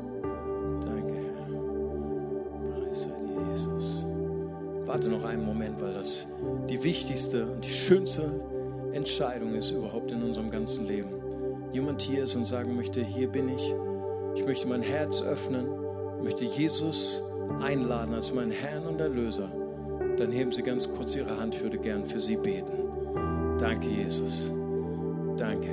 Danke, 0.83 1.15
Herr. 1.15 2.83
Preis 2.83 3.03
sei 3.03 3.27
dir, 3.27 3.51
Jesus. 3.51 4.07
Warte 4.87 5.09
noch 5.09 5.25
einen 5.25 5.45
Moment, 5.45 5.81
weil 5.81 5.95
das 5.95 6.29
die 6.69 6.83
wichtigste 6.85 7.47
und 7.47 7.65
die 7.65 7.69
schönste 7.69 8.31
Entscheidung 8.99 9.55
ist 9.55 9.71
überhaupt 9.71 10.11
in 10.11 10.25
unserem 10.25 10.51
ganzen 10.51 10.85
Leben. 10.87 11.09
Jemand 11.73 12.03
hier 12.03 12.25
ist 12.25 12.35
und 12.35 12.47
sagen 12.47 12.75
möchte, 12.75 13.01
hier 13.01 13.29
bin 13.29 13.49
ich, 13.49 13.75
ich 14.35 14.45
möchte 14.45 14.67
mein 14.67 14.83
Herz 14.83 15.23
öffnen, 15.23 15.69
möchte 16.21 16.45
Jesus 16.45 17.23
einladen 17.61 18.13
als 18.13 18.35
meinen 18.35 18.51
Herrn 18.51 18.87
und 18.87 19.01
Erlöser, 19.01 19.53
dann 20.17 20.33
heben 20.33 20.51
Sie 20.51 20.63
ganz 20.63 20.91
kurz 20.91 21.15
Ihre 21.15 21.39
Hand, 21.39 21.55
ich 21.55 21.63
würde 21.63 21.79
gern 21.79 22.07
für 22.07 22.19
Sie 22.19 22.37
beten. 22.37 23.57
Danke, 23.61 23.87
Jesus. 23.89 24.53
Danke. 25.37 25.69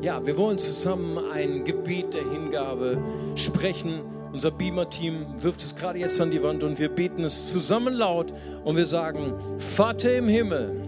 Ja, 0.00 0.24
wir 0.24 0.38
wollen 0.38 0.56
zusammen 0.56 1.18
ein 1.30 1.62
Gebet 1.62 2.14
der 2.14 2.26
Hingabe 2.30 2.96
sprechen. 3.34 4.00
Unser 4.32 4.50
Beamer-Team 4.50 5.26
wirft 5.38 5.62
es 5.62 5.74
gerade 5.74 5.98
jetzt 5.98 6.18
an 6.22 6.30
die 6.30 6.42
Wand 6.42 6.62
und 6.62 6.78
wir 6.78 6.88
beten 6.88 7.22
es 7.22 7.52
zusammen 7.52 7.92
laut 7.92 8.32
und 8.64 8.76
wir 8.76 8.86
sagen, 8.86 9.34
Vater 9.58 10.16
im 10.16 10.28
Himmel, 10.28 10.85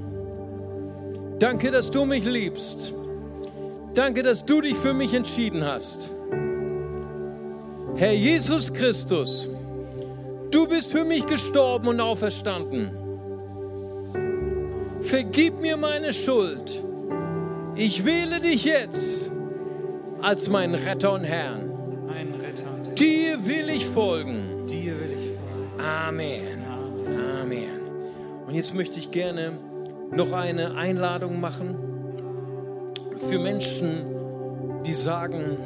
Danke, 1.39 1.71
dass 1.71 1.91
du 1.91 2.05
mich 2.05 2.25
liebst. 2.25 2.93
Danke, 3.95 4.23
dass 4.23 4.45
du 4.45 4.61
dich 4.61 4.77
für 4.77 4.93
mich 4.93 5.15
entschieden 5.15 5.65
hast. 5.65 6.11
Herr 7.97 8.13
Jesus 8.13 8.73
Christus, 8.73 9.49
du 10.51 10.67
bist 10.67 10.91
für 10.91 11.05
mich 11.05 11.27
gestorben 11.27 11.89
und 11.89 12.01
auferstanden. 12.01 12.91
Vergib 15.01 15.61
mir 15.61 15.77
meine 15.77 16.13
Schuld. 16.13 16.83
Ich 17.77 18.05
wähle 18.05 18.41
dich 18.41 18.65
jetzt 18.65 19.31
als 20.21 20.49
meinen 20.49 20.75
Retter 20.75 21.13
und 21.13 21.25
Herrn. 21.25 21.69
Dir 22.97 23.47
will 23.47 23.69
ich 23.69 23.87
folgen. 23.87 24.67
Dir 24.67 24.99
will 24.99 25.13
ich 25.13 25.23
folgen. 25.23 25.81
Amen. 25.81 26.65
Amen. 27.41 27.81
Und 28.47 28.55
jetzt 28.55 28.75
möchte 28.75 28.99
ich 28.99 29.13
gerne 29.13 29.53
noch 30.11 30.33
eine 30.33 30.75
Einladung 30.75 31.41
machen 31.41 31.77
für 33.29 33.39
Menschen, 33.39 34.05
die 34.85 34.93
sagen, 34.93 35.59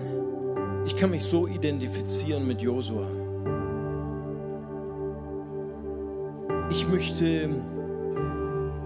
ich 0.85 0.97
kann 0.97 1.11
mich 1.11 1.23
so 1.23 1.47
identifizieren 1.47 2.47
mit 2.47 2.61
Josua. 2.61 3.07
Ich 6.71 6.89
möchte, 6.89 7.51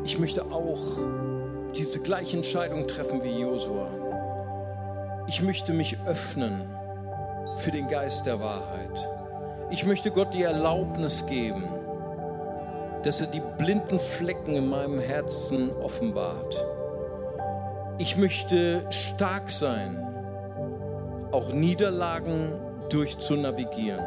ich 0.04 0.18
möchte 0.18 0.44
auch 0.44 0.82
diese 1.74 2.00
gleiche 2.00 2.36
Entscheidung 2.36 2.86
treffen 2.86 3.22
wie 3.22 3.40
Josua. 3.40 3.88
Ich 5.28 5.42
möchte 5.42 5.72
mich 5.72 5.96
öffnen 6.06 6.68
für 7.56 7.70
den 7.70 7.88
Geist 7.88 8.26
der 8.26 8.40
Wahrheit. 8.40 9.08
Ich 9.70 9.86
möchte 9.86 10.10
Gott 10.10 10.34
die 10.34 10.42
Erlaubnis 10.42 11.26
geben, 11.26 11.64
dass 13.06 13.20
er 13.20 13.28
die 13.28 13.42
blinden 13.56 14.00
Flecken 14.00 14.56
in 14.56 14.68
meinem 14.68 14.98
Herzen 14.98 15.70
offenbart. 15.76 16.66
Ich 17.98 18.16
möchte 18.16 18.84
stark 18.90 19.48
sein, 19.48 20.04
auch 21.30 21.52
Niederlagen 21.52 22.50
durchzunavigieren. 22.90 24.04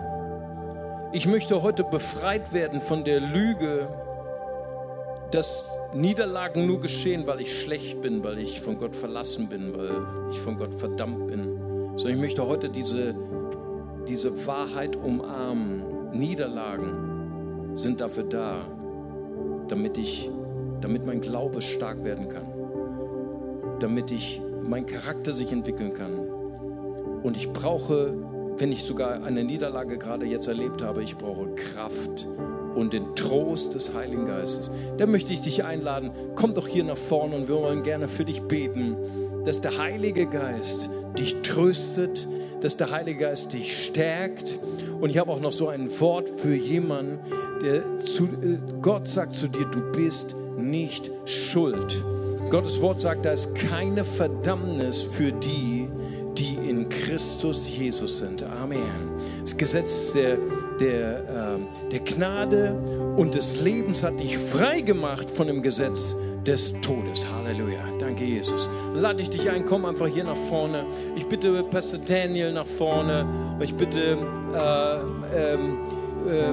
Ich 1.14 1.26
möchte 1.28 1.62
heute 1.62 1.86
befreit 1.86 2.52
werden 2.52 2.82
von 2.82 3.06
der 3.06 3.22
Lüge, 3.22 3.88
dass 5.32 5.64
Niederlagen 5.94 6.68
nur 6.68 6.82
geschehen, 6.82 7.26
weil 7.26 7.40
ich 7.40 7.58
schlecht 7.58 8.02
bin, 8.02 8.22
weil 8.22 8.38
ich 8.38 8.60
von 8.60 8.78
Gott 8.78 8.98
verlassen 8.98 9.48
bin, 9.48 9.78
weil 9.78 10.30
ich 10.30 10.40
von 10.40 10.58
Gott 10.58 10.74
verdammt 10.74 11.28
bin, 11.28 11.44
sondern 11.96 12.16
ich 12.16 12.22
möchte 12.22 12.46
heute 12.46 12.68
diese, 12.68 13.16
diese 14.10 14.46
Wahrheit 14.46 14.98
umarmen. 14.98 16.12
Niederlagen 16.12 17.72
sind 17.76 18.02
dafür 18.02 18.24
da, 18.24 18.58
damit 19.70 19.98
ich, 19.98 20.30
damit 20.82 21.06
mein 21.06 21.22
Glaube 21.22 21.62
stark 21.62 22.04
werden 22.04 22.28
kann, 22.28 22.48
damit 23.80 24.12
ich 24.12 24.42
mein 24.64 24.86
Charakter 24.86 25.34
sich 25.34 25.52
entwickeln 25.52 25.94
kann. 25.94 26.20
Und 27.24 27.38
ich 27.38 27.52
brauche, 27.52 28.14
wenn 28.58 28.72
ich 28.72 28.84
sogar 28.84 29.24
eine 29.24 29.44
Niederlage 29.44 29.98
gerade 29.98 30.26
jetzt 30.26 30.48
erlebt 30.48 30.82
habe, 30.82 31.04
ich 31.04 31.18
brauche 31.18 31.54
Kraft 31.56 32.28
und 32.76 32.94
den 32.94 33.16
Trost 33.16 33.76
des 33.76 33.94
Heiligen 33.94 34.26
Geistes. 34.26 34.72
Da 34.98 35.06
möchte 35.06 35.34
ich 35.34 35.42
dich 35.42 35.64
einladen, 35.64 36.12
komm 36.36 36.54
doch 36.54 36.68
hier 36.68 36.84
nach 36.84 36.98
vorne 36.98 37.36
und 37.36 37.48
wir 37.48 37.56
wollen 37.56 37.84
gerne 37.84 38.08
für 38.08 38.26
dich 38.26 38.42
beten, 38.44 38.96
dass 39.46 39.62
der 39.62 39.78
Heilige 39.78 40.28
Geist 40.28 40.90
dich 41.18 41.42
tröstet, 41.42 42.28
dass 42.62 42.78
der 42.78 42.92
Heilige 42.92 43.20
Geist 43.20 43.54
dich 43.54 43.86
stärkt. 43.86 44.60
Und 45.00 45.10
ich 45.10 45.18
habe 45.18 45.32
auch 45.32 45.40
noch 45.40 45.52
so 45.52 45.70
ein 45.70 45.90
Wort 46.00 46.30
für 46.30 46.56
jemanden, 46.56 47.20
der 47.62 47.98
zu, 48.00 48.26
äh, 48.26 48.58
Gott 48.82 49.08
sagt 49.08 49.34
zu 49.34 49.48
dir, 49.48 49.66
du 49.66 49.82
bist 49.92 50.36
nicht 50.58 51.12
schuld. 51.26 52.04
Gottes 52.50 52.82
Wort 52.82 53.00
sagt, 53.00 53.26
da 53.26 53.32
ist 53.32 53.54
keine 53.56 54.04
Verdammnis 54.04 55.02
für 55.02 55.32
die, 55.32 55.88
die 56.38 56.56
in 56.56 56.90
Christus 56.90 57.70
Jesus 57.70 58.20
sind. 58.20 58.44
Amen. 58.44 59.12
Das 59.42 59.56
Gesetz 59.56 60.14
der, 60.14 60.38
der, 60.80 61.20
äh, 61.20 61.90
der 61.92 62.00
Gnade 62.00 62.76
und 63.18 63.36
des 63.36 63.60
Lebens 63.62 64.04
hat 64.04 64.20
dich 64.20 64.38
frei 64.38 64.82
gemacht 64.82 65.30
von 65.30 65.48
dem 65.48 65.62
Gesetz 65.62 66.16
des 66.46 66.74
Todes. 66.82 67.26
Halleluja. 67.26 67.80
Danke, 68.00 68.24
Jesus. 68.24 68.70
Lade 68.94 69.22
ich 69.22 69.30
dich 69.30 69.50
ein, 69.50 69.66
komm 69.66 69.86
einfach 69.86 70.08
hier 70.08 70.24
nach 70.24 70.36
vorne. 70.36 70.86
Ich 71.16 71.26
bitte 71.26 71.64
Pastor 71.64 72.00
Daniel 72.00 72.54
nach 72.54 72.66
vorne. 72.66 73.28
Ich 73.60 73.74
bitte 73.76 74.18
äh, 74.54 75.54
äh, 75.54 75.58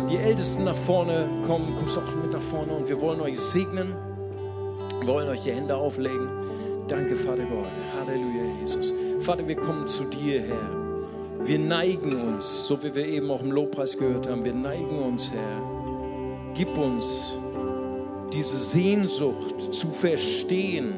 die 0.09 0.17
Ältesten 0.17 0.65
nach 0.65 0.77
vorne. 0.77 1.29
Komm, 1.47 1.75
kommst 1.77 1.97
auch 1.99 2.03
mit 2.23 2.33
nach 2.33 2.41
vorne 2.41 2.73
und 2.73 2.89
wir 2.89 3.01
wollen 3.01 3.21
euch 3.21 3.39
segnen. 3.39 3.95
Wir 5.01 5.09
wollen 5.09 5.29
euch 5.29 5.43
die 5.43 5.53
Hände 5.53 5.77
auflegen. 5.77 6.29
Danke, 6.89 7.17
Vater 7.17 7.45
Gott. 7.45 7.67
Halleluja, 7.97 8.45
Jesus. 8.61 8.93
Vater, 9.21 9.47
wir 9.47 9.57
kommen 9.57 9.87
zu 9.87 10.05
dir, 10.05 10.43
Herr. 10.43 10.87
Wir 11.47 11.59
neigen 11.59 12.21
uns, 12.21 12.67
so 12.67 12.83
wie 12.83 12.95
wir 12.95 13.07
eben 13.07 13.31
auch 13.31 13.41
im 13.41 13.53
Lobpreis 13.53 13.97
gehört 13.97 14.29
haben, 14.29 14.45
wir 14.45 14.55
neigen 14.55 14.99
uns, 14.99 15.31
Herr. 15.31 15.63
Gib 16.55 16.77
uns 16.77 17.37
diese 18.33 18.59
Sehnsucht 18.59 19.73
zu 19.73 19.91
verstehen, 19.91 20.95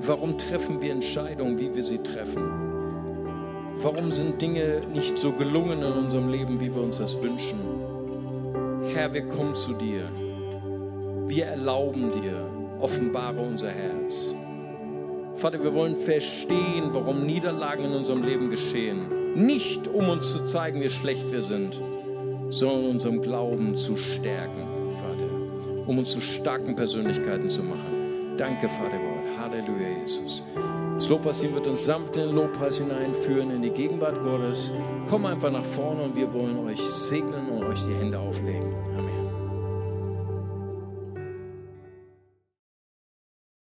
warum 0.00 0.38
treffen 0.38 0.80
wir 0.80 0.92
Entscheidungen, 0.92 1.58
wie 1.58 1.74
wir 1.74 1.82
sie 1.82 1.98
treffen. 1.98 2.70
Warum 3.82 4.12
sind 4.12 4.42
Dinge 4.42 4.82
nicht 4.92 5.16
so 5.16 5.32
gelungen 5.32 5.82
in 5.82 5.92
unserem 5.92 6.28
Leben, 6.28 6.60
wie 6.60 6.74
wir 6.74 6.82
uns 6.82 6.98
das 6.98 7.20
wünschen? 7.22 7.58
Herr, 8.94 9.12
wir 9.14 9.26
kommen 9.26 9.54
zu 9.54 9.72
dir. 9.74 10.08
Wir 11.26 11.46
erlauben 11.46 12.10
dir, 12.10 12.46
offenbare 12.80 13.40
unser 13.40 13.70
Herz. 13.70 14.34
Vater, 15.34 15.62
wir 15.62 15.72
wollen 15.72 15.96
verstehen, 15.96 16.90
warum 16.92 17.24
Niederlagen 17.24 17.84
in 17.84 17.92
unserem 17.92 18.22
Leben 18.22 18.50
geschehen. 18.50 19.34
Nicht 19.34 19.86
um 19.88 20.08
uns 20.08 20.32
zu 20.32 20.44
zeigen, 20.44 20.82
wie 20.82 20.88
schlecht 20.88 21.30
wir 21.30 21.40
sind, 21.40 21.80
sondern 22.48 22.90
unserem 22.90 23.22
Glauben 23.22 23.76
zu 23.76 23.96
stärken, 23.96 24.79
um 25.90 25.98
uns 25.98 26.12
zu 26.12 26.20
starken 26.20 26.76
Persönlichkeiten 26.76 27.50
zu 27.50 27.64
machen. 27.64 28.36
Danke, 28.36 28.68
Vater 28.68 28.96
Gott. 28.96 29.38
Halleluja, 29.40 29.88
Jesus. 30.00 30.40
Das 30.94 31.08
Lobpreisteam 31.08 31.52
wird 31.52 31.66
uns 31.66 31.84
sanft 31.84 32.16
in 32.16 32.28
den 32.28 32.36
Lobpreis 32.36 32.78
hineinführen, 32.78 33.50
in 33.50 33.62
die 33.62 33.70
Gegenwart 33.70 34.22
Gottes. 34.22 34.72
Komm 35.08 35.26
einfach 35.26 35.50
nach 35.50 35.64
vorne 35.64 36.02
und 36.02 36.14
wir 36.14 36.32
wollen 36.32 36.58
euch 36.68 36.80
segnen 36.80 37.48
und 37.48 37.64
euch 37.64 37.84
die 37.86 37.94
Hände 37.94 38.20
auflegen. 38.20 38.72
Amen. 38.96 39.09